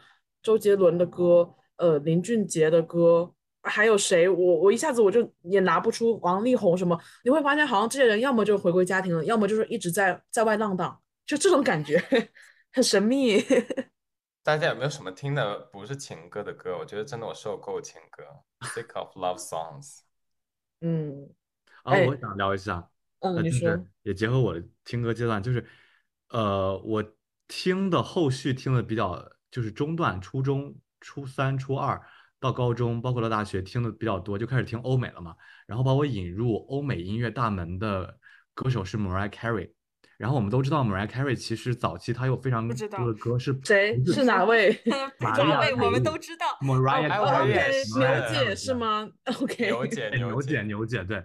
[0.47, 3.29] 周杰伦的歌，呃，林俊杰的歌，
[3.63, 12.01] 还有谁，我我一下子我就也拿不出王力宏什么，你会发现好像这些人要么就回归家庭了，要么就是一直在在外浪荡，就这种感觉，
[12.71, 13.43] 很神秘。
[14.41, 16.77] 大家有没有什么听的不是情歌的歌？
[16.77, 18.23] 我觉得真的我受够情歌
[18.67, 20.03] ，sick of love songs。
[20.79, 21.29] 嗯
[21.83, 25.65] 啊，哎我想聊一下，嗯，呃，你说就是也结合我的听歌阶段，就是，
[26.29, 27.03] 呃，我
[27.49, 29.21] 听的后续听的比较
[29.51, 32.01] 就是中段，初中、初三、初二
[32.39, 35.35] 到高中，包括到大学听的比较多，就开始听欧美了嘛。
[35.65, 38.17] 然后把我引入欧美音乐大门的
[38.53, 39.71] 歌手是 Mariah Carey。
[40.17, 44.75] 然后我们都知道 Mariah Carey 其实早期她有非常不知道多的歌是谁是哪位？
[45.21, 46.45] 哪位我们都知道。
[46.59, 51.23] Mariah Carey，是牛姐是吗？OK，牛姐，牛姐姐，，牛姐，对，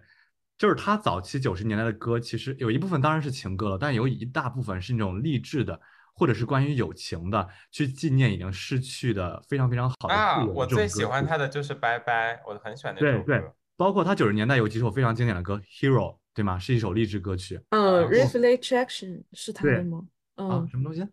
[0.58, 5.80] 就是她早期九十年代的歌，其实有一部分当然是情歌了，但有一大部分是那种励志的，
[6.14, 16.58] 或者是关于友情的，去纪念已经逝去的非常非常好的啊，我最喜欢他的就是《拜拜》，我很喜欢那对对首歌。，包括他九十年代有几首非常经典的歌，《Hero》，对吗？
[16.58, 20.02] 是一首励志歌曲嗯，Reflection 是他的对吗？
[20.36, 21.06] 啊，嗯，什么东西？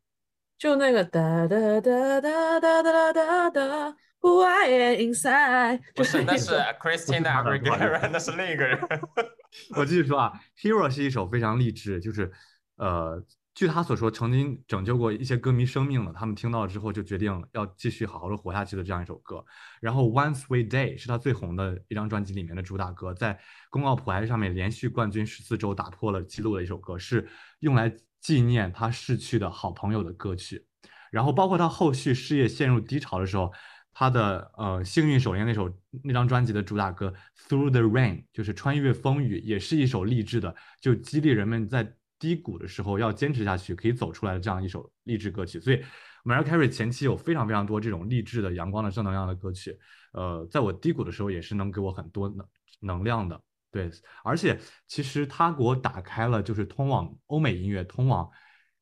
[0.57, 6.51] 就那个哒哒哒哒哒哒哒哒，Who I am inside，不，是那是
[6.81, 8.77] Christina Aguilera，那是另一个人。
[9.77, 12.29] 我继续说啊，《Hero》是一首非常励志，就是
[12.75, 13.23] 呃，
[13.59, 19.43] 据他所说，曾经拯救过一些歌迷生命的，他们听到了之后就决定要继续好好的活下去的这样一首歌。
[19.81, 23.37] 然后《One Sweet Day》是他最红的一张专辑里面的主打歌，在
[23.69, 27.27] 公告普爱上面连续冠军十四周，打破了记录的一首歌，是
[27.59, 30.65] 用来纪念他逝去的好朋友的歌曲。
[31.11, 33.51] 然后包括他后续事业陷入低潮的时候，
[33.91, 35.69] 他的呃幸运手链那首
[36.05, 37.13] 那张专辑的主打歌
[37.49, 45.59] 《Through the Rain》就是穿越风雨，也是一首励志的，就激励人们在低谷的时候要坚持下去，可以走出来的这样一首励志歌曲。
[45.59, 45.81] 所以
[46.25, 49.75] Mariah Carey 前期有非常非常多这种励志的、阳光的、正能量的歌曲。
[50.11, 52.45] 呃，在我低谷的时候，也是能给我很多能
[52.81, 53.41] 能量的。
[53.71, 53.89] 对，
[54.23, 58.29] 而且其实他给我打开了就是通往欧美音乐、通往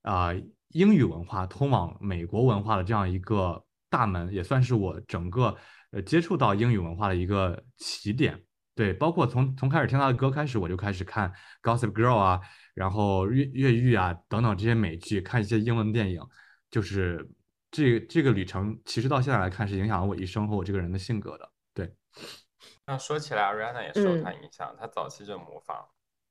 [0.02, 0.32] 啊。
[0.72, 5.56] 英语文化通往美国文化的这样一个大门，也算是我整个
[5.92, 8.44] 呃接触到英语文化的一个起点。
[8.76, 11.32] 对，包括从从开始听他的歌开始，我就开始看
[11.64, 12.42] Gossip Girl 啊，
[12.78, 16.22] 然后越越狱啊等等这些美剧，看一些英文电影。
[16.70, 17.28] 就是
[17.72, 21.52] 这这个旅程，其实到现在来看是影响了我一生和我这个人的性格的。
[21.74, 21.94] 对。
[22.86, 25.86] 那说起来，Ariana 也受他影响，他早期就模仿。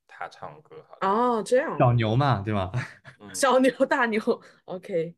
[0.09, 2.73] 他唱歌哦，这样小牛嘛，对吧？
[3.35, 4.19] 小牛大牛
[4.65, 5.15] ，OK。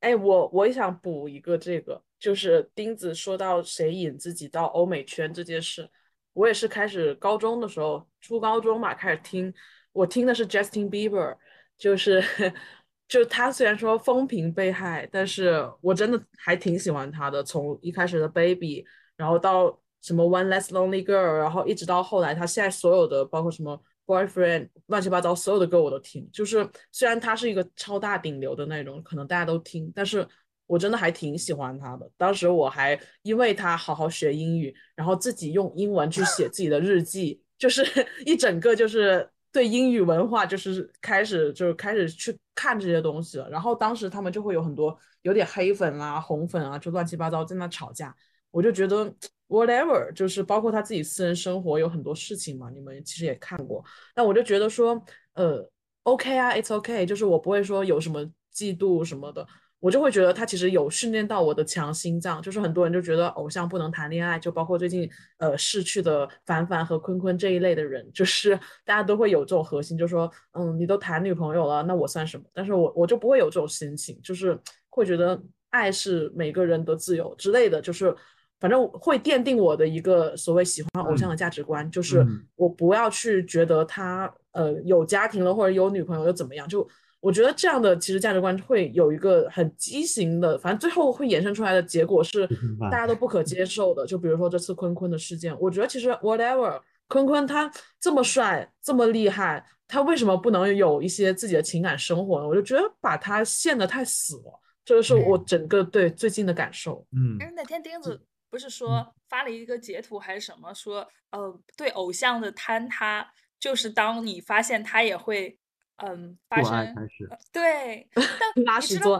[0.00, 5.90] 哎，我我也想补一个这个，就是钉子说到谁引自己到欧美圈这件事，
[6.34, 9.50] 我也是开始高中的时候，初高中嘛开始听，
[9.92, 11.36] 我听的是 Justin Bieber，
[11.76, 12.22] 就是
[13.08, 18.84] 就他虽然说风评被害，但是我真的还挺喜欢他的，从一开始的 Baby，
[19.16, 23.82] 然后到什么 One Less Lonely Girl，然后一直到后来他现在所有的包括什么。
[24.08, 30.26] Boyfriend 乱七八糟所有的歌我都听，就是虽然他是一个超大顶流的那种，可能大家都听，但是
[30.66, 32.10] 我真的还挺喜欢他的。
[32.16, 37.84] 当时我还因为他好好学英语，然后自己用英文去写自己的日记，就是
[38.24, 43.48] 一整个就是对英语文化就是开始就是开始去看这些东西了。
[43.48, 48.14] 然后当时他们就会有很多有点黑粉啊、红粉啊，就乱七八糟在那吵架，
[48.50, 49.14] 我就觉得。
[49.48, 53.82] Whatever，就是包括他自己私人生活有很多事情嘛，你们其实也看过。
[54.14, 55.02] 那我就觉得说，
[55.32, 55.66] 呃
[56.02, 58.22] ，OK 啊，It's OK，就是我不会说有什么
[58.54, 59.46] 嫉妒什么的，
[59.80, 62.42] 我就会觉得他其实有训练到我的强心脏。
[62.42, 72.44] 就是很多人就觉得偶像不能谈恋爱，就包括最近呃逝去的凡凡和坤坤这一类的人，就是 大家都会有这种核心，就说，嗯，你都谈女朋友了，那我算什么？
[72.52, 75.40] 但是我我就不会有这种心情，就是会觉得
[75.70, 78.14] 爱是每个人的自由之类的，就是。
[78.60, 82.26] 反正会奠定我的一个所谓喜欢偶像的价值观，就是
[82.56, 86.84] 我不要去觉得他呃有家庭了或者有女朋友又怎么样，就
[87.20, 92.48] 我觉得这样的其实价值观会有一个很畸形的，反正最后会衍生出来的结果是
[92.90, 94.06] 大家都不可接受的。
[94.06, 97.70] 就比如说这次坤坤的事件，我觉得其实 whatever，坤坤他
[98.00, 102.46] 这么帅这么厉害，他为什么不能有一些自己的情感生活呢？
[102.46, 107.06] 我就觉得把他陷得太死了，这个是我整个对最近的感受。
[107.12, 108.20] 嗯，那天钉子。
[108.50, 110.72] 不是说发了一个截图还是什么？
[110.72, 113.30] 说呃，对偶像的坍塌，
[113.60, 115.58] 就是当你发现他也会
[115.98, 116.94] 嗯发生，
[117.52, 119.18] 对，但拉屎做，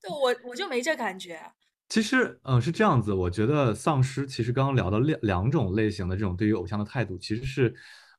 [0.00, 1.40] 对我我就没这感觉。
[1.88, 7.74] 其实嗯是这样子，我觉得丧尸其实刚刚聊的两两种类型的这种对于偶像的态度，其实是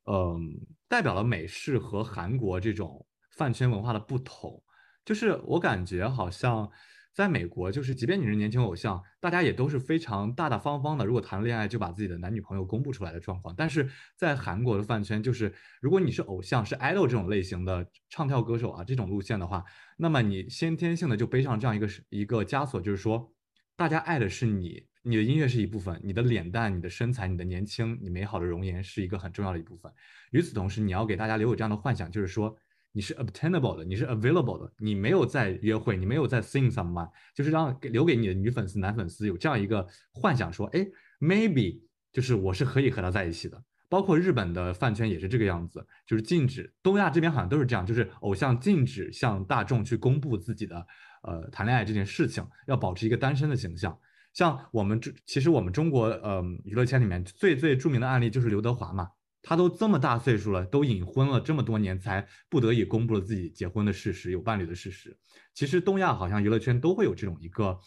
[0.05, 0.39] 嗯
[0.87, 4.61] 代表了美式和韩国这种饭圈文化的不同。
[5.05, 6.69] 就是我感觉好像。
[7.13, 11.05] 在美国，就是即便你是年轻偶像，大家也都是非常大大方方的。
[11.05, 13.53] 如果谈恋爱，就把自己的男女朋友公布出来的状况。
[13.57, 19.63] 但是在韩国的饭圈，就是如果你是偶像，是 idol 这种类型的唱跳歌手啊，这种路线的话，
[19.97, 23.33] 那么你先天性的就背上这样一个一个枷锁，就是说，
[23.75, 29.91] 大家爱的是你，你的音乐是一部分，你的脸蛋、你的身材、你的年轻、你美好的容颜是一个很重要的一部分。
[30.31, 32.55] 与此同时，你要给大家留有这样的幻想，就是说。
[32.93, 40.85] 你是 obtainable 的，你是 available 的，你没有在约会，你没有在 seeing someone，就是让留给你的女粉丝、男粉丝有这样一个幻想，说，哎
[41.19, 41.81] ，maybe
[42.11, 43.63] 就是我是可以和他在一起的。
[43.87, 50.87] 包括日本的饭圈也是这个样子，就是禁止，东亚这边好像都是这样，就是偶像禁止向大众去公布自己的
[51.23, 53.97] 呃谈恋爱这件事情，要保持一个单身的形象。
[54.33, 59.09] 像我们这，其实我们中国呃娱乐圈里面最最著名的案例就是刘德华嘛。
[59.41, 65.17] 他都这么大岁数了，都隐婚了这么多年，才不得已公布了自己结婚的事实，有伴侣的事实。
[65.53, 67.79] 其实东亚好像娱乐圈都会有这种一个，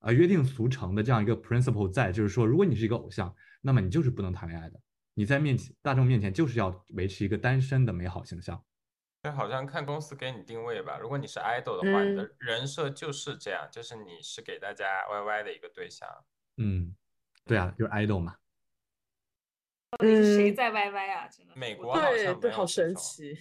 [0.00, 4.80] 呃约定俗成的这样一个 principle 在，就是说，如果你是一个偶像，那么你就是不能谈恋爱的，
[5.14, 8.62] 你在面前大众面前就是要维持一个单身的美好形象。
[9.22, 16.06] 就好像看公司给你定位吧，如果你是 idol 的话，你的人设就是这样，就是你是给大家 YY 的一个对象。
[16.58, 16.94] 嗯，
[17.46, 18.36] 对啊，就是 idol 嘛。
[19.96, 21.28] 到底是谁在 YY 啊？
[21.28, 23.36] 真的，美国对对，好神奇。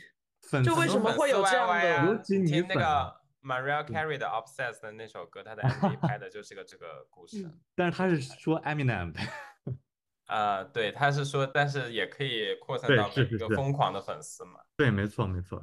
[0.63, 2.23] 就为什么会有这样的？
[2.23, 7.49] 听那个 Mariah Carey 的 Obsessed 的那首歌，他的 MV 拍的就是个这个故事。
[7.75, 9.19] 但是他是说 Eminem 的。
[10.27, 14.59] 呃，对，他是说，但是也可以扩散到每一个疯狂的粉丝嘛。
[14.77, 15.61] 对，没错，没错。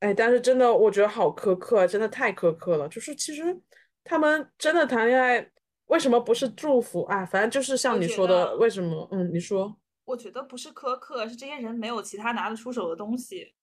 [0.00, 2.88] 哎，但是真的，我觉得好苛刻啊，真的太苛刻了。
[2.88, 3.56] 就是其实
[4.02, 5.48] 他们真的谈恋爱，
[5.86, 7.24] 为什么不是祝福啊？
[7.24, 9.08] 反正就是像你说的，为什么？
[9.12, 13.54] 嗯，你说我觉得不是苛刻，是这些人没有其他拿得出手的东西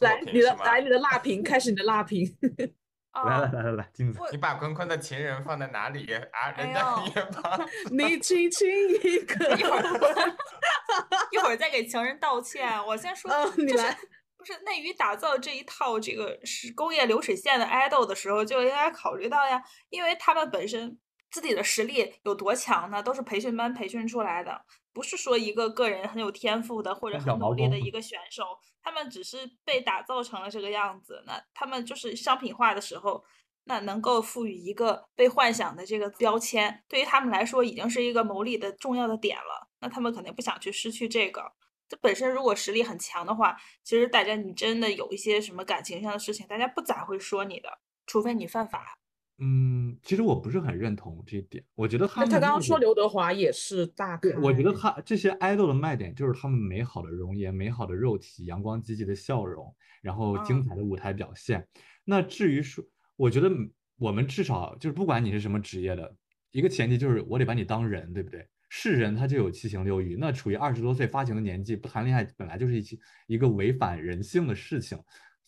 [0.00, 0.20] 来？
[0.32, 2.26] 你的来你的辣评，开始你的辣评。
[3.12, 3.52] 来 啊来。
[3.52, 6.22] 来来来，金子，你把坤坤的情人放在哪里啊？
[6.56, 8.68] 哎人家呦也把 你轻轻
[9.02, 10.36] 一个，一会儿
[11.32, 12.70] 一会儿再给情人道歉。
[12.86, 13.98] 我先说，你来
[14.38, 20.98] 不是内娱打造这一套这个是工业流水线的 idol 的时候，就应该考虑到呀，因为他们本身
[21.30, 23.02] 自己的实力有多强呢？
[23.02, 28.44] 都是培训班培训出来的，不是说一个个人很有天赋的或者很努力的一个选手，
[28.82, 31.22] 他们只是被打造成了这个样子。
[31.26, 33.24] 那他们就是商品化的时候。
[33.64, 39.68] 那能够赋予一个被幻想的这个标签，对于他们来说已经是一个牟利的重要的点了。
[39.80, 41.52] 那他们肯定不想去失去这个。
[41.86, 47.68] 这本身如果实力很强的话，其实大家你真的有一些什么感情上的事情，大家不咋会说你的，
[48.06, 48.98] 除非你犯法。
[49.40, 61.66] 嗯，其实我不是很认同这一点，我觉得他们他刚刚说刘德华也是大咖对，我觉得欸他这些 idol 的卖点就是他们美好的容颜、美好的肉体、阳光积极的笑容，然后精嗯彩的舞台表现。
[62.04, 62.84] 那至于说，
[63.16, 66.14] 我觉得嗯我们至少就是不管你是什么职业的，
[66.52, 68.46] 一个前提就是我得把你当人，对不对？
[68.72, 74.96] 是人他就有七情六欲，那处于二十多岁发情的年纪，不谈恋爱本来就是一起一个违反人性的事情。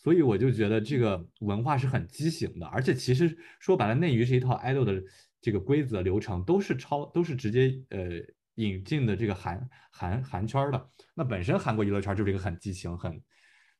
[0.02, 5.00] 所以我就觉得这个文化是很畸形的，而且其实说白了，内娱是一套 idol 的
[5.40, 8.00] 这个规则流程，都是超，都是直接呃
[8.56, 10.90] 引进的这个韩韩韩圈儿的。
[11.14, 13.22] 那本身韩国娱乐圈就是一个很畸形、很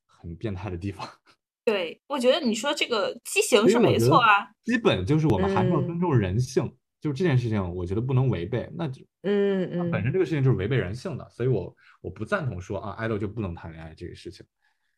[0.07, 1.09] 很变态的地方。
[1.65, 8.71] 对，我觉得你说这个畸形是没错啊，基本就是我们还是要尊嗯重人性，就是这件事情，我觉得不能违背。
[8.77, 14.47] 那就嗯嗯本嗯，身这个事情就是违背人性的，所以我我不赞同说啊，idol 就不能谈恋爱这个事情。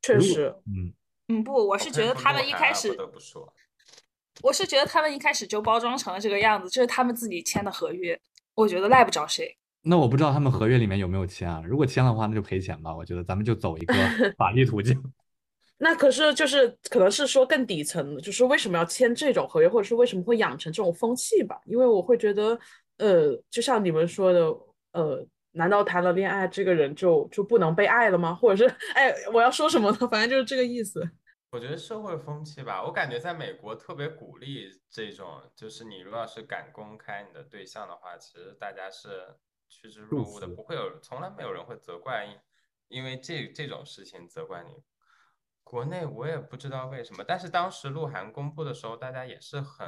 [0.01, 0.93] 确实，嗯，
[1.29, 3.53] 嗯，不，我是觉得他们一开始不，得不说，
[4.43, 8.21] 我是觉得他们一开始就包装成了这个样子，这是他们自己签的合约，
[8.55, 9.57] 我觉得赖不着谁。
[9.87, 11.63] 那我不知道他们合约里面有没有签啊？
[11.67, 12.95] 如果签的话，那就赔钱吧。
[12.95, 13.95] 我觉得咱们就走一个
[14.37, 14.99] 法律途径。
[15.77, 21.61] 那可是就是可能是说更底层的，就是为什么要签这种合约，或者是为什么会养成这种风气吧？
[21.67, 22.59] 因为我会觉得，
[22.99, 24.41] 呃，就像你们说的，
[24.93, 28.35] 呃，难道谈了恋爱这个人就就不能被爱了吗？
[28.35, 29.97] 或者是，哎，我要说什么呢？
[30.11, 31.03] 反正就是这个意思。
[31.51, 39.37] 我觉得社会风气吧，我感觉在美国特别鼓励这种，就是你如果要是敢公开你的对象的话，其实大家是
[39.69, 44.83] 趋之若鹜的，不会有，从来没有人会责怪因因为这这种事情责怪你。
[45.63, 49.87] 国内我也不知道为什么，但是当时鹿晗公布的时候，大家也是很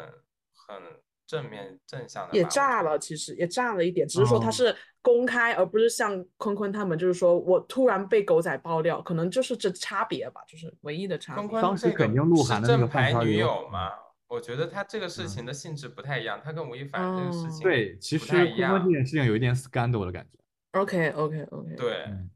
[0.54, 11.60] 很正面正向的，也炸了，其实也炸了一点，只是说他哦是公开，而不是像坤坤他们，就是说我突然被狗仔爆料，可能就是这差别吧，就是唯一的差坤别。
[11.60, 13.90] 当时坤这个肯定鹿晗的那个正牌女友嘛，
[14.28, 18.98] 我觉得他这个事情嗯的性质不太一样，他跟吴亦凡这个事哦情对，其实太一样坤坤这。
[18.98, 20.38] 件事情有一点 scandal 的感觉。
[20.72, 22.30] OK OK OK，对，嗯，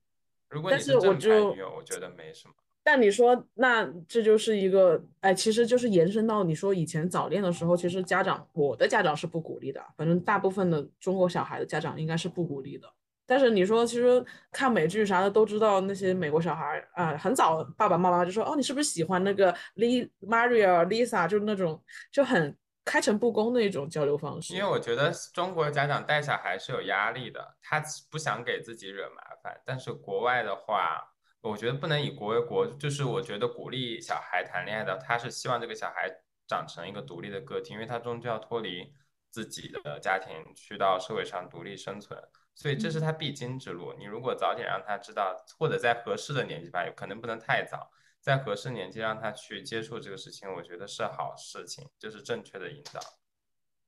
[0.49, 2.55] 如果但是我你是正牌女友，我觉得没什么。
[2.83, 12.89] 但你说，那这就是一个，哎，其实就是延伸到你说以前早恋的时候，其实家长，我的家长是不鼓励的，反正大部分的中国小孩的家长应该是不鼓励的。
[13.27, 21.81] 但是你说，其实看美剧啥的都知道，那些美国小孩啊、很早爸爸妈妈就说，哦，你是不是喜欢那个 Lee Maria Lisa，就是那种
[22.11, 24.53] 就很开诚布公的一种交流方式。
[24.55, 27.81] 因为我觉得中国家长带小孩是有压力的，他
[28.11, 29.61] 不想给自己惹麻烦。
[29.65, 31.01] 但是国外的话，
[31.43, 36.11] 我觉得不能以国为国，就是我觉得鼓励小孩谈恋爱的，他是希望这个小孩
[36.47, 38.93] 长成一个独立的个体，因为他终究要脱离
[39.31, 42.21] 自己的家庭，去到社会上独立生存，
[42.55, 43.95] 所以这是他必经之路。
[43.99, 47.91] 你如果早点让他知道，或者在合适的年纪吧，有可能不能太早，
[48.21, 53.01] 在合适年纪让他去接触这个事情，我觉得是好事情，这是正确的引导。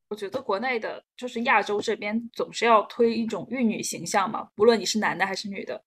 [0.09, 5.83] 我觉得国内的，就是亚洲这边总是要推一种玉女形象嘛，不论你是男的还是女的，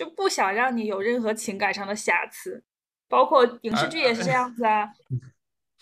[0.00, 2.64] 就不想让你有任何情感上的瑕疵，
[3.06, 4.90] 包括影视剧也是这样子啊。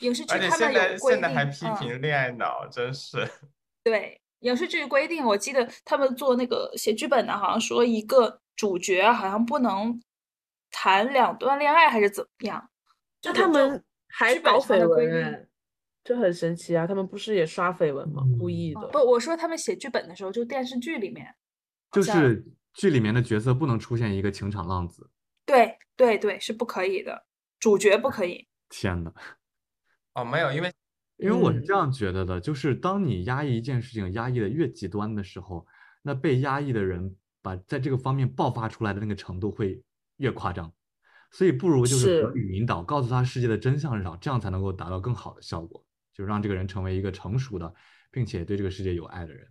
[0.01, 3.24] 影视剧他们有规定，现在还批嗯，评恋爱脑，真是。
[3.85, 10.03] 对，影视剧规定，我记得他们做那个写剧本的，好像说一个主角好像不能
[10.73, 12.69] 谈两段恋爱，还是怎么样？
[13.20, 15.47] 就他们还搞绯闻哎，
[16.03, 16.89] 这很神奇啊！
[16.89, 18.24] 他们不是也刷绯闻吗？
[18.40, 18.81] 故意的。
[18.81, 21.32] 啊不，我说他们写剧本的时候，就电视剧里面，
[21.93, 22.45] 就是
[22.79, 25.11] 剧里面的角色不能出现一个情场浪子。
[25.45, 27.27] 对对对，是不可以的，
[27.59, 28.47] 主角不可以。
[28.69, 29.13] 天呐，
[30.15, 30.73] 哦，没有，因为
[31.17, 35.67] 因为我是这嗯样觉得的，就是当你压抑一件事情压抑的越极端的时候，
[36.03, 39.83] 那被压抑的人把在这个方面爆发出来的那个程度会
[40.19, 40.73] 越夸张。
[41.33, 45.85] 所以不如就是合是理引导，告诉他世界的真相是啥，这样才能够达到更好的效果，
[46.15, 47.75] 就让这个人成为一个成熟的，
[48.13, 49.51] 并且对这个世界有爱的人。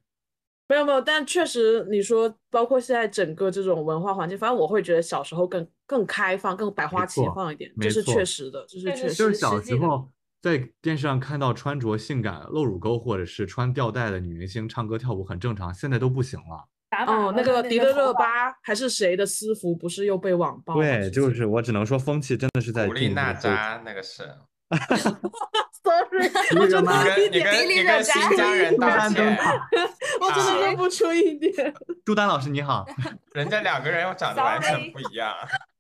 [0.69, 10.10] 没有没有，但确实你说，包括现在整个这种文化环境，反正我会觉得小时候更更开放、更百花齐放一点，这是确实的，这是确实就是小时候
[10.41, 16.68] 在电视上看到穿着性感露乳沟或者是穿吊带的女明星唱歌跳舞很正常，现在都不行了。
[17.06, 20.81] 哦，那那个迪丽热巴还是谁的私服，不是又被网暴吗？
[20.81, 24.23] 对，就是我只能说风气真的是在古力娜扎那个是，
[25.84, 26.27] sorry，
[26.60, 29.38] 丽热巴我真的你跟你一点，跟你跟新疆人道歉，
[30.19, 31.73] 我真的认不出一点，
[32.06, 32.85] 朱丹老师你好，
[33.34, 35.34] 人家两个人又长得完全 Sorry 不一样。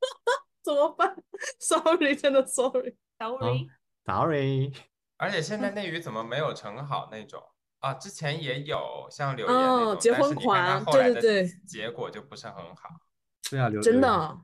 [0.63, 1.15] 怎么办
[1.59, 2.95] ？sorry，真的 sorry。
[3.19, 4.73] sorry，sorry，
[5.17, 7.41] 而且现在内娱怎么没有成好那种
[7.79, 7.93] 啊？
[7.93, 12.89] 之前也有像柳岩那种，嗯结婚但是你看她狂后来的对对对结果就不是很好。
[13.49, 14.37] 对啊，真的，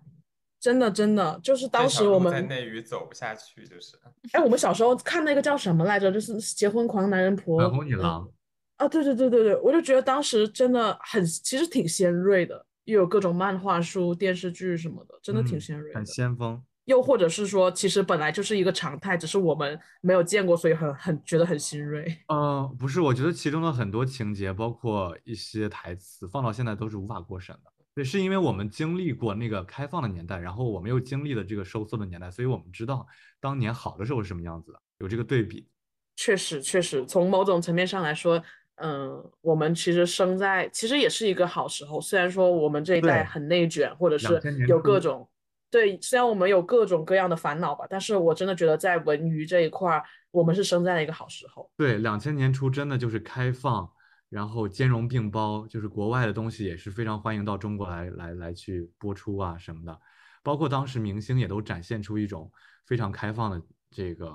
[0.63, 3.97] 真的，真的，就是当时我们在内娱走不下去，就是
[4.31, 6.09] 哎，我们小时候看那个叫什么来着？
[6.09, 7.59] 就是结婚狂男人婆。
[7.59, 8.31] 粉红女嗯郎，
[8.77, 16.05] 啊，对对对对对，我就觉得当时真的很，其实挺尖锐的，又有各种漫画书、电视剧什么的，真的挺嗯很尖锐的。
[16.05, 16.63] 先锋。
[16.85, 22.05] 又或者是说，其实本来就是一个常态，只是我们没有见过，所以很很觉得很新锐。
[22.29, 27.72] 呃，不是，我觉得其中的很多情节，包括一些台词，放到现在都是无法过审的。
[27.95, 33.05] 对，是因为我们经历过那个开放的年代，然后我们又经历了这个收缩的年代，所以我们知道
[33.39, 35.67] 当年好的时候是什么样子的，有这个对比。
[36.15, 38.41] 确实，确实，从某种层面上来说，
[38.75, 41.99] 嗯，我们其实生在其实也是一个好时候。
[41.99, 45.27] 虽然说我们这一代很内卷，或者是有各种，
[45.69, 51.69] 对，虽然我们有各种各样的烦恼吧，但是我真的觉得在文娱这一块儿，我们是生在了一个好时候。
[51.75, 53.89] 对，两千年初真的就是开放，
[54.33, 59.99] 然后兼容并包，就是国外的东西也是非常欢迎到中国来来来去播出啊什么的，
[60.41, 62.51] 包括当时明星也都展现出一种
[62.87, 63.61] 非常开放的
[63.91, 64.33] 这个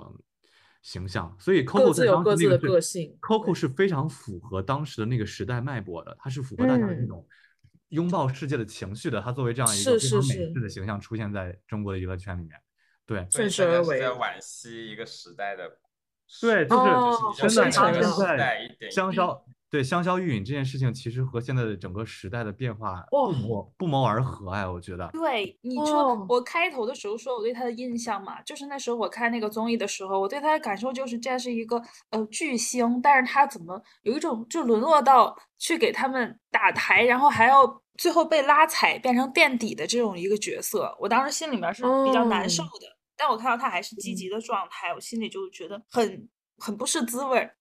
[0.82, 7.08] 形象，所以 Coco 自在有各自的当时那个是个性 Coco 是非常符合当时的那个时代脉搏的，它是符合大家的这嗯。
[7.08, 7.26] 种
[7.88, 12.50] 拥抱世界的情绪的，它作为这样一个非常是是美式的形象出现在中国的娱乐圈里面，
[13.06, 13.26] 对。
[13.30, 15.66] 所以顺势而为大家在惋惜一个时代的
[16.42, 16.76] 对，就
[17.40, 25.08] 是真的，他看着这个时现在代一点一滴香消对香消玉殒这件事情，其实和现在的整个时代的变化不哇谋不谋而合哎，我觉得。
[25.12, 42.86] 对，你说哦我开头的时候说我对他的印象嘛，就是那时候我看那个综艺的时候，我对他的感受就是这是一个呃巨星，但是他怎么有一种就沦落到去给他们打台，然后还要最后被拉踩变成垫底的这种一个角色，我当时心里面是比较难受哦的。
[43.16, 47.54] 但我看到他还是积极的状态，我心里就觉得很很不是滋味儿。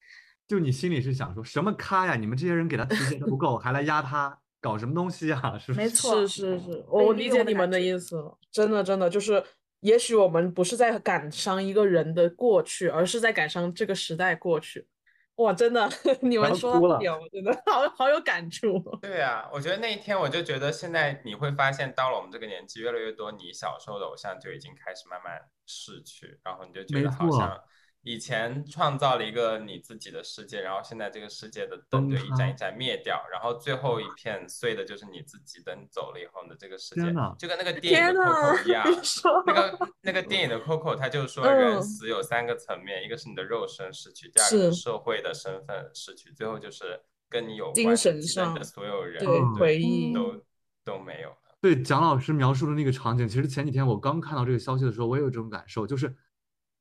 [0.47, 2.15] 就你心里是想说什么咖呀？
[2.15, 5.57] 你们这些人给他提钱都不够，还来压他，搞什么东西啊？
[5.59, 5.85] 是不是？
[5.85, 9.43] 没 错是是是，我理解你们的意思了，真的真的就是，
[9.81, 14.87] 也许我们不是在感伤一个人的过去，而是在感伤这个时代过去。
[15.35, 15.87] 哇，真的，
[16.21, 18.79] 你们哭了说到这点，我真的 好好有感触。
[19.01, 27.55] 对啊，我觉得那一天我就觉得，现在你会发现，到了我们这个年纪，越来越多你小时候的偶像就已经开始慢慢逝去，然后你就觉得好像
[28.03, 37.01] 以前创造了一个你自己的世界，然后现在这个世界的灯崩就一盏一盏灭掉，然后最后一片碎的就是你自己，等你走了以后的这个世界，
[37.37, 38.85] 就跟那个电影的 Coco 一样
[39.45, 47.87] 那个那个电影的 Coco，他就说人嗯死有三个层面，一个是你的肉身失去，第二个是是社会的身份失去，最后就是跟你有关
[48.55, 50.45] 的所有人对嗯回忆，都
[50.85, 51.35] 都没有了。
[51.59, 56.15] 对蒋老师描述的那个场景，其实前几天我刚看到这个消息的时候，我也有这种感受，就是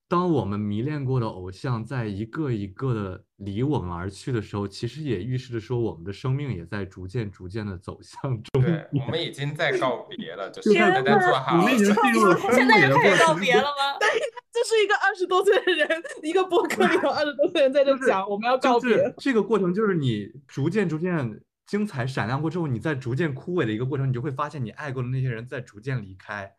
[0.08, 9.10] 当我们迷恋过的偶像在一个一个的离我们而去的时候，其实也预示着说我们的生命也在逐渐逐渐的走向终对，我。
[9.10, 13.98] 们已经在告别了，就是天大家做好我们已经进入了现在就分野的过开始告别了吗？
[14.56, 15.88] 这是一个二十多岁的人，
[16.22, 19.14] 一个博客里有二十多岁人在这讲，我们要告别就是。
[19.18, 26.54] 这个过程，就是你逐渐逐渐精彩闪亮过之后，你在逐渐枯萎的一个过程，你就会发现你爱过的那些人在逐渐离开，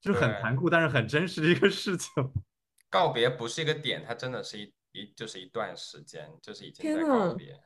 [0.00, 2.10] 就是很残酷，但是很真实的一个事情。
[2.92, 7.58] 告别不是一个点，它真的是一一就是一段时间，就是已经在告别。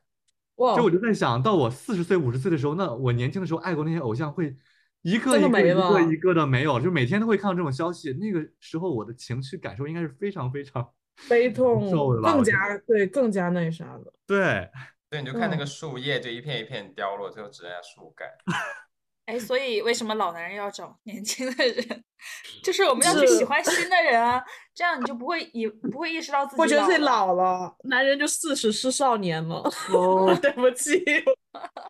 [0.55, 4.55] 哇就，我就在想到我四十岁、五十岁的时候，那我年轻的时候爱过那些偶像会
[5.01, 8.13] 一个一个一个一个的没有，就每天都会看到这种消息。
[8.13, 10.89] 那个时候我的情绪感受应该是非常非常
[11.27, 11.91] 悲痛
[12.21, 14.13] 更加对更加那啥的。
[14.25, 14.67] 对。
[15.09, 18.27] 对，你就看那嗯个树叶就一片一片凋落，最后只剩下树干。
[19.27, 22.03] 哎，所以为什么老男人要找年轻的人？
[22.63, 24.41] 就是我们要去喜欢新的人啊，
[24.73, 27.75] 这样你就不会以不会意识到自己我觉得自己老了。
[27.83, 29.57] 男人就四十是少年了。
[29.93, 31.03] 哦 对不起，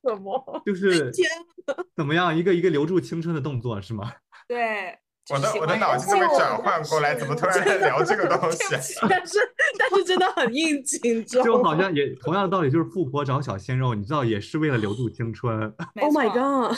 [0.03, 0.43] 怎么？
[0.65, 1.27] 就是天
[1.95, 4.11] 怎么样一个一个留住青春的动作是吗？
[4.47, 4.97] 对，
[5.30, 8.95] 我的我的脑子都没转换过来，怎么突然在聊这个东西？
[8.99, 9.38] 啊但是
[9.77, 15.73] 但是真的很应景，就好像也同样的道理，就是富婆找小鲜肉，你知道也是为了留住青春。
[16.01, 16.77] Oh my god!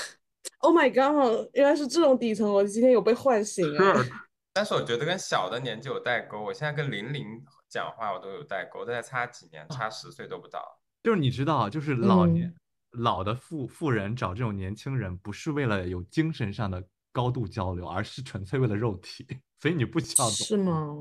[0.59, 1.49] Oh my god!
[1.53, 3.93] 原来是这种底层逻辑，今天有被唤醒啊！
[4.53, 6.41] 但是我觉得跟小的年纪有代沟。
[6.41, 7.25] 我现在跟零零
[7.69, 10.61] 讲话，我都有代沟，大概差几年，差十岁都不到。
[11.03, 12.55] 就是你知道，就是老年、嗯
[12.93, 19.23] 老的富富人找这种年轻人，不是为了有精神上的高度交流，而是纯粹为了肉体，
[19.61, 20.33] 所以你不需要懂。
[20.33, 20.95] 是吗？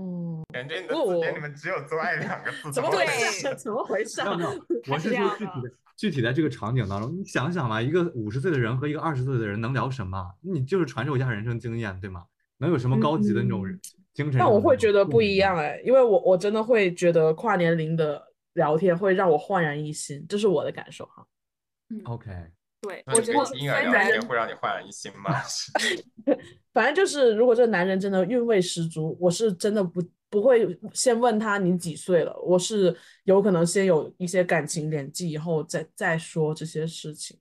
[0.00, 3.54] 嗯，感觉你的不字典我里面只有“做爱”两个字，怎么回回事？
[3.58, 4.50] 怎么回事没有没有，
[4.94, 10.24] 我是说具体的具体在这个场景当中，你想想嘛，一个五十岁的人和一个二十岁的人能聊什么？
[10.40, 12.24] 你就是传授一下人生经验，对吗？
[12.58, 13.80] 能有什么高级的那种嗯
[14.14, 18.20] 精神那我会觉得不一样哎，因为我我真的会觉得跨年龄的
[18.54, 21.24] 聊天会让我焕然一新，这是我的感受哈。
[22.04, 22.30] OK，
[22.80, 25.34] 对，我觉得婴儿聊虽然天会让你焕然一新吗？
[26.72, 30.00] 反正就是，如果这个男人真的韵味十足，我是真的不
[30.30, 37.38] 不会先问他你几岁了，我是有可能先有一些感情连接，以后再再说这些事情。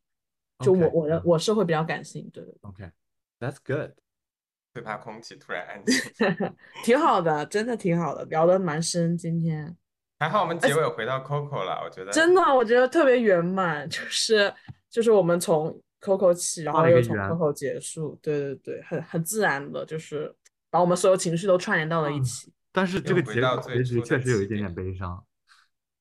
[0.65, 3.91] 就我我我是会比较感性，对对 OK，That's good。
[4.73, 5.95] 最怕空气突然安静。
[6.83, 9.75] 挺好的，真的挺好的，聊得蛮深，今天
[10.17, 14.51] 还好我们结尾回到 Coco 了，我觉得真的我觉得特别圆满，就是
[14.97, 20.35] 就是我们从 Coco 起，然后又从 Coco 结束，对对对，很很自然的，就是
[20.71, 22.51] 把我们所有情绪都串联到了一嗯起。
[22.71, 25.23] 但是这个结回到最结局确实有一点点点悲伤。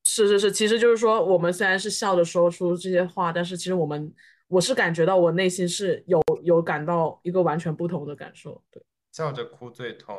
[0.07, 4.11] 是是是，其实就是说，我们虽然是笑着说出这些话，但是其实我们，
[4.49, 8.65] 我是感觉到我内心是有有感到一个完全不同的感受。
[8.71, 8.83] 对，
[9.13, 10.17] 笑着哭最痛，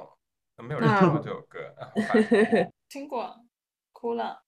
[0.58, 1.58] 没有人听过这首歌。
[2.88, 3.44] 听过，
[3.92, 4.44] 哭了。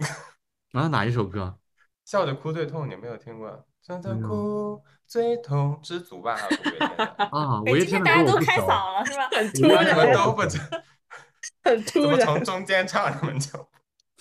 [0.72, 1.58] 啊，哪一首歌？
[2.04, 3.66] 笑着哭最痛，你没有听过？
[3.82, 7.04] 笑着没有哭最痛，知足吧，还有五月天的。
[7.04, 8.38] 啊，五哎，月今天大家都。
[8.38, 9.28] 开嗓了是吧？
[9.32, 10.58] 很突然你们，都不知，
[11.64, 12.10] 很突然。
[12.10, 13.68] 怎么从中间唱你们就？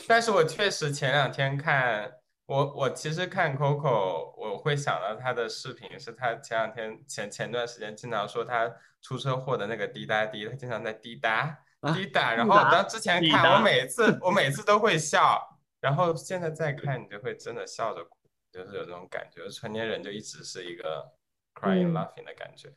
[0.08, 2.10] 但是我确实前两天看
[2.46, 8.72] 我，我其实看 Coco，我会想到他的视频，是他前两天前前段时间经常说他
[9.02, 12.34] 出车祸的那个滴答滴，他经常在滴答啊滴答。
[12.34, 15.40] 然后当之前看，我每次我每次都会笑，
[15.82, 18.18] 然后现在再看，你就会真的笑着哭，
[18.52, 21.06] 就是有这种感觉，成年人就一直是一个
[21.54, 22.70] crying 嗯 laughing 的感觉。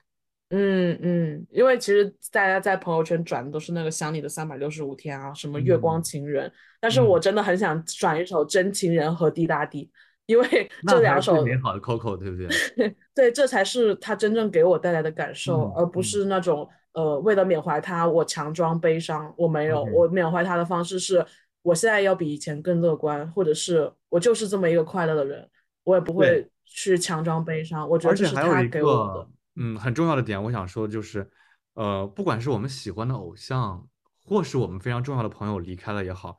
[0.50, 9.90] 嗯嗯，因为其实大家在朋友圈转的都是那个想你的三百六十五天啊，什么月光嗯情人，但是我嗯真的很想转一首真情人和滴答滴，
[10.26, 12.94] 因为这两首美好的 Coco，对不对？
[13.14, 19.32] 对，这才是他真正给我带来的感受，嗯而不嗯是那种呃，为了缅怀他，我强装悲伤。
[19.38, 21.24] 我没有我缅怀他的方式是，
[21.62, 25.48] 我现在要比以前更乐观，或者是我就是这么一个快乐的人，
[25.84, 27.88] 我也不会去强装悲伤。
[27.88, 29.30] 我觉得这是他且还有一给我的个。
[29.56, 31.30] 嗯很重要的点，我想说就是，
[31.74, 33.86] 呃，不管是我们喜欢的偶像，
[34.24, 36.38] 或是我们非常重要的朋友离开了也好，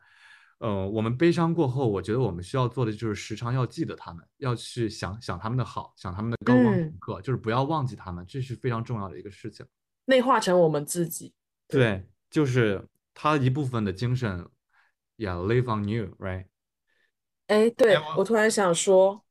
[0.58, 9.64] 呃，我们悲伤过后，我觉得我们需要做的就是时常要记得他们，要去想想他们的好，想他们的高光时嗯刻，就是不要忘记他们，这是非常重要的一个事情。
[10.06, 11.34] 内化成我们自己。
[11.68, 14.48] 对，就是他一部分的精神
[15.18, 16.48] ，yeah, live on you，right？
[17.48, 19.24] 哎，对，我我突然想说，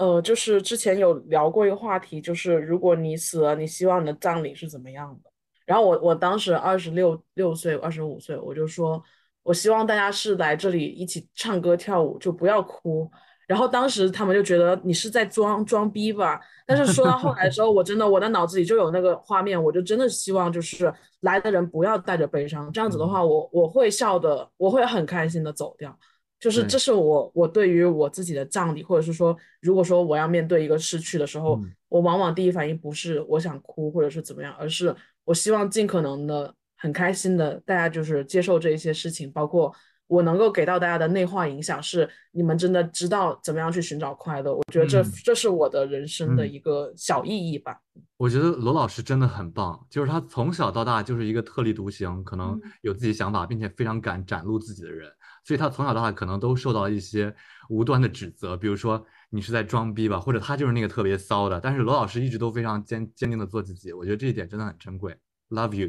[0.00, 5.30] 呃，就是之前有聊过一个话题，就是如果你死了，你希望你的葬礼是怎么样的？
[5.66, 9.02] 然后我我当时二十六六岁、二十五岁，我就说，
[9.42, 13.10] 我希望大家是来这里一起唱歌跳舞，就不要哭。
[13.46, 20.90] 然后当时他们就觉得你是在装装逼吧，但是说到后来的时候，我真的我的脑子里就有那个画面，我就真的希望就是
[21.20, 25.94] 来的人不要带着悲伤，这样子的话，我我会笑的，我会很开心的走掉。
[26.40, 31.70] 就是这是我我对于我自己的葬礼，或者是说，如果说我要面对一个失去的时候，嗯。
[31.90, 34.94] 我往往第一反应不是我想哭或者是怎么样，而是
[35.24, 39.74] 我希望尽可能的很开心的大家就是接受这一些事情，包括
[40.06, 46.52] 我能够给到大家的内化影响是你们真的知道怎么样去寻找快乐，我觉得这、嗯这是我的人生的嗯。
[46.52, 47.80] 一个小意义吧。
[48.16, 52.70] 我觉得罗老师真的很棒，就是他从小到大就是一个特立独行，可能嗯。
[52.82, 55.10] 有自己想法，并且非常敢展露自己的人，
[55.50, 57.34] 所以他从小到大可能都受到一些
[57.68, 61.60] 无端的指责，比如说你是在装逼吧，或者他就是那个特别骚的。
[61.60, 65.18] 但是罗老师一直都非常坚坚定的做自己，我觉得这一点真的很珍贵。
[65.48, 65.88] Love you。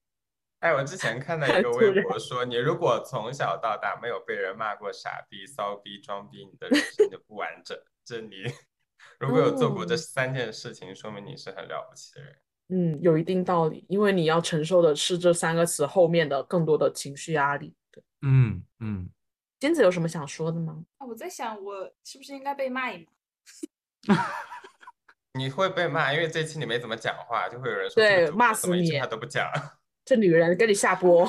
[0.60, 7.74] 哎，我之前看到一 个微博说，你如果从小到大没有被人骂过傻逼、骚逼、装逼，你的人生就不完整。
[8.04, 8.34] 这你
[9.18, 12.36] 如果有做过这哦三件事情，说明你是很了不起的人。
[12.68, 17.74] 嗯，有一定道理，因为你要承受的是这三个词后面的更多的情绪压力。
[18.20, 19.08] 对，嗯嗯，
[19.58, 20.84] 金子有什么想说的吗？
[20.98, 23.06] 啊我在想，我是不是应该被骂一
[24.06, 24.16] 骂？
[25.34, 29.48] 你会被骂，因为这期你没怎么讲话，就会有人说对骂死你怎么一句话都不讲。
[30.04, 31.28] 这女人跟你下播。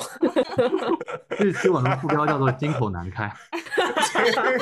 [1.38, 3.32] 这期我们的副标叫做“金口难开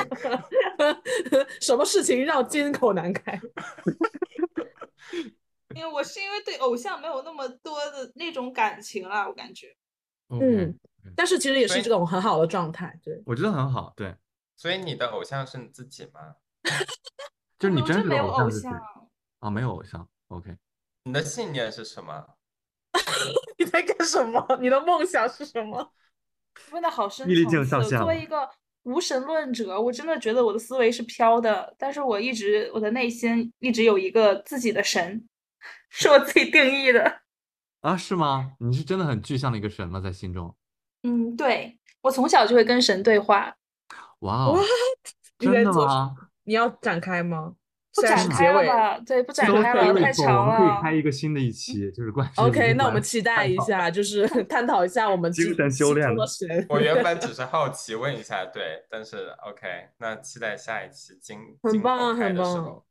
[1.59, 3.39] 什么事情让金口难开？
[5.73, 9.75] 因为我是因为对偶像没有那么多的那种感情了，我感觉。”。
[10.29, 10.77] 嗯，
[11.15, 12.99] 但是其实也是这种很好的状态。
[13.03, 13.93] 对，我觉得很好。
[13.95, 14.15] 对，
[14.55, 16.35] 所以你的偶像是你自己吗？
[17.57, 18.81] 就是你真实的没有偶像是谁像，
[19.39, 19.49] 啊？
[19.49, 20.07] 没有偶像。
[20.29, 20.55] OK，
[21.03, 22.25] 你的信念是什么？
[23.57, 24.45] 你在干什么？
[24.59, 25.91] 你的梦想是什么？
[26.71, 27.57] 问的好深毅力层次。
[27.57, 28.49] 镜上线了作为一个
[28.83, 35.27] 无神论者，我真的觉得我的思维是飘的，但是我一直我的内心一直有一个自己的神，
[35.89, 37.21] 是我自己定义的。
[37.81, 38.53] 啊，是吗？
[38.59, 39.99] 你是真的很具象的一个神吗？
[39.99, 40.55] 在心中？
[41.03, 43.55] 嗯，对，我从小就会跟神对话，
[44.19, 44.59] 哇哦
[45.39, 46.15] 你真在做的吗？
[46.43, 47.53] 你要展开吗？
[47.93, 48.63] 不展开了。
[48.65, 48.99] 吧？
[49.05, 50.81] 对，不展都开了，可以太长做我们可以了。
[50.81, 56.07] 开一个新的一期，就是关于 OK，那我们期待一下，就是探讨一下我们精神修炼。
[56.69, 59.67] 我原本只是好 奇问一下，对，但是 OK，
[59.97, 62.81] 那期待下一期金金很棒很棒。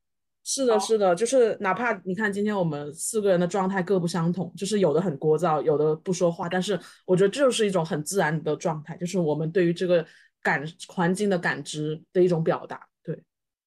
[0.42, 10.04] 是的，是的，就是哪怕你看今天我们四个人的状态各不相同，就是有的很聒噪，有的不说话，但是我觉得这就是一种很自然的状态，就是我们对于这个
[10.42, 12.84] 感环境的感知的一种表达。
[13.04, 13.14] 对，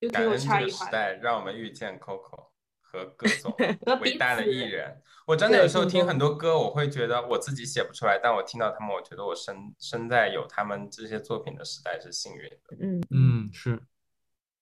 [0.02, 0.86] 就挺有感恩这个差异化。
[0.86, 2.50] 时代，让我们遇见 Coco
[2.82, 3.54] 和各种
[4.02, 5.00] 伟大的艺人。
[5.26, 12.78] 我真的有时候听很多歌，我会觉得我自己写不出来，但我听到他们，我觉得我生生在有他们这些作品的时代是幸运的。
[12.82, 13.80] 嗯，嗯，是。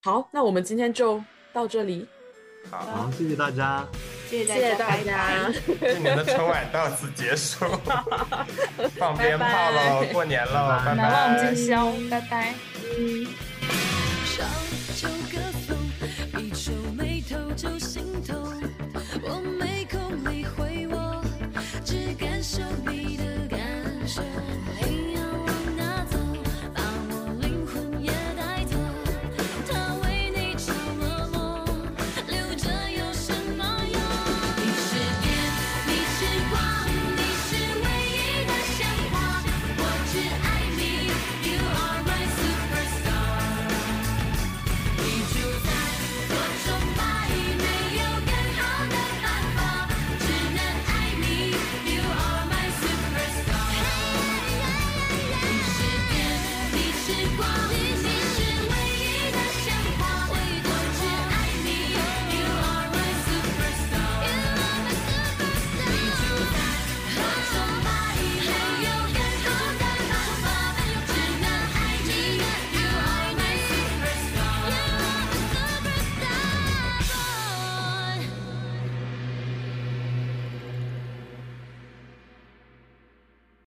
[0.04, 1.24] 好，那我们今天就
[1.54, 2.08] 到这里，
[2.70, 3.86] 好，好，谢谢大家。
[4.30, 5.52] 谢谢谢谢大家。
[5.94, 7.66] 今年的春晚到此结束，
[8.98, 11.68] 放鞭炮拜喽，过年喽，拜拜拜难忘拜今。
[11.68, 12.54] 宵，拜拜。
[12.98, 13.28] 嗯。
[17.54, 18.36] 就心痛。
[19.22, 20.00] 我没空
[20.32, 21.24] 理会我，
[21.86, 23.01] 只感受你